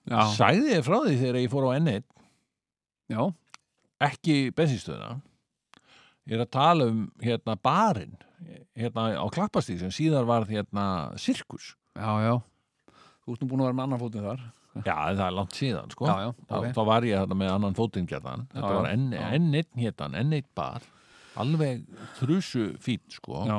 [0.10, 2.06] Já, Sæði þið frá því þegar ég fór á N1
[3.10, 3.22] já,
[4.10, 5.12] ekki bensinstöðuna
[6.30, 8.18] ég er að tala um hérna barinn
[8.78, 10.86] hérna á klappastíð sem síðar var hérna
[11.20, 11.74] sirkus.
[11.98, 12.34] Já, já.
[13.26, 14.46] Þú ert nú búin að vera með annan fótinn þar.
[14.80, 16.08] Já, það er langt síðan sko.
[16.08, 16.68] Já, já, þá, ok.
[16.78, 19.26] þá var ég hérna með annan fótinn gætan þetta var N, já.
[19.40, 20.86] N1 hérna, N1 bar.
[21.40, 21.84] Alveg
[22.20, 23.44] þrusu fít sko.
[23.50, 23.58] Já,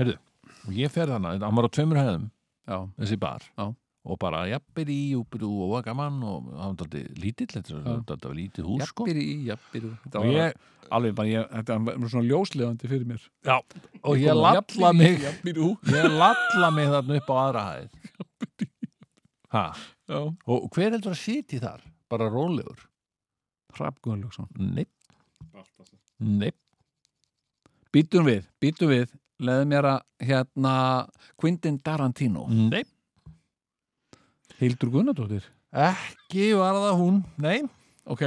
[0.00, 0.18] heyrðu,
[0.66, 2.28] og ég fer þannig, hann var á tveimur hefðum
[2.68, 3.44] já, þessi bar.
[3.58, 3.68] Já.
[4.08, 7.80] og bara jafnir í, júpiru og gaman og hann var dálítið lítill þetta
[8.28, 9.04] var- lítið hús sko.
[10.22, 10.54] Og ég,
[10.96, 13.26] alveg bara, ég, þetta var svona ljóslegandi fyrir mér.
[13.44, 15.18] Já, og ég kom lalla mig.
[15.92, 17.90] ég lalla mig þarna upp á aðra hæð.
[19.48, 19.72] Ha,
[20.44, 21.84] og hver heldur að sitja þar?
[22.12, 22.82] Bara rólegur?
[23.72, 24.90] Hrafn Guðlöksson neip,
[26.20, 26.56] neip
[27.92, 30.72] Býtum við, býtum við Leðu mér að hérna
[31.38, 32.46] Quentin Tarantino.
[32.50, 32.88] Neip,
[34.58, 37.58] Hildur Gunnardóttir ekki var það hún nei,
[38.08, 38.22] Ok,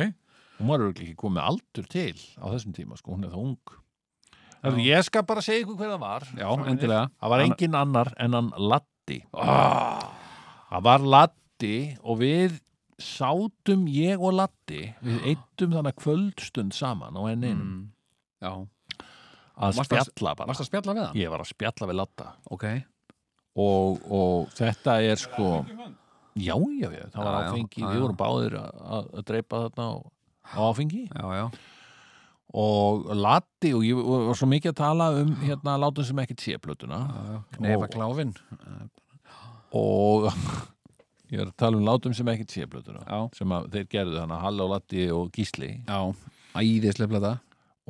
[0.59, 3.77] hún var örugglega ekki komið aldur til á þessum tíma, sko, hún er það ung.
[4.61, 6.25] Hefðu, ég skal bara segja ykkur hver það var.
[6.37, 7.05] Já, endilega.
[7.17, 9.17] Það var engin annar en hann Latti.
[9.33, 12.59] Það var Latti og við
[13.01, 17.81] sátum ég og Latti við eittum þannig kvöldstund saman á enn einum mm,
[18.45, 18.51] Já,
[19.57, 20.47] að Varstu að- spjalla bara?
[20.51, 21.17] Varst að spjalla við hann?
[21.21, 22.65] ég var að spjalla við Latta Ok,
[23.55, 25.49] og, og þetta er sko
[26.31, 29.95] Já, já, já, það var áfengi, við vorum báðir að, dreipa þarna á,
[30.63, 31.01] áfengi.
[31.11, 31.45] Já, já,
[32.55, 36.43] og Latti og ég var var svo mikið að tala um hérna látum sem ekkert
[36.43, 37.01] sé plötuna.
[37.57, 38.31] Knefa kláfin
[39.75, 40.29] og
[41.31, 43.03] ég er að tala um látum sem ekkert sé plötuna
[43.35, 45.73] sem að þeir gerðu þannig Halla og Latti og Gísli.
[45.83, 45.99] Já,
[46.55, 47.33] æðislega plata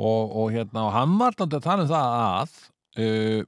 [0.02, 2.56] og, og hérna og hann var dálítið að tala um það að
[3.06, 3.42] uh,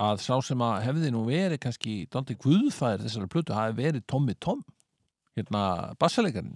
[0.00, 4.34] að sá sem að hefði nú verið kannski dálítið guðfæðir þessari plötu hafi verið Tommy
[4.40, 4.62] Tom
[5.36, 5.64] hérna
[6.00, 6.54] bassalegarinn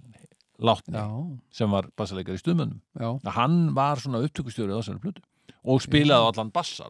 [0.65, 1.07] látni Já,
[1.53, 2.79] sem var bassalegar í stuðmönnum.
[2.95, 5.25] Já, að hann var svona upptökustjóri á þessari plötu
[5.65, 6.87] og spilaði allan bassa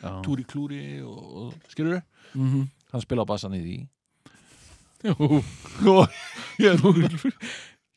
[0.00, 0.12] já.
[0.26, 2.00] túri klúri og, og skilur
[2.36, 2.66] Mhm.
[2.92, 3.76] hann spilaði bassan í því.
[5.06, 6.08] Og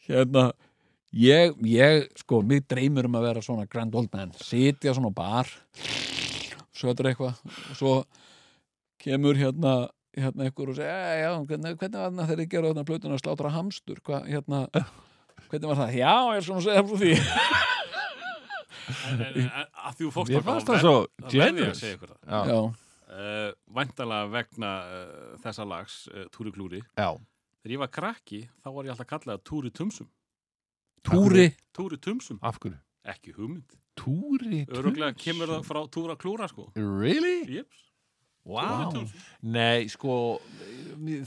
[0.10, 0.52] hérna
[1.15, 5.19] ég, ég, sko, mig dreymur um að vera svona grand old man, sitja svona á
[5.19, 5.53] bar
[6.80, 7.94] sötur eitthvað og svo
[9.02, 12.88] kemur hérna hérna einhver og segja, já, hvernig, hvernig var það þegar ég gerði þarna
[12.88, 14.02] plötuna að slátra hamstur?
[14.06, 14.60] Hvað, hérna,
[15.48, 15.95] hvernig var það?
[15.99, 17.14] Já, ég er svona að segja frá því.
[18.90, 20.94] Að því þú fórst Mér á fannst það svo
[21.30, 21.84] ég generous.
[21.94, 22.15] ykkur
[23.10, 27.07] Uh, væntalega vegna uh, þessa lags, uh, Túri Klúri já.
[27.18, 30.06] þegar ég var krakki, þá var ég alltaf kallað Túri Tumsum
[31.05, 31.49] túri.
[31.76, 32.77] Túri Tumsum, af hverju?
[33.09, 33.77] ekki hugmynd.
[33.99, 36.69] Túri Öruglega kemur það frá Túra Klúra sko.
[36.76, 37.43] Really?
[37.59, 37.85] Jeps,
[38.49, 38.89] Wow.
[38.93, 39.19] Tumsum.
[39.51, 40.13] Nei, sko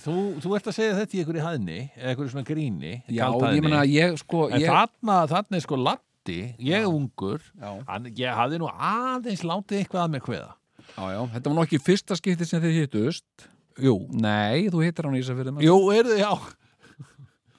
[0.02, 3.62] þú, þú ert að segja þetta í einhverju hæðni eða einhverju svona gríni já, ég
[3.62, 8.08] meina, ég, sko En ég, þarna, þarna er sko Latti ég er ungur já, hann,
[8.18, 11.82] ég hafði nú aðeins látið eitthvað að mér hveða já, já, þetta var nú ekki
[11.84, 13.46] fyrsta skipti sem þið hittust.
[13.80, 16.32] Jú, nei, þú hittir hann í Ísafirði Jú, er þið, já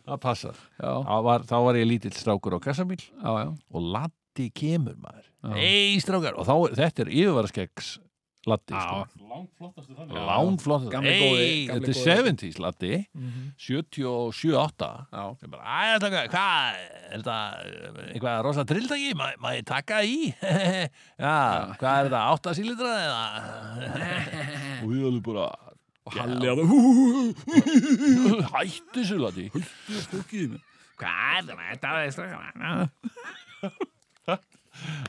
[0.03, 0.57] Það passar.
[0.81, 0.93] Já,
[1.23, 5.27] var, þá var ég lítill strákur á kassamíl já, já, og Latti kemur maður.
[5.43, 5.53] Já.
[5.63, 7.93] Ei, strákar, og þá, er- þetta er yfirvaraskeggs
[8.43, 8.81] Latti, Já.
[8.83, 9.27] sko.
[9.31, 10.17] Langt flottastu þannig.
[10.19, 10.23] Já.
[10.91, 11.93] Þetta er góði.
[11.95, 12.89] 70s Latti
[13.55, 17.37] 77-8 já, Ég bara, æja, taka, hvað, er þetta
[18.11, 20.33] eitthvað rosa trilltaki, má, má ég taka í?
[21.23, 21.37] já,
[21.79, 23.23] hvað er þetta, átta sílindra eða?
[24.83, 25.47] og við alveg bara,
[26.03, 26.69] og Halli að það.
[28.53, 29.45] Hættu þessu lati.
[30.99, 31.13] hvað?
[31.37, 32.11] Er það, þetta er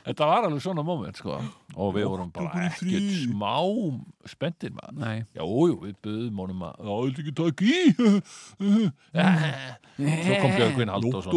[0.05, 1.39] Þetta var alveg svona moment, sko,
[1.73, 3.55] og við vorum bara ekkert smá
[4.29, 4.99] spenntir maður.
[5.01, 7.71] nei, Já, jú, við buðum honum að, já, viltu ekki taka í?
[9.95, 11.33] Svo kom Björgvin Halldórsson.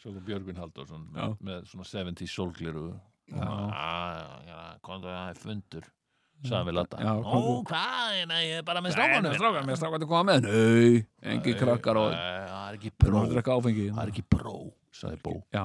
[0.00, 1.26] Svo kom Björgvin Halldórsson Já.
[1.44, 2.86] með, svona 70 sólgliru
[3.26, 3.52] Já,
[4.48, 5.84] já, komðu að það er fundur
[6.44, 10.02] sagði við Latta Ó, hvað, nei, ég er bara með strákar, strákanum strákar, með strákar
[10.02, 10.50] til koma með.
[10.50, 11.00] Nei,
[11.32, 13.24] engi krakkar og Það er ekki þú pró.
[13.32, 14.56] Það er ekki pró,
[14.94, 15.34] sagði Bó.
[15.54, 15.64] Já,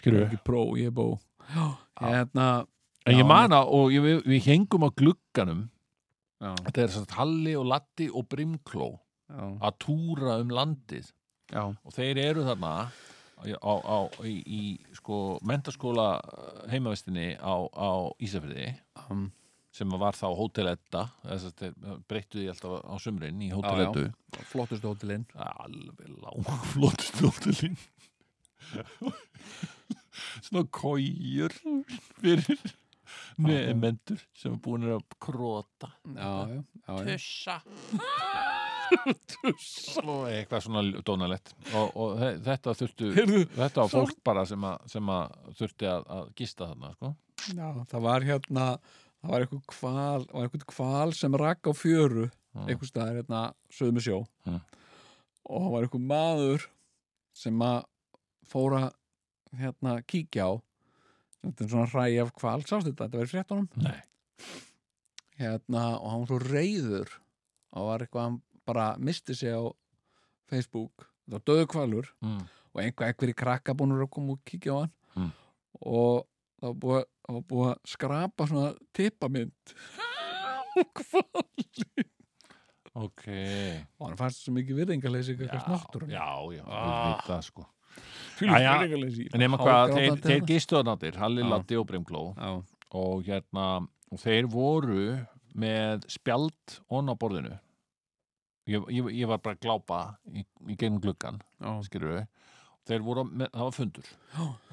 [0.00, 1.08] Skilur ekki pró, ég er bó.
[1.98, 2.48] Hérna
[3.06, 5.66] En ég man að, og ég, við, við hengum á glugganum.
[6.42, 8.88] Já, Þetta er svona Halli og Latti og Brimkló
[9.30, 11.12] já, að túra um landið.
[11.54, 14.62] Já, og þeir eru þarna á, á, í, í
[14.98, 16.08] sko mentaskóla
[16.72, 18.72] heimavestinni á, á Ísafirði.
[19.06, 19.28] Um,
[19.76, 21.74] sem var þá Hotel Edda þeir
[22.08, 23.82] breyttu því alltaf á sumrin í Hotel.
[23.86, 24.06] Eddu.
[24.50, 27.76] Flottustu hótelinn alveg langflottust hótelin.
[30.46, 31.52] Svona kójur
[32.22, 32.58] fyrir
[33.40, 37.04] nefnendur sem er búin að króta já, já, já, já.
[39.36, 40.02] tussa.
[40.06, 43.10] Og eitthvað svona dónalett og, og þe- þetta þurftu
[43.58, 47.12] þetta var fólk bara sem að, sem að þurfti að, að gista þarna sko.
[47.52, 48.66] já, það var hérna
[49.26, 52.68] það var eitthvað kval, var eitthvað kval sem rakk á fjöru Mm.
[52.70, 54.60] eitthvað staðar hérna sögðu með sjó Mm.
[55.50, 56.62] og það var eitthvað maður
[57.36, 57.82] sem að
[58.48, 58.80] fóra
[59.60, 60.52] hérna kíkja á
[61.44, 64.00] þetta er svona hræ af kval, sástu þetta, þetta í fréttunum Nei.
[65.38, 67.12] hérna og hann var svo reyður
[67.76, 69.62] og var eitthvað, hann bara misti sig á
[70.48, 72.40] Facebook, þetta var döðu kvalur mm.
[72.72, 75.30] og einhver einhverjir krakka búin að koma og kíkja á hann Mm.
[75.80, 76.26] og
[76.66, 78.68] það var búið, það var búið að skrapa svona
[78.98, 79.74] tippamynd
[80.76, 81.46] og hvað
[82.96, 83.24] ok.
[84.00, 86.26] Og hann fannst svo mikið virðingarleysi eitthvað náttúrun já,
[86.56, 87.20] já, Ah.
[87.26, 87.66] það sko.
[88.40, 91.50] Virðingarleysi en nema hvað, þeir, þeir gistu þarna Halli, Já.
[91.52, 92.50] Latti og Brimkló Já,
[92.96, 93.66] og hérna
[94.12, 95.04] og þeir voru
[95.56, 97.54] með spjald onna á borðinu.
[98.66, 100.00] Ég, ég, ég var bara að glápa
[100.34, 101.38] í, í gegnum gluggan
[101.86, 102.24] skilur
[102.86, 104.10] þeir voru með, það var fundur.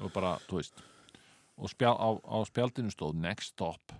[0.02, 0.82] Og bara, þú veist
[1.56, 3.94] og spjál, á, á spjaldinu stóð next stop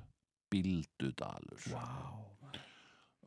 [0.52, 2.24] Bildudalur wow.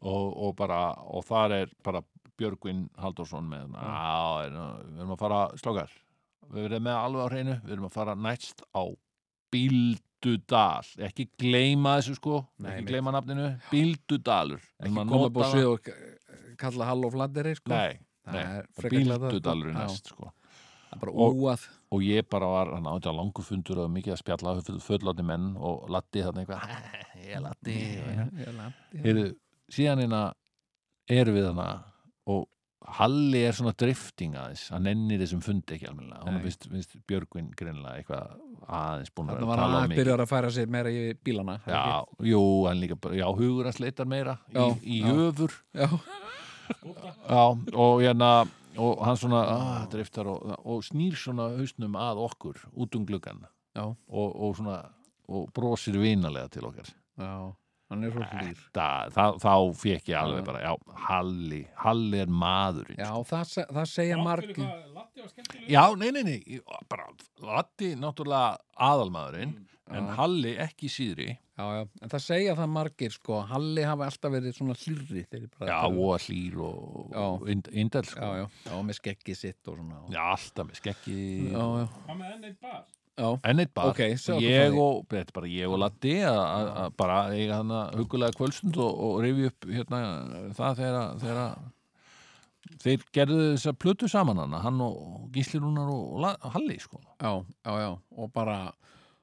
[0.01, 2.03] og, og bara og þar er bara
[2.37, 4.57] Björgvin Halldórsson með á, er,
[4.93, 5.93] við erum að fara slókar
[6.53, 8.83] við erum með alveg á hreinu við erum að fara næst á
[9.47, 10.83] Bíldudal.
[11.07, 12.41] Ekki gleyma þessu sko.
[12.59, 12.89] Nei, ekki mitt.
[12.91, 13.47] gleyma nafninu.
[13.71, 14.63] Bíldudalur.
[14.81, 15.89] En ekki koma það- og
[16.57, 17.69] kalla hall og fladderi sko.
[17.69, 18.63] nei, nei,
[19.71, 19.83] Já.
[19.87, 20.31] næst sko.
[20.89, 24.15] Það er bara úað og ég bara var hann átti að langu fundur og mikið
[24.15, 26.61] að spjalla fullotni menn og Latti þarna eitthvað
[27.23, 29.25] ég er Latti og- Heyrðu,
[29.71, 30.21] síðan hérna
[31.07, 31.69] erum við þarna
[32.27, 32.45] og
[32.97, 36.43] Halli er svona drifting aðeins hann nennir þessum fundi ekki hún Nei.
[36.45, 38.35] finnst, finnst Björgvin greinlega eitthvað
[38.67, 39.99] aðeins búin að Þannig að tala hann um að mikið.
[40.03, 43.65] byrja að færa sig meira í bílana er Já, jú, hann líka bara, já, hugur
[43.67, 45.07] hans leitar meira í, Já, í já.
[45.17, 45.51] höfur.
[45.75, 45.99] Ekki?
[47.27, 47.41] Já,
[47.73, 48.29] og hérna
[48.77, 53.43] og hann svona ah, driftar og, og snýr svona hausnum að okkur út um gluggan
[53.77, 53.83] Já.
[53.85, 54.79] og, og svona
[55.27, 56.87] og brosir vinalega til okkar.
[57.19, 57.31] Já,
[57.91, 59.51] hann er svo hlýr það, það, þá
[59.81, 60.71] fekk ég alveg bara já,
[61.07, 64.69] Halli, Halli er maðurinn Já, það, se- það segja margir.
[65.67, 67.09] já nei, nei, nei bara,
[67.43, 68.55] Latti náttúrulega
[68.87, 69.57] aðalmaðurinn
[69.91, 70.15] en Já.
[70.17, 71.27] Halli ekki síðri
[71.57, 75.69] Já, já, en það segja það margir sko, Halli hafi alltaf verið svona þegar bara
[75.71, 78.19] já, og hlýr og, og indel sko.
[78.21, 81.17] já, já, já, með skeggi sitt og svona Já, alltaf með skeggi
[81.49, 82.83] já, já, Hvað með enn eitt bar?
[83.17, 83.29] já.
[83.49, 86.13] En eitt bar, Ok, segðu okkur frá ég og, þetta er bara ég og Latti
[86.29, 90.03] að- að að bara eiga hann að hugulega kvöldstund og, og rifi upp hérna
[90.59, 91.65] það þegar, að-
[92.83, 96.99] þeir gerðu þess að plötu saman hana, hann og Gísli Rúnar og, og Halli sko,
[97.17, 97.31] já,
[97.65, 98.59] já, já, og bara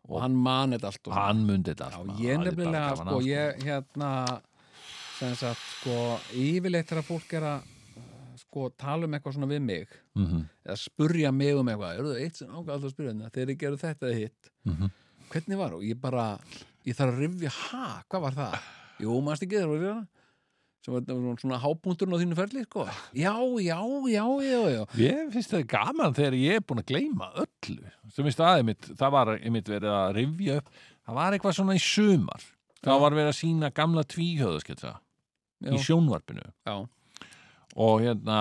[0.09, 2.97] og hann man þetta allt og hann mundi þetta Já, allt, maður, ég það nefnilega,
[3.01, 4.10] sko, að, ég hérna
[5.14, 6.01] sem sagt, sko,
[6.43, 7.70] yfirleitt þegar fólk er að
[8.43, 12.20] sko, tala um eitthvað svona við mig Mhm, eða spurja mig um eitthvað, eru það
[12.22, 14.93] eitt sem ágæð alltaf að spyrja þetta, þegar ég gerðu þetta eða hitt mhm.
[15.32, 16.26] hvernig var, og ég bara
[16.85, 18.59] ég þarf að rifja, ha, hvað var það?
[19.02, 20.05] Jú, maður ekki þegar var það
[20.85, 22.85] sem var svona hápunkturinn á þínu ferli sko.
[23.24, 23.32] já,
[23.65, 23.78] já,
[24.12, 28.28] já, já, já Ég finnst það gaman þegar ég er búin að gleyma öllu sem
[28.28, 30.69] í staðið mitt, það var einmitt verið að rifja upp,
[31.06, 32.44] það var eitthvað svona í sumar,
[32.85, 34.93] þá var verið að sína gamla tvíhjöðasketsa
[35.65, 36.77] í sjónvarpinu já,
[37.81, 38.39] og hérna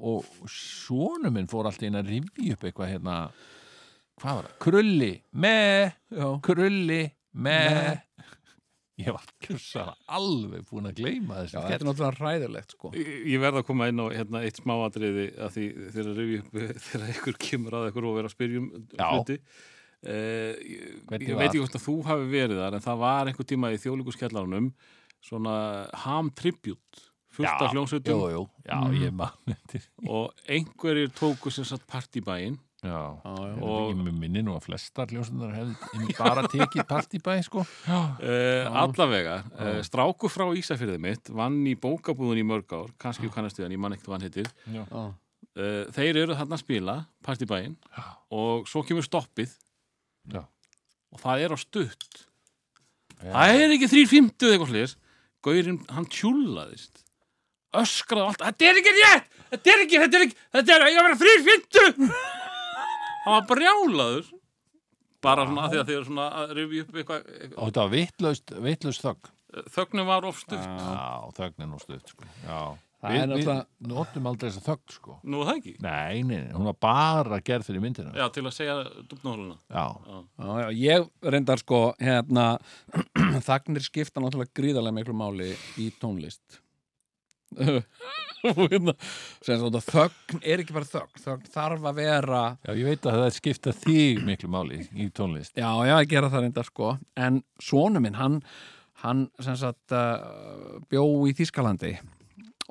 [0.00, 3.18] og sonu minn fór alltaf inn að rifja upp eitthvað hérna
[4.16, 4.58] hvað var það?
[4.64, 6.28] Krulli, með já.
[6.48, 7.02] krulli,
[7.36, 8.15] með Með.
[8.98, 12.90] Ég var kjörsa alveg búin að gleyma já þessu þetta er náttúrulega hræðilegt sko.
[12.96, 15.64] Ég ég verð að koma inn á hérna, eitt smáatriði að því
[15.96, 19.08] þegar rifja upp þegar ykkur kemur að ykkur og vera að spyrja um Já.
[19.14, 19.40] hluti
[20.06, 23.46] Uh, ég, ég veit ekki hvort að þú hafi verið þar en það var einhver
[23.48, 24.66] tíma í þjóðlíkuskjallarunum
[25.24, 25.54] svona
[26.04, 27.00] ham tribute
[27.32, 28.98] fullt af hljómsveitum jú, já, Mhm.
[29.02, 33.54] ég man eftir og einhverjir tóku sem sagt partibæinn já, já, já.
[33.60, 37.64] og Og- ég minni nú að flestar hljósundar hefði bara tekið partibæ sko.
[37.88, 39.82] Uh, allavega, uh, Já.
[39.88, 43.82] stráku frá Ísafyrðið mitt vann í bókabúðun í mörg ár kannski kannast við hann, ég
[43.82, 44.50] man ekkert hvað hann heitir.
[45.56, 47.76] Uh, þeir eru þarna að spila partibæinn
[48.30, 49.52] og svo kemur stoppið.
[50.32, 50.42] Já.
[51.14, 52.26] og það er á stutt.
[53.22, 53.32] Já.
[53.32, 54.96] það er ekki 350 eitthvað slis
[55.46, 57.04] Gaurinn, hann tjúlaðist
[57.76, 59.30] öskraði allt, þetta er ekki rétt!
[59.46, 62.45] Þetta er ekki, þetta er ekki, þetta er ekki að vera 350
[63.26, 64.32] hann var brjálaður.
[65.24, 67.92] Bara svona að því að þeir eru svona að rifja upp eitthvað, og þetta var
[67.94, 69.30] vitlaust, vitlaust þögn.
[69.72, 70.66] Þögnin var of stutt.
[70.66, 72.28] Já, þögn er nú stutt sko.
[72.44, 72.58] Já.
[72.96, 75.16] Það við, er við notum aldrei þessa þögn sko.
[75.28, 75.72] Nú er það ekki?
[75.84, 78.12] Nei, nei, nei, hún var bara gerð fyrir myndina.
[78.16, 78.76] Já, til að segja
[79.10, 82.46] dubnahóluna já, Já, já, ég reyndar sko hérna,
[83.48, 85.50] þagnir skipta náttúrulega gríðarlega miklu máli
[85.82, 86.64] í tónlist og hérna sem sagt,
[89.86, 93.36] þögn er ekki bara þögn þögn þarf að vera já, ég veit að það er
[93.36, 95.54] skipta þig miklu máli í tónlist.
[95.56, 96.92] Já, já, að gera það reyndar sko.
[97.18, 98.40] En svonu minn, hann
[99.04, 101.96] hann sem sagt uh, bjó í Þískalandi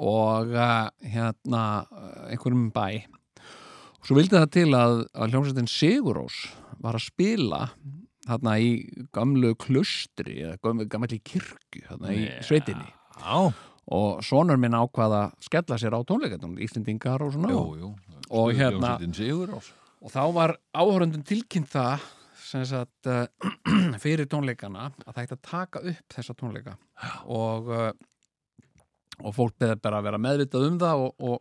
[0.02, 3.06] og uh, hérna uh, einhverjum bæ.
[4.00, 6.42] Og svo vildi það til að, að hljómsveitin Sigurós
[6.82, 7.62] var að spila
[8.26, 8.72] þarna í
[9.14, 10.58] gamlu klustri eða
[10.90, 12.90] gamlu, kirkju þarna í sveitinni.
[13.22, 13.54] Já,
[13.94, 17.52] og sonur minn ákvað að skella sér á tónleikarnum, Íslendingar og svona.
[17.54, 17.90] Jú, jú.
[18.34, 18.96] Og hérna-
[20.02, 22.02] og þá var áhörundum tilkynnt það
[22.46, 23.26] sem sagt uh,
[24.04, 26.76] fyrir tónleikana að það ætti að taka upp þessa tónleika.
[27.30, 27.92] Og uh,
[29.24, 31.38] og fólk beður bara að vera meðvitað um það og, og,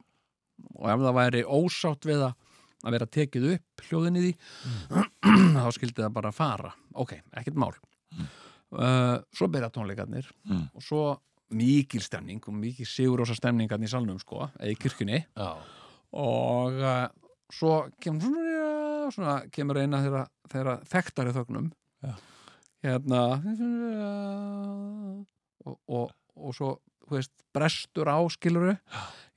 [0.78, 4.32] og ef það væri ósátt við að vera tekið upp hljóðin í því
[5.64, 6.70] þá skildi það bara fara.
[6.94, 7.72] Ok, ekkert mál.
[8.74, 10.66] Uh, svo byrja tónleikarnir Mm.
[10.74, 11.02] og svo
[11.55, 15.22] mikil stemning og mikil sigurósa stemningarnir í salnum sko, eða í kirkjunni.
[15.35, 15.51] Já,
[16.14, 17.06] og uh,
[17.55, 21.70] svo kemur svona, svona kemur eina þeirra, þeirra þekktari þögnum.
[22.05, 22.14] Já.
[22.85, 23.20] hérna
[25.64, 26.74] og, og, og svo
[27.10, 28.74] veist, brestur á skiluru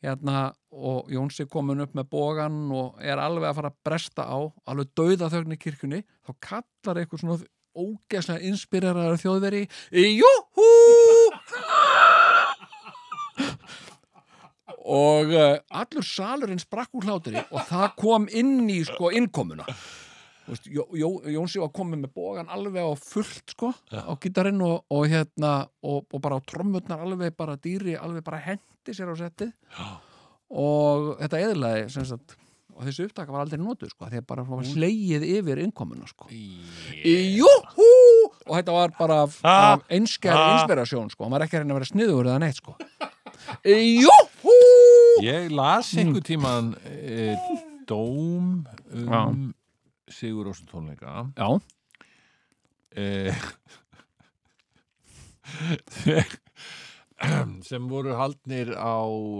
[0.03, 4.39] hérna og Jónsi komin upp með bógan og er alveg að fara að bresta á
[4.69, 6.01] alveg dauða þögn í kirkjunni.
[6.27, 7.39] Þá kallar eitthvað svona
[7.77, 9.63] ógeðslega inspireraður þjóðveri
[10.17, 10.66] Júhú
[14.87, 19.65] og uh, allur salurinn sprakk úr hlátri og það kom inn í sko innkomuna.
[20.71, 25.03] Jó, Jó, Jónsi var komið með bógan alveg á fullt sko á gítarinn og, og
[25.11, 29.51] hérna og, og bara á trommurnar alveg bara dýri alveg bara hendi sér á settið.
[30.47, 32.37] Og þetta eðlaði sem sagt
[32.77, 36.29] og þessi upptaka var aldrei notuð sko því að bara var slegið yfir innkomuna sko.
[36.31, 37.91] Júhú!
[38.45, 39.19] Og þetta var bara
[39.91, 42.77] einskjær inspirasjón sko, hann var ekki að reyna að vera sniður eða neitt sko
[43.63, 44.57] Júhú
[45.23, 47.35] Ég las einhver tíman e,
[47.89, 49.53] dóm um
[50.07, 51.25] Sigur Rósson tónleika.
[51.35, 51.49] Já,
[52.95, 53.33] e,
[57.67, 58.97] sem voru haldnir á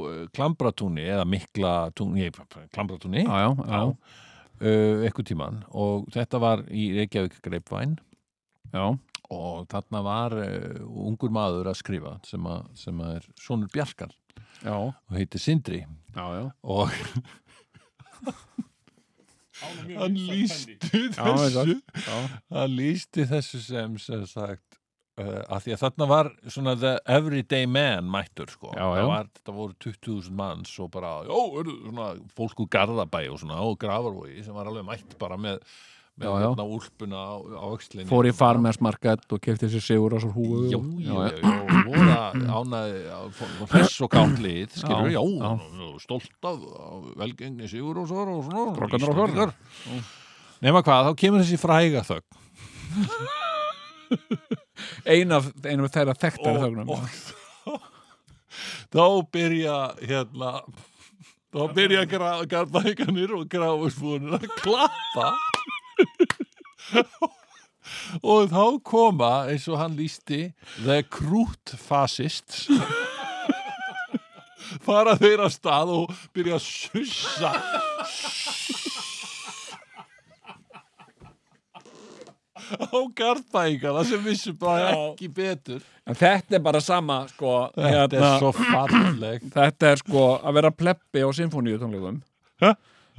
[0.09, 2.31] eh, Klambratúni eða Miklatúni
[2.73, 7.97] Klambratúni já, já, já, uh, einhver tíman og þetta var í Reykjavík Greipvæn
[8.73, 8.85] já.
[9.33, 14.13] Og þarna var uh, ungur maður að skrifa sem, að, sem að er sonur Bjarkar.
[14.63, 15.83] Já, og heitir Sindri.
[16.15, 16.45] Já, já.
[16.63, 16.89] og
[19.97, 20.77] hann lísti
[21.17, 21.77] Já, þessu.
[22.05, 22.17] Já.
[22.53, 24.77] hann lísti þessu sem sem sagt
[25.21, 28.71] uh, að því að þarna var svona the everyday man mættur sko.
[28.77, 29.07] Já, Það já.
[29.11, 33.61] Var, þetta voru 20.000 manns og bara, já, eru svona fólk úr Garðabæ og svona
[33.65, 35.61] og Grafarvogi sem var alveg mætt bara með
[36.17, 38.09] með hérna úlpuna á, á öxlinni.
[38.09, 41.53] Fór í farmersmarkað og kefti sér sigur á svo húu Já, og- já, já,
[41.85, 42.97] og að ánaði
[43.71, 45.53] hress og kátt lið, skilur, já, Já,
[46.01, 46.57] stolt af,
[47.21, 49.29] velgengni sigur og svo og svona, Strákarnir okkar.
[49.29, 49.53] Íslendingar.
[50.65, 52.33] Nema hvað, þá kemur þessi fræga þögn.
[55.07, 56.89] Ein af, þeirra þekktari þögnum.
[56.93, 56.99] og
[58.93, 59.03] þá
[59.33, 60.51] byrja hérna
[61.53, 65.27] þá byrja garðbækanir og gráfusbúinir að klappa
[68.31, 70.41] og þá koma eins og hann lísti
[70.83, 72.67] the krút fascists
[74.87, 76.05] fara þeir að stað og
[76.35, 77.51] byrja að sussa.
[82.67, 85.79] Á garðbækana sem vissu bara ekki betur.
[86.07, 90.71] En þetta er bara sama sko, þetta er svo falleg þetta er sko að vera
[90.75, 92.19] plebbi á symfóníu tónleikum
[92.63, 92.73] Hæ?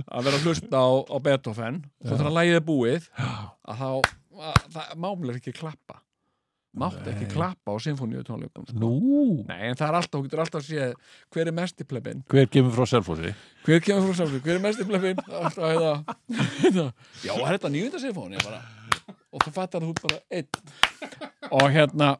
[0.06, 1.80] Að vera að hlusta á, á Beethoven.
[2.04, 3.88] Svo þegar lægið er búið að þá,
[4.38, 6.02] að, það mámlega ekki klappa.
[6.78, 8.76] Mátt ekki klappa á symfóníu tónleikum sko.
[8.78, 8.90] Nú,
[9.48, 10.88] Nei, en það er alltaf, þú getur alltaf að sé
[11.34, 13.32] hver er mest í plebbin, hver kemur frá Selfossi?
[13.64, 15.94] hver kemur frá samfélag hver er mest í plebbin, alltaf heiða
[17.24, 18.60] já, er þetta nýjunda bara?
[19.32, 20.48] Og þú fattar að þú ert bara einn.
[21.50, 22.10] Og hérna,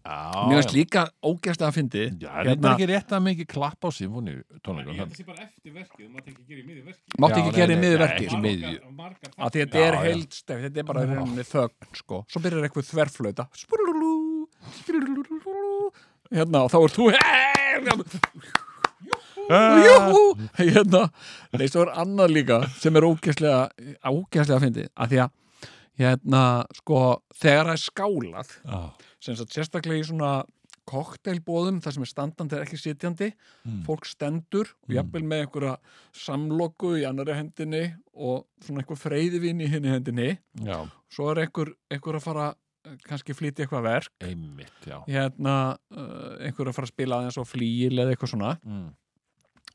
[0.00, 3.88] mér finnst líka ógæst að fyndi Já, er þetta ekki rétt að mikið klapp á
[3.92, 4.32] symfóni
[4.64, 4.94] tónleikum?
[4.96, 7.18] Ég held að sé bara eftir verkið, þú mátt ekki gera í miðju verkið.
[7.20, 8.70] mátti Já, ekki gera í nei, miður nei, verki ekki miðju.
[8.70, 10.04] Margar- margar að því að þetta er Já, já.
[10.08, 11.00] heildstæð þetta er bara
[11.50, 12.16] þögn sko.
[12.32, 13.44] svo byrjar eitthvað þverflöta
[16.30, 17.04] hérna og þá er þú
[19.50, 20.20] Júhú
[20.60, 21.00] hérna,
[21.58, 23.70] nei, svo er annað líka sem er ógæslega
[24.06, 25.30] að fyndi að því að
[26.00, 26.42] hérna,
[26.78, 27.00] sko,
[27.34, 28.78] þegar það er skálað Já,
[29.20, 30.30] sagt sérstaklega í svona
[30.90, 33.28] kokteilbóðum þar sem er standandi er ekki sitjandi.
[33.86, 35.74] Fólk stendur og jafnvel með einhverja
[36.16, 37.82] samloku í annari hendinni
[38.16, 40.30] og svona einhver freyðivinn í henni hendinni.
[40.66, 40.80] Já,
[41.12, 42.46] svo er einhver, einhver að fara
[42.88, 44.14] eh, kannski flytja eitthvað verk.
[44.26, 45.58] Einmitt, hérna
[45.94, 48.56] uh, einhver að fara að spila aðeins á flíil eða eitthvað svona.
[48.64, 48.88] Mm.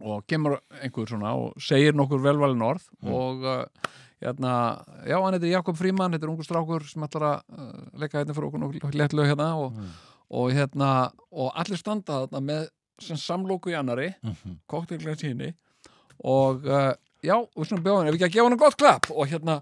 [0.03, 3.13] og kemur einhver svona og segir nokkur velvalin orð Mm.
[3.15, 3.93] og uh,
[4.23, 4.51] hérna,
[5.05, 8.33] já hann heitir Jakob Fríman þetta er ungur strákur sem ætlar að uh, leika hérna
[8.37, 9.89] fyrir okkur nokkuð létt lög hérna og, Mm.
[10.31, 10.91] og hérna
[11.31, 12.67] og allir standa þarna með
[12.99, 14.59] sem samlóku í annari Mhm.
[14.71, 15.53] kokteilglæs í henni
[16.23, 16.93] og uh,
[17.23, 19.61] já, og svona bjóðan, ef ekki að gefa hann gott klapp og hérna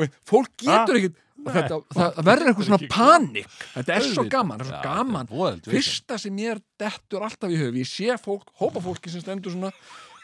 [0.00, 3.46] og fólk getur og þetta, það, verður eitthvað svona panik.
[3.72, 5.30] Þetta er svo gaman, er svo gaman.
[5.64, 9.54] fyrsta sem ég er dettur alltaf í höf ég sé fólk, hópa fólki sem stendur
[9.54, 9.70] svona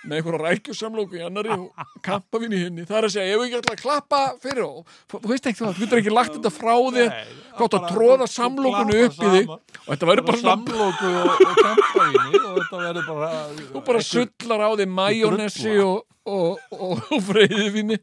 [0.06, 3.44] með einhverja rækjusamlóku í annari og kampa vinn í henni, það er að segja ef
[3.46, 6.52] ekki ætla að klappa fyrir og þú veist ekki það, þú getur ekki lagt þetta
[6.54, 7.12] frá þér
[7.60, 9.54] gátt að tróða samlókunu upp í þig.
[9.54, 13.30] og þetta verður bara samlóku og, og kampavíni og þetta verður bara
[13.60, 18.00] þú bara sullar á þig majónessi og, og, og, freyðivinni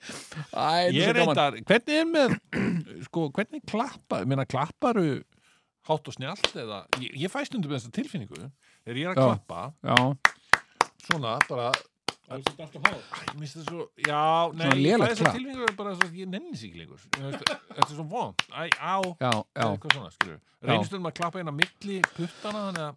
[0.93, 2.35] Ég er reyndar, hvernig er með
[3.09, 5.21] sko, hvernig klappa, ég meina klapparu
[5.87, 8.47] hátt og snjált eða, ég, ég fæ stundum þessa tilfinningu.
[8.83, 9.97] Þegar ég er að klappa Já,
[11.07, 11.71] svona, bara
[12.23, 13.01] Það er svolítið alltaf háð.
[13.03, 14.19] Æ, mér finnst það svo, já,
[14.53, 15.35] nei, Svona ég fæ lélegt þessa klapp.
[15.37, 17.01] tilfinningu bara svo, ég nenni sig ekki lengur.
[17.03, 17.43] Ég veist,
[17.73, 21.41] Þetta er svo vond, æ, á já, já, eitthvað svona, skilur reynist um að klappa
[21.41, 22.95] hérna milli puttana þannig að,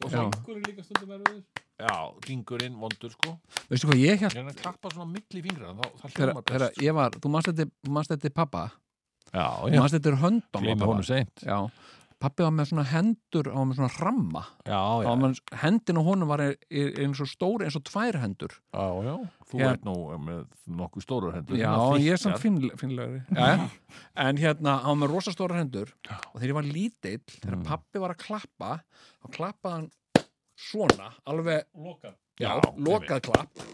[0.00, 0.16] Og Já.
[0.32, 1.42] fengur er líka stundum erfiður.
[1.76, 3.34] já, dingurinn vondur, sko.
[3.68, 6.44] Veistu hvað ég held ég er að klappa svona milli fingra þá, það þegar, hljómar
[6.48, 6.80] þegar best.
[6.86, 8.62] ég var, þú manst þetta, þú manst þetta pappa
[9.30, 11.44] Já, og já, maður þetta er höndum gleymi honum seint.
[11.44, 11.58] Já,
[12.20, 14.42] pappi var með svona hendur á með svona ramma.
[15.20, 18.52] Man, hendin á honum var eins og stór eins og tvær hendur.
[18.76, 19.14] Já, já.
[19.50, 20.42] Þú Hér- ert nú með
[20.80, 21.56] nokkuð stórar hendur.
[21.58, 22.38] Já, en ég er samt
[23.40, 23.70] já,
[24.28, 25.94] en hérna, hann var með rosastóra hendur.
[26.34, 27.64] Og þegar ég var lítill þegar Mm.
[27.66, 28.70] pappi var að klappa
[29.24, 29.90] þá klappaði hann
[30.60, 32.14] svona alveg, Loka.
[32.38, 33.64] já, Já, lokað klapp.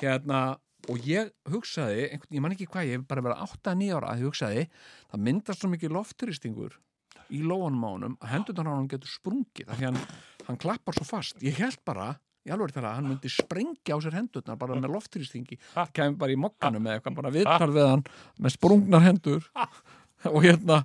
[0.00, 0.56] Hérna,
[0.90, 4.30] og ég hugsaði ég man ekki hvað, ég hef bara verið 8-9 ára að ég
[4.32, 4.64] hugsaði,
[5.12, 6.72] það myndast svo mikið lofturistingur
[7.30, 10.00] í lóanum á honum að hendurnar á honum getur sprungið af því hann,
[10.48, 11.36] hann klappar svo fast.
[11.44, 12.06] Ég held bara,
[12.46, 15.56] í alveg þegar að hann myndi sprengja á sér hendurnar bara með lofturistingi
[15.94, 18.04] kemur bara í mokkanum með eitthvað bara viðtal við hann
[18.42, 19.42] með sprungnar hendur
[20.32, 20.82] og hérna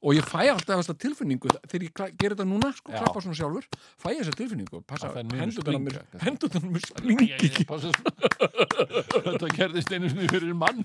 [0.00, 3.66] og ég fæ alltaf þessa tilfinningu þegar ég geri þetta núna, sko, klappa svona sjálfur
[4.00, 5.26] fæ ég þessa tilfinningu, passa ekki
[7.68, 8.12] Passa svona.
[9.28, 10.80] Þetta gerðist einu fyrir mann.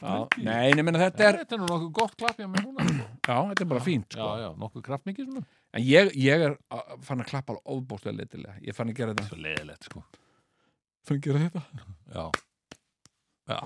[0.00, 2.88] Já, nei, ég meina þetta er Þetta er nú nokkuð gott klapp hjá mér núna
[2.88, 3.04] sko.
[3.28, 4.24] Já, þetta er bara fínt, sko.
[4.24, 5.44] Já, já, nokkuð kraftmikið svona.
[5.76, 9.14] En ég, ég er uh, fann að klappa alveg ofbóðslega leitilega, ég fann að gera
[9.14, 9.28] þetta.
[9.28, 10.02] Svo leiðilegt sko.
[11.08, 11.62] Fann að gera þetta.
[12.14, 12.24] Já,
[13.52, 13.58] já.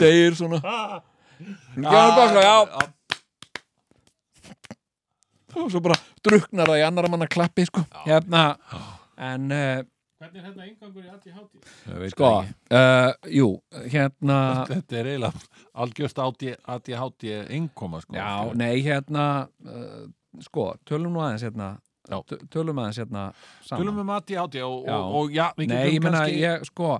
[0.00, 0.58] degir svona.
[1.76, 2.56] Já, bara, já.
[5.52, 7.84] Og svo bara druknar það í annara manna klappi sko.
[8.06, 8.42] hérna
[9.22, 9.82] en uh,
[10.22, 13.48] Hvernig er hérna eingangur í veit sko uh, jú,
[13.90, 14.36] hérna
[14.68, 19.24] Þetta er eiginlega algjörst ADHD einkoma sko já, nei, hérna
[19.66, 20.04] uh,
[20.46, 21.74] sko, tölum nú aðeins hérna
[22.50, 23.26] tölum aðeins hérna
[23.66, 24.96] saman Tölum um ADHD og, Já.
[24.96, 26.94] og, og já, við Nei, ég meina, kannski ég, sko,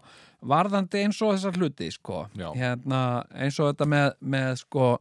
[0.53, 2.51] varðandi eins og þessar hluti, sko, Já.
[2.59, 3.01] hérna,
[3.35, 4.93] eins og þetta með, með, sko,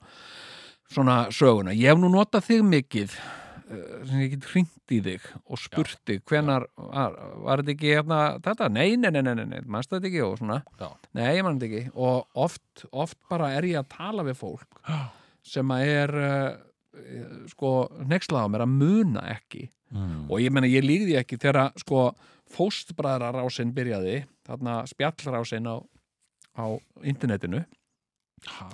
[0.91, 1.75] svona söguna.
[1.77, 3.15] Ég hef nú notað þig mikið,
[4.07, 8.19] sem ég get hringt í þig og spurt þig, hvenar, var, var þetta ekki, hérna,
[8.45, 8.69] þetta?
[8.73, 10.61] Nei, nei, nei, nei, nei, nei, mannst þetta ekki og svona.
[10.81, 10.89] Já.
[11.17, 11.93] Nei, ég mann þetta ekki.
[11.95, 14.81] Og oft, oft bara er ég að tala við fólk
[15.51, 17.71] sem að er, uh, sko,
[18.07, 20.27] nexlað á mér að muna ekki mm.
[20.29, 22.11] og ég meina ég líði ekki þegar sko
[22.51, 25.75] fóstbræðrarásin byrjaði þarna spjallrásin á,
[26.59, 26.65] á
[27.07, 27.63] internetinu
[28.57, 28.69] ha,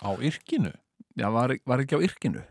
[0.00, 0.72] Á yrkinu
[1.18, 2.44] já, var, var ekki á yrkinu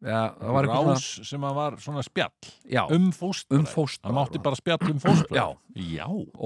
[0.00, 0.20] já,
[0.66, 3.68] Rás sem að var svona spjall svona já, um fóstbræð um
[4.08, 5.42] Það mátti bara spjall um fóstbræð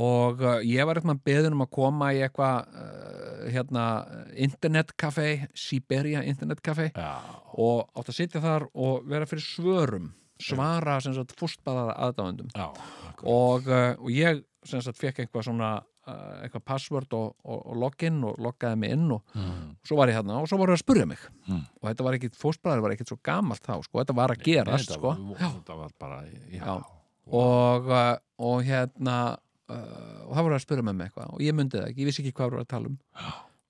[0.05, 3.87] og uh, ég var eitthvað beðin um að koma í eitthvað uh, hérna
[4.47, 7.15] internetkafé Siberia internetkafé já.
[7.55, 10.13] og átt að sitja þar og vera fyrir svörum
[10.43, 10.99] svara
[11.39, 15.75] fóstbræðara aðdáðendum og, uh, og ég sagt fekk eitthvað svona
[16.07, 19.77] eitthvað password og, og, og login og loggaði mig inn og Mm.
[19.85, 21.19] svo var ég hérna og svo voru að spurja mig.
[21.49, 21.63] Mm.
[21.81, 24.89] og þetta var ekkit, fóstbræður var ekkit svo gamalt þá sko, þetta var að gerast
[24.91, 25.15] Þetta sko.
[25.15, 26.19] var- Þetta var bara
[26.53, 26.77] Já, Já.
[27.33, 29.17] og, uh, og hérna
[29.71, 32.07] uh, og það voru að spurja með mig eitthvað og ég myndi það ekki, ég
[32.11, 32.99] vissi ekki hvað voru að tala um.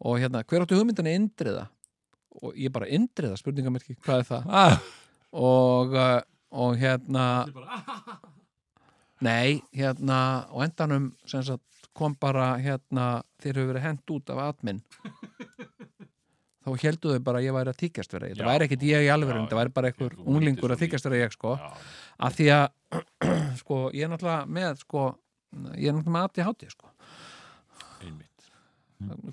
[0.05, 1.69] Og hérna, hver áttu hugmyndina indriða?
[2.43, 4.49] Og ég bara indriða spurningamerki, hvað er það?
[4.51, 4.79] Ah,
[5.33, 5.95] og,
[6.51, 7.47] og hérna
[9.25, 10.19] nei, hérna
[10.53, 11.63] og endanum sem sagt
[11.95, 13.09] kom bara hérna,
[13.43, 14.81] þeir hefur verið hent út af admin
[16.65, 18.39] þá heldu þau bara að ég væri að þykjast vera ég.
[18.39, 18.49] það Já.
[18.51, 21.35] væri ekkit ég í alveg, Já, það væri bara einhver unglingur að þykjast vera ég
[21.37, 21.69] sko já.
[22.29, 22.65] að því að
[23.61, 25.05] sko, ég er náttúrulega með sko,
[25.77, 26.91] ég er náttúrulega með ADHD sko.
[28.05, 28.31] Einmitt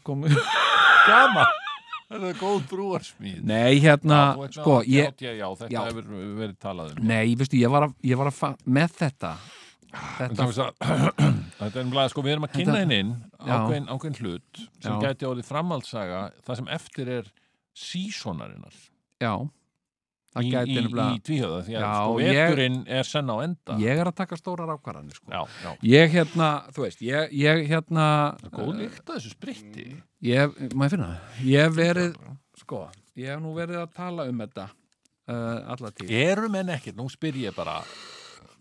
[0.04, 0.26] Kom,
[1.08, 1.58] Gaman
[2.12, 5.82] Þetta er góð brúarsmíð nei, hérna Já, sko, ég, ADHD, já, þetta Já.
[5.88, 6.10] hefur
[6.42, 9.32] verið talað um nei, veistu, ég var að, ég var að með þetta
[10.20, 10.68] þetta,
[11.62, 13.10] Þetta er umlega, sko, við erum að kynna Þetta- inn
[13.46, 15.00] ákveðin, ákveðin hlut sem Já.
[15.06, 16.22] gæti orðið framhaldssaga.
[16.48, 17.32] Það sem eftir er
[17.78, 18.78] sísonarinnar
[19.22, 19.34] já.
[20.32, 23.76] Það í, gæti í, í tvíhjöða því að Já, sko, veturinn er senn á enda.
[23.84, 25.28] Ég er að taka stórar ákvarðanir sko.
[25.28, 28.06] Já, ég hérna, þú veist, ég, ég hérna
[28.48, 29.88] góð lykt að þessu spritti.
[30.24, 31.44] Ég, má ég finna það?
[31.52, 32.16] Ég hef verið,
[32.64, 32.86] sko
[33.20, 36.16] ég hef nú verið að tala um þetta uh, alla tíð.
[36.24, 37.82] Eru menn ekkert, nú spyr ég bara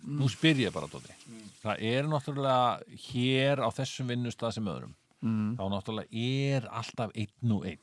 [0.07, 1.13] nú spyr ég bara, Dóti
[1.61, 5.55] það er náttúrulega hér á þessum vinnustað sem öðrum mm.
[5.61, 7.83] þá náttúrulega er alltaf einn og einn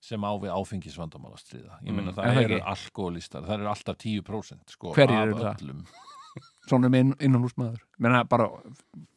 [0.00, 1.74] sem á við áfengisvandamál að stríða.
[1.84, 2.68] Ég meina Mm, það er það eru ekki?
[2.72, 5.60] alkoholistar, það eru alltaf 10% sko, Hverjir eru það?
[5.60, 5.82] öllum.
[6.70, 8.46] Svona með inn, innanhúsmaður menna bara,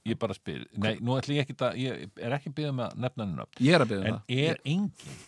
[0.10, 3.02] ég bara spyr, nei, nú ætlum ég ekki að ég er ekki byggðið með að
[3.06, 4.42] nefna hennar ég er að byrja en það.
[4.50, 5.20] er engin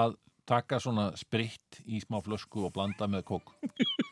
[0.00, 0.16] að
[0.50, 3.52] taka svona spritt í smá flösku og blanda með kók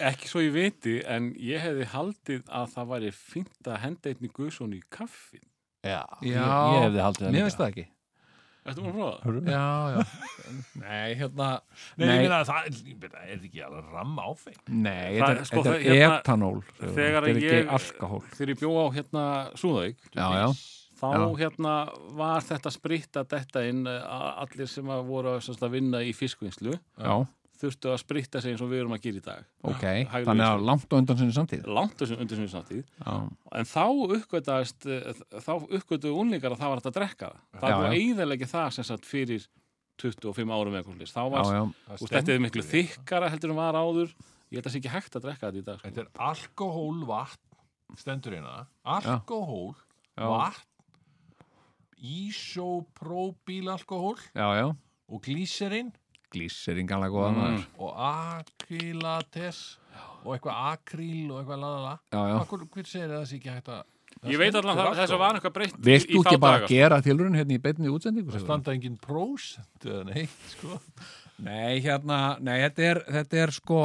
[0.00, 4.30] Ekki svo ég viti, en ég hefði haldið að það væri fínt að henda einni
[4.36, 5.42] guðsson í kaffi.
[5.86, 7.86] já, Já, ég, ég hefði haldið það mér finnst það ekki.
[8.66, 9.36] Að prófa það?
[9.46, 10.00] já, já,
[10.82, 11.48] nei, hérna
[11.94, 12.14] Nei, Nei.
[12.16, 14.56] ég meina, það er, er ekki alveg ramma áfeng?
[14.74, 17.68] Nei, þetta, sko, þetta það- er hérna, etanól Þegar þetta er ekki ég,
[18.34, 19.26] þegar ég bjó á hérna
[19.62, 20.48] Súðavík, já, já,
[20.98, 21.28] þá Já.
[21.44, 21.76] hérna
[22.18, 24.02] var þetta spritt að detta inn eh,
[24.42, 26.74] allir sem að voru að, að vinna í fiskvinnslu.
[26.98, 27.14] Já,
[27.60, 29.42] þurftu að spritta sig eins og við erum að gera í dag.
[29.66, 31.62] Ok Hægri Þannig að langt á undan sinni samtíð.
[31.78, 32.84] Langt þessum undir sinni samtíð.
[33.00, 33.14] Já,
[33.60, 33.84] en þá
[34.16, 37.38] uppgötaðist eh, þá uppgötuðu unlingar að það var hægt að drekka það.
[37.60, 37.90] Það Já, var já.
[38.00, 39.42] eiginlega það sem sagt fyrir
[40.02, 41.16] 25 árum eða eitthvað svoleiðis.
[41.16, 44.10] þá já, var já, Þú veist, þetta er miklu þykkara heldur en var áður.
[44.46, 45.84] Ég held að það sé ekki hægt að drekka þetta í dag sko.
[45.88, 47.44] Þetta er alkohól vatn
[47.96, 48.54] stendur hérna.
[48.84, 49.72] Alkohól
[50.16, 50.26] Já.
[50.28, 50.68] vatn
[51.96, 54.66] isopropylalkohól já, já.
[55.08, 55.88] og glíserin
[56.34, 57.36] Glísering alveg góða Mm.
[57.40, 57.66] maður.
[57.78, 59.60] Og akrylates
[60.24, 62.40] og eitthvað akryl og eitthvað lalala Já, já.
[62.40, 63.84] Akkur, hver segir að það sé ekki hægt að
[64.32, 66.40] ég veit allan að þess að var eitthvað breytt Vilt í, þú í þá ekki
[66.42, 68.32] bara daga, gera tilurinn hérna í beinni útsendingu?
[68.34, 70.80] það standa engin prósent eða neitt sko.
[71.46, 73.80] Nei, hérna, nei, þetta er, þetta er sko,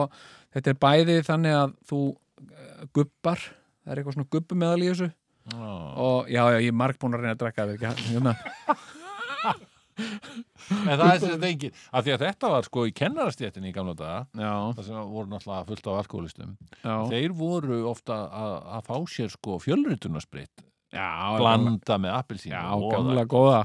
[0.55, 3.41] þetta er bæði þannig að þú uh, gubbar,
[3.84, 5.11] það er eitthvað svona gubbumeðal í þessu.
[5.51, 8.35] Og já, já, ég er marg búin að reyna að drekka það ekki, hérna,
[10.02, 13.95] en það er þetta engin af því að þetta var sko í kennarastéttinni í gamla
[13.98, 18.91] daga já, það sem voru náttúrulega fullt á alkoholistum já, þeir voru ofta að, að
[18.91, 21.07] fá sér sko fjölritunarsprit já,
[21.40, 23.64] blanda með appelsín já, gamla góða,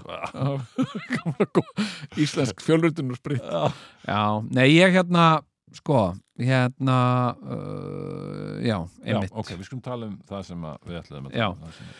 [1.56, 1.88] góða,
[2.22, 3.42] íslensk fjölrutunarsprit,
[4.06, 5.26] já, nei, ég hérna,
[5.74, 6.98] sko, hérna,
[7.42, 11.48] uh, já, Já, einmitt, ok, við skulum tala um það sem við ætlaðum að Já.
[11.48, 11.90] tala um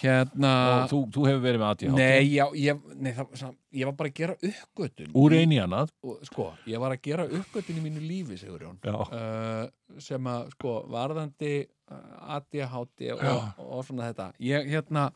[0.00, 0.50] hérna,
[0.82, 3.96] og þú, þú hefur verið með ADHD nei, já, ég, nei, það, það, ég var
[4.00, 5.92] bara að gera uppgötun úr í annað?
[6.02, 9.64] Og sko, ég var að gera uppgötun í mínu lífi, uh,
[10.02, 13.24] sem að, sko, varðandi uh, ADHD og,
[13.68, 14.28] og svona þetta.
[14.42, 15.08] Ég, hérna,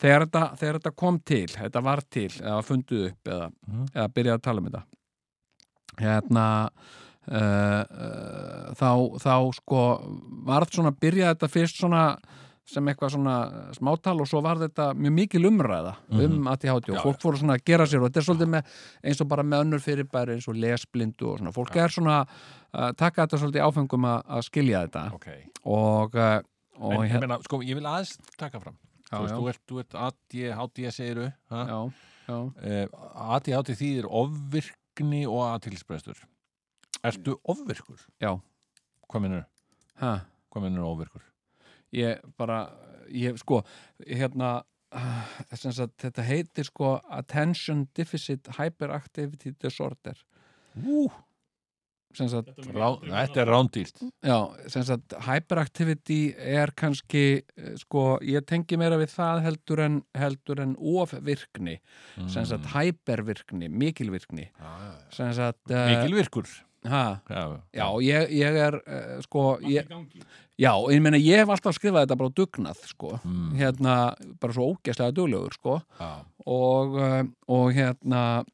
[0.00, 3.90] þegar þetta, þegar þetta kom til, þetta var til eða fundið upp eða, Mhm.
[3.94, 4.82] eða byrjaði að tala um þetta.
[5.98, 6.46] Hérna
[7.28, 8.90] uh, uh, þá,
[9.22, 9.80] þá sko
[10.48, 12.02] varð svona, byrjaði þetta fyrst svona
[12.68, 13.36] sem eitthvað svona
[13.76, 17.56] smátal og svo var þetta mjög mikil umræða um ADHD og Já, fólk fóru svona
[17.56, 18.74] að gera sér og þetta er svolítið með
[19.08, 22.18] eins og bara með önnur fyrirbæri eins og lesblindu og svona, fólk er svona
[22.72, 25.06] að taka þetta svolítið áfengum að, að skilja þetta.
[25.16, 25.30] Ok,
[25.64, 26.36] og, uh,
[26.82, 28.76] og en ég meina, sko, ég vil aðeins taka fram.
[29.08, 29.38] Já, þú veist, já.
[29.38, 31.78] þú ert, þú ert ADHD segiru já,
[32.28, 33.06] já, uh,
[33.38, 36.20] ADHD þýðir ofvirkni og aðtilsbrestur
[37.08, 38.02] Ertu ofvirkur?
[38.20, 38.34] já,
[39.08, 39.46] Hvað minnur,
[40.02, 40.12] ha,
[40.52, 41.24] hvað minnur ofvirkur?
[41.96, 42.66] Ég bara
[43.08, 43.62] ég sko,
[44.04, 44.58] hérna
[45.52, 50.16] sem sagt, þetta heitir sko Attention Deficit Hyperactivity Disorder.
[50.78, 51.08] Ú,
[52.16, 54.00] sem sagt, rá, þetta er rándýrt.
[54.24, 54.38] Já,
[54.72, 60.62] sem sagt hyperactivity er kannski eh, sko, ég tengi meira við það heldur en, heldur
[60.64, 61.76] en ofvirkni.
[62.30, 64.48] Sem sagt hypervirkni, mikilvirkni.
[65.14, 66.48] Sem sagt uh, Mikilvirkur.
[66.48, 67.20] ha, Já,
[67.74, 69.88] já, ég, ég er uh, sko, ég,
[70.58, 73.56] já, ég meina ég hef alltaf skrifað þetta bara á dugnað sko, Mm.
[73.58, 73.94] hérna,
[74.40, 76.10] bara svo ógæslega duglegur sko já.
[76.46, 78.44] og, uh, og hérna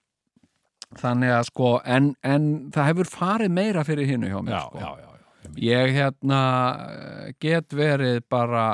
[0.98, 4.78] þannig að sko en, en það hefur farið meira fyrir hinnu hjá mér Já, sko.
[4.78, 5.08] já, já,
[5.44, 5.54] já.
[5.68, 6.40] ég hérna
[6.88, 8.66] eh, get verið bara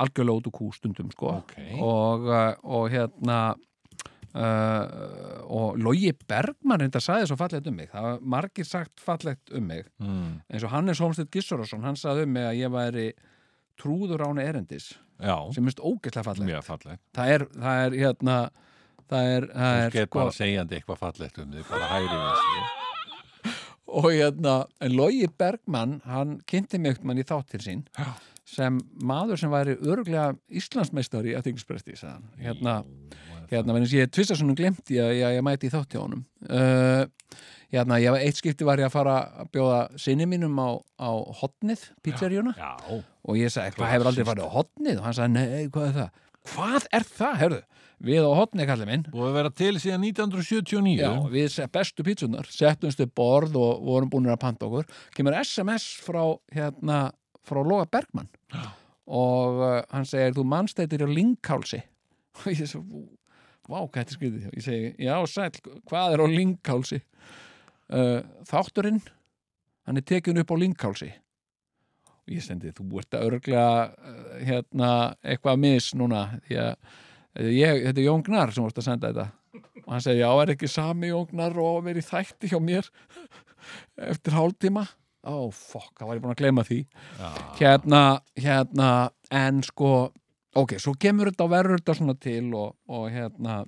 [0.00, 1.52] algjörlega út úr kú stundum sko Ok.
[1.84, 2.26] og,
[2.64, 3.40] og hérna
[4.34, 9.50] uh, og Logi Bergman reynda sagði svo fallegt um mig það var margir sagt fallegt
[9.56, 10.40] um mig Mm.
[10.50, 13.06] eins og Hannes Holmstedt Gissurason hann sagði um mig að ég væri
[13.80, 15.36] trúður áni erendis já.
[15.54, 18.36] sem minnst ógeðslega fallegt fallegt það er, það er hérna
[19.10, 22.76] það er, það er sko- er bara segjandi eitthvað fallegt um þig bara hægri við
[24.00, 28.12] og hérna, en Logi Bergmann hann kynnti mig mann í þáttir sín Já.
[28.46, 31.96] sem maður sem væri örglega Íslandsmeistari að þingispresti
[32.38, 32.76] hérna,
[33.50, 36.24] hérna, vennig ég tvista svona glemti að ég, ég mæti í honum.
[36.46, 37.06] Uh,
[37.70, 41.10] hérna, ég var eitt skipti var ég að fara að bjóða sinni mínum á, á
[41.40, 45.34] hotnið, pizzeríuna Já, og ég sagði, hvað hefur aldrei farið á hotnið og hann sagði,
[45.36, 46.24] nei, hvað er það?
[46.50, 47.60] Hvað er það, herðu?
[48.00, 49.02] Við á hotnið, kallið minn.
[49.12, 54.12] Og að vera til síðan 1979 Já, við bestu pítsunar, settumst við borð og vorum
[54.12, 54.88] búin að panta okkur.
[55.12, 56.22] Kemur SMS frá
[56.54, 57.02] hérna,
[57.44, 58.30] frá Loga Bergmann.
[59.10, 61.82] Og uh, hann segir, þú mannstættir á linkhálsi
[62.40, 62.80] og ég svo,
[63.70, 68.20] vá, hvað þetta er skriðið ég segi, já, sæl, hvað er á linkhálsi uh,
[68.50, 69.02] þátturinn
[69.86, 71.10] hann er tekin upp á linkhálsi
[72.20, 74.90] og ég sendi, þú ert að örglega uh, hérna,
[75.22, 76.72] eitthvað mis núna því að
[77.34, 79.28] eh, ég, þetta er Jón Gnar sem vorst að senda þetta.
[79.80, 82.90] Og hann segi, já, er ekki sami Jóngnar og verið þætti hjá mér
[84.12, 84.86] eftir hálftíma?
[85.26, 86.78] Ó, fokk, það var ég búin að gleyma því.
[87.58, 88.02] Hérna,
[88.40, 88.90] hérna
[89.36, 89.90] en sko,
[90.58, 93.60] ok, svo kemur þetta og verður þetta svona til og, og hérna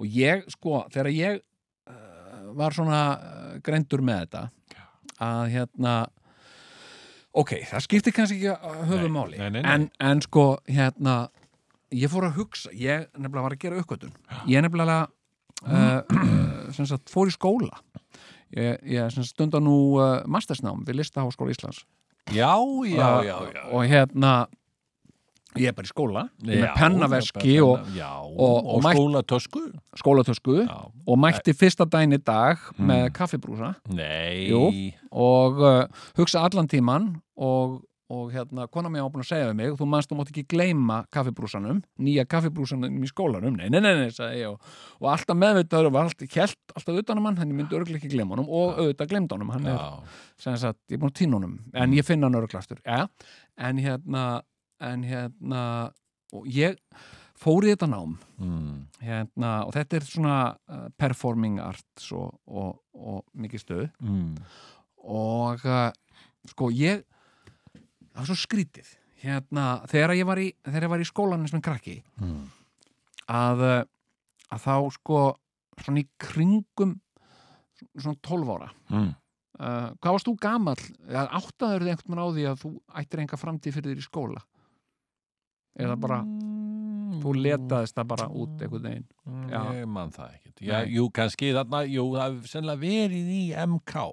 [0.00, 1.40] og ég, sko, þegar ég
[1.90, 4.44] uh, var svona uh, greindur með þetta
[5.20, 5.94] að hérna
[7.36, 9.70] ok, það skiptir kannski ekki að höfum máli nei, nei, nei.
[9.74, 11.18] En, en sko, hérna
[11.90, 14.14] ég fór að hugsa ég nefnilega var að gera uppgötun
[14.48, 15.02] ég nefnilega
[15.66, 17.82] uh, sagt, fór í skóla.
[18.56, 19.98] Ég, ég sagt, stunda nú
[20.30, 21.84] mastersnám við Listaháskóla Íslands.
[22.30, 22.54] Já,
[22.86, 23.62] já, já, já.
[23.74, 24.32] og hérna
[25.58, 27.80] ég er bara í skóla ég er með pennaveski já, og
[28.38, 29.62] og- og, og skólatösku.
[29.98, 30.56] skólatösku
[31.06, 32.86] og mætti fyrsta daginn í dag Mm.
[32.86, 33.74] með kaffibrúsa.
[33.90, 34.92] Jú.
[35.12, 35.86] og uh,
[36.16, 40.10] hugsa allan tíman og, og hérna, kona mér búin að segja við mig þú manst,
[40.10, 43.56] þú mátt ekki gleyma kaffibrúsanum nýja kaffibrúsanum í skólanum.
[43.56, 44.60] Nei, nei, nei, nei, sagði ég og,
[45.12, 48.78] alltaf meðvitaður var alltaf kjelt, alltaf utanum hann henni myndi örgulega ekki gleyma honum og
[48.78, 49.50] auðvitað gleymd honum.
[49.54, 50.02] Hann er, Já,
[50.38, 53.06] sem sagt, ég er búin að týna honum en ég finna hann örglastur, ja.
[53.58, 54.42] en hérna
[54.80, 55.62] en hérna
[56.32, 56.76] og ég
[57.40, 58.16] fór í þetta nám.
[58.38, 58.86] Mm.
[59.00, 60.34] hérna, og þetta er svona
[60.68, 64.34] uh, performing arts og, og, og mikið stöð Mm.
[65.08, 65.90] og uh,
[66.50, 67.02] sko ég
[68.12, 68.96] það var svo skrítið.
[69.20, 72.44] Hérna, þegar ég var í, þegar ég var í skólanum sem krakki Mm.
[73.28, 73.82] að, uh,
[74.52, 75.22] að þá sko
[75.80, 76.98] svona í kringum
[77.96, 78.70] svona 12 ára.
[79.60, 80.82] Uh, hvað varst þú gamall?
[81.08, 82.70] Áttaður þið einhvern veginn á því að þú
[83.00, 84.42] ættir enga framtíð fyrir þér í skóla
[85.80, 86.20] eða bara
[87.20, 89.06] þú letaðist það bara út einhvern veginn.
[89.50, 89.60] Já.
[89.80, 90.64] Ég man það ekkert.
[90.64, 90.76] Já.
[90.88, 94.04] Jú, kannski þarna, jú, það hefur sennilega verið í MK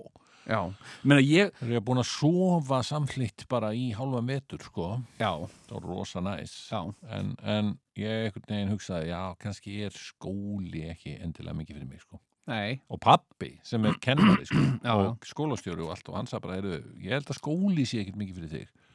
[0.48, 0.60] já,
[1.04, 4.94] meina ég Þeir eru búin að sofa samflitt bara í hálfa metur, sko.
[5.20, 5.32] Já,
[5.68, 6.56] Það var rosa næs.
[6.72, 12.04] En, en ég einhvern veginn hugsaði já, kannski er skóli ekki endilega mikið fyrir mig,
[12.06, 12.22] sko.
[12.48, 12.80] Nei.
[12.88, 14.64] Og pappi sem er kennari sko,
[14.96, 18.22] og skólastjóri og allt og hann sagði bara, heyrðu, ég held að skóli sé ekkert
[18.22, 18.86] mikið fyrir þig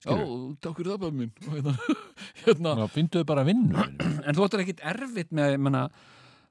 [0.00, 0.54] Skilurðu?
[0.64, 1.74] takk fyrir það bara minn hérna,
[2.46, 2.72] hérna.
[2.78, 4.22] Ná, fynduðu bara vinnu vinur minn.
[4.24, 5.82] en þú ættir ekkit erfitt með menna,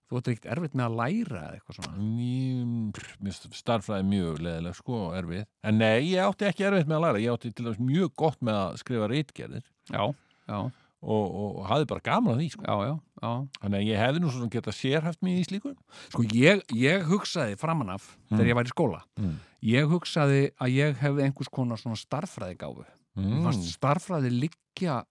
[0.09, 3.07] þú ættir ekkit erfitt með að læra eða eitthvað svona Mér
[3.39, 5.47] finnst starffræði mjög leðileg sko, erfið.
[5.65, 7.23] En nei, ég átti ekki erfitt með að læra.
[7.25, 10.03] Ég átti til dæmis mjög gott með að skrifa reitgerðir já,
[10.49, 10.59] já,
[10.99, 12.63] og, og, hafði bara gaman að því sko.
[12.69, 12.93] já, já,
[13.23, 13.31] já.
[13.63, 15.73] Þannig að ég hefði nú svona getað sérhæft mig í slíku.
[16.13, 19.35] sko ég, ég hugsaði framanaf þegar ég var í skóla Mm.
[19.73, 22.85] ég hugsaði að ég hefði einhvers konar svona starffræði gáfu
[23.19, 23.43] mm.
[23.45, 25.01] fannst starffræði liggja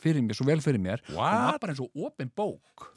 [0.00, 1.04] fyrir mér, svo vel fyrir mér.
[1.08, 1.60] Það var What?
[1.62, 2.90] bara eins og opin bók.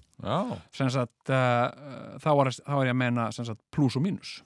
[0.76, 4.38] Sem sagt, uh, þá, var, þá var ég að meina sem sagt, plus og mínus.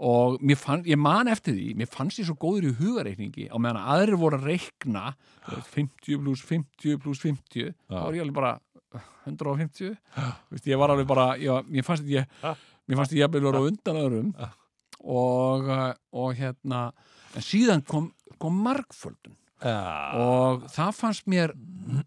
[0.00, 3.56] Og mér fann, ég man eftir því mér fannst ég svo góður í hugareikningi á
[3.60, 5.10] meðan að aðrir voru að reikna
[5.44, 8.54] þú veist, 50 plus 50 plus 50 þá var ég alveg bara
[9.28, 9.92] 150
[10.54, 13.68] Vist, ég var alveg bara ég, mér fannst ég mér fannst ég jafnvel vera á
[13.68, 14.32] undan öðrum
[15.04, 16.90] og, uh, og hérna
[17.36, 19.76] en síðan kom, kom margföldun Já.
[20.16, 21.52] og það fannst mér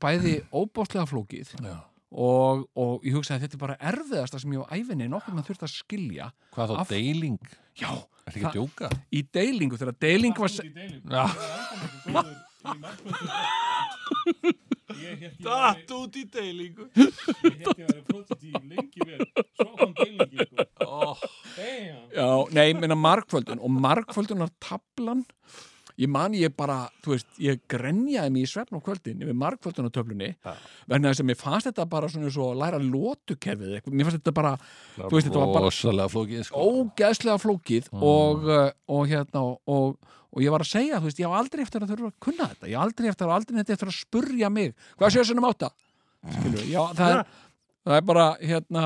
[0.02, 1.76] bæði óbóðslega flókið Já.
[2.12, 5.52] og, og ég hugsaði að þetta er bara erfiðasta sem ég á æfinni nokkuð maður
[5.52, 7.40] þurft að skilja Hvað þá Af- deiling?
[7.78, 7.92] já,
[8.24, 8.90] Er ekki Það- að djóka?
[9.12, 11.26] í deilingu þegar deiling var se- Já.
[12.64, 14.73] Ég hélt ég
[15.44, 16.88] Datt út í deilingu.
[16.98, 17.14] Ég
[17.44, 19.28] hélt ég væri prototýp lengi vel.
[19.58, 20.68] Svo kom deilingi sko.
[21.58, 22.02] Damn.
[22.14, 25.26] Já, nei, ég meina margföldun og margföldunar tablan
[26.02, 30.32] ég man ég bara, þú veist, ég grenjaði mig í svefn á kvöldin yfir margföldunartöflunni
[30.90, 34.34] vegna þess að mér fannst þetta bara svona svo að læra lótukerfið mér fannst þetta
[34.40, 34.56] bara,
[34.98, 36.66] þú veist, þetta var bara flókið sko.
[36.74, 38.04] ógeðslega flókið Mm.
[38.04, 39.98] og, uh, og hérna og,
[40.34, 42.48] og ég var að segja, þú veist, ég á aldrei eftir að þurfa að kunna
[42.54, 45.70] þetta, ég á aldrei eftir að aldrei eftir að spurja mig, hvað séu sinum átta?
[46.24, 47.26] Skilur, já, það er
[47.84, 48.84] það er bara, hérna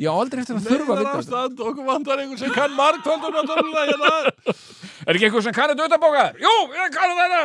[0.00, 1.20] Ég á aldrei eftir að þurfa að vita þetta.
[1.20, 4.30] Nei, það er ástand, okkur vandar einhvern sem kann margtöldum um náttúrulega, ég það er.
[4.30, 4.54] Hérna.
[5.00, 6.22] Er ekki einhvern sem kannu dötabóka?
[6.40, 7.38] Jú, ég kannu þetta.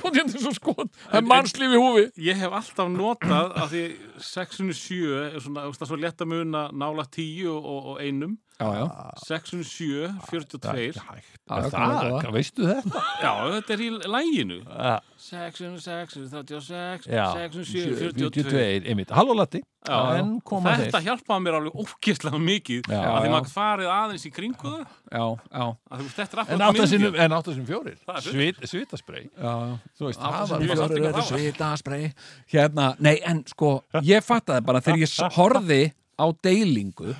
[0.00, 0.92] Hún hendur hérna svo skot.
[1.02, 2.04] Það er mannslíf í húfi.
[2.22, 3.82] Ég hef alltaf notað að því
[4.22, 8.22] 6.7 er svona, það er svo lett að muna nála 10 og 1
[8.56, 11.02] 607, 42 já,
[11.46, 13.00] Það, veistu þetta?
[13.22, 14.94] Já, þetta er í læginu Já.
[15.26, 17.26] 606, 36 Já.
[17.36, 19.12] 607, 42 42, einmitt.
[19.14, 19.60] Halló Latti.
[19.86, 21.04] Já, En koma þetta þeir.
[21.10, 22.98] hjálpaði mér alveg ógeðslega mikið Já.
[23.04, 23.34] að því Já.
[23.36, 27.36] maður farið aðeins í kringu það já, já, að þú veist, þetta En áttasinnum, en
[27.38, 27.96] áttasinnum fjórir.
[28.08, 29.28] Það Svit, svitaspray.
[29.36, 29.54] já.
[30.00, 30.76] Þú veist, Átta það sinnum var fjórir.
[30.76, 30.88] bara...
[30.88, 31.30] ekki hvað eru það var.
[31.38, 32.12] svitaspray
[32.56, 33.70] hérna, nei en sko
[34.02, 35.82] ég fattaði bara þegar ég horfi
[36.18, 37.14] á deilingu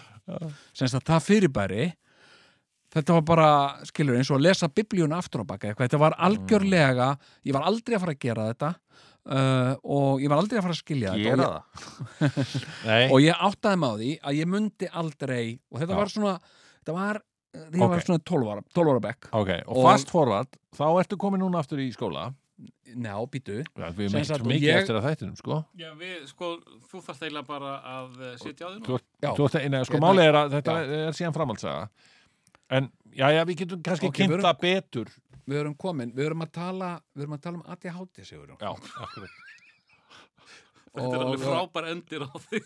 [0.77, 1.85] semst að það fyrirbæri
[2.97, 3.49] þetta var bara,
[3.89, 7.09] skilur, eins og að lesa biblíun aftur á baka eitthvað, þetta var algjörlega
[7.45, 10.77] ég var aldrei að fara að gera þetta uh, og ég var aldrei að fara
[10.77, 12.41] að skilja þetta Gera og það.
[12.89, 13.01] Nei.
[13.03, 15.99] ég, og ég áttaði á því að ég mundi aldrei og þetta Já.
[16.01, 17.21] var svona þetta var,
[17.57, 17.93] þegar ég Ok.
[17.97, 21.43] var svona 12 ára 12 ára bekk, Ok, og, Og- fast forward, þá ertu komin
[21.45, 22.31] núna aftur í skóla.
[22.97, 25.59] Njá, býtu Já, við erum og mikið ég- eftir að þættinum, sko.
[25.77, 26.51] Já, við, sko,
[26.91, 30.39] þú þarft eiginlega bara að eh, sitja á því Þú ert, neina, sko, málið er
[30.41, 30.97] að þetta Já.
[31.09, 31.89] er síðan framhaldsaga.
[32.71, 35.13] En, já, já, við getum kannski Ok, kynnt við erum- það betur
[35.47, 38.73] við erum komin, við erum að tala við erum að tala um ADHD, Sigurjón Já,
[38.73, 39.31] akkurat
[40.97, 42.61] Þetta er alveg frábær endir á því.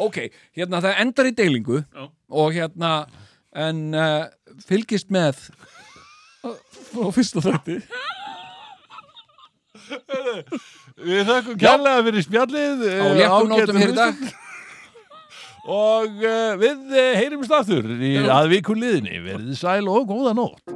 [0.00, 0.18] Ok,
[0.56, 2.04] hérna það endar í deilingu Já.
[2.40, 2.90] og hérna
[3.54, 4.26] en uh,
[4.64, 5.40] fylgist með
[6.44, 7.78] á fyrsta þætti.
[11.04, 14.24] Við þakkum kærlega fyrir spjallið á eh, léttum nótum hér í dag.
[15.64, 19.20] Og uh, við uh, heyrumst aftur í aðvíkur liðinni.
[19.24, 20.74] Verðið sæl og góða nótt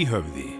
[0.00, 0.59] Tvíhöfði Út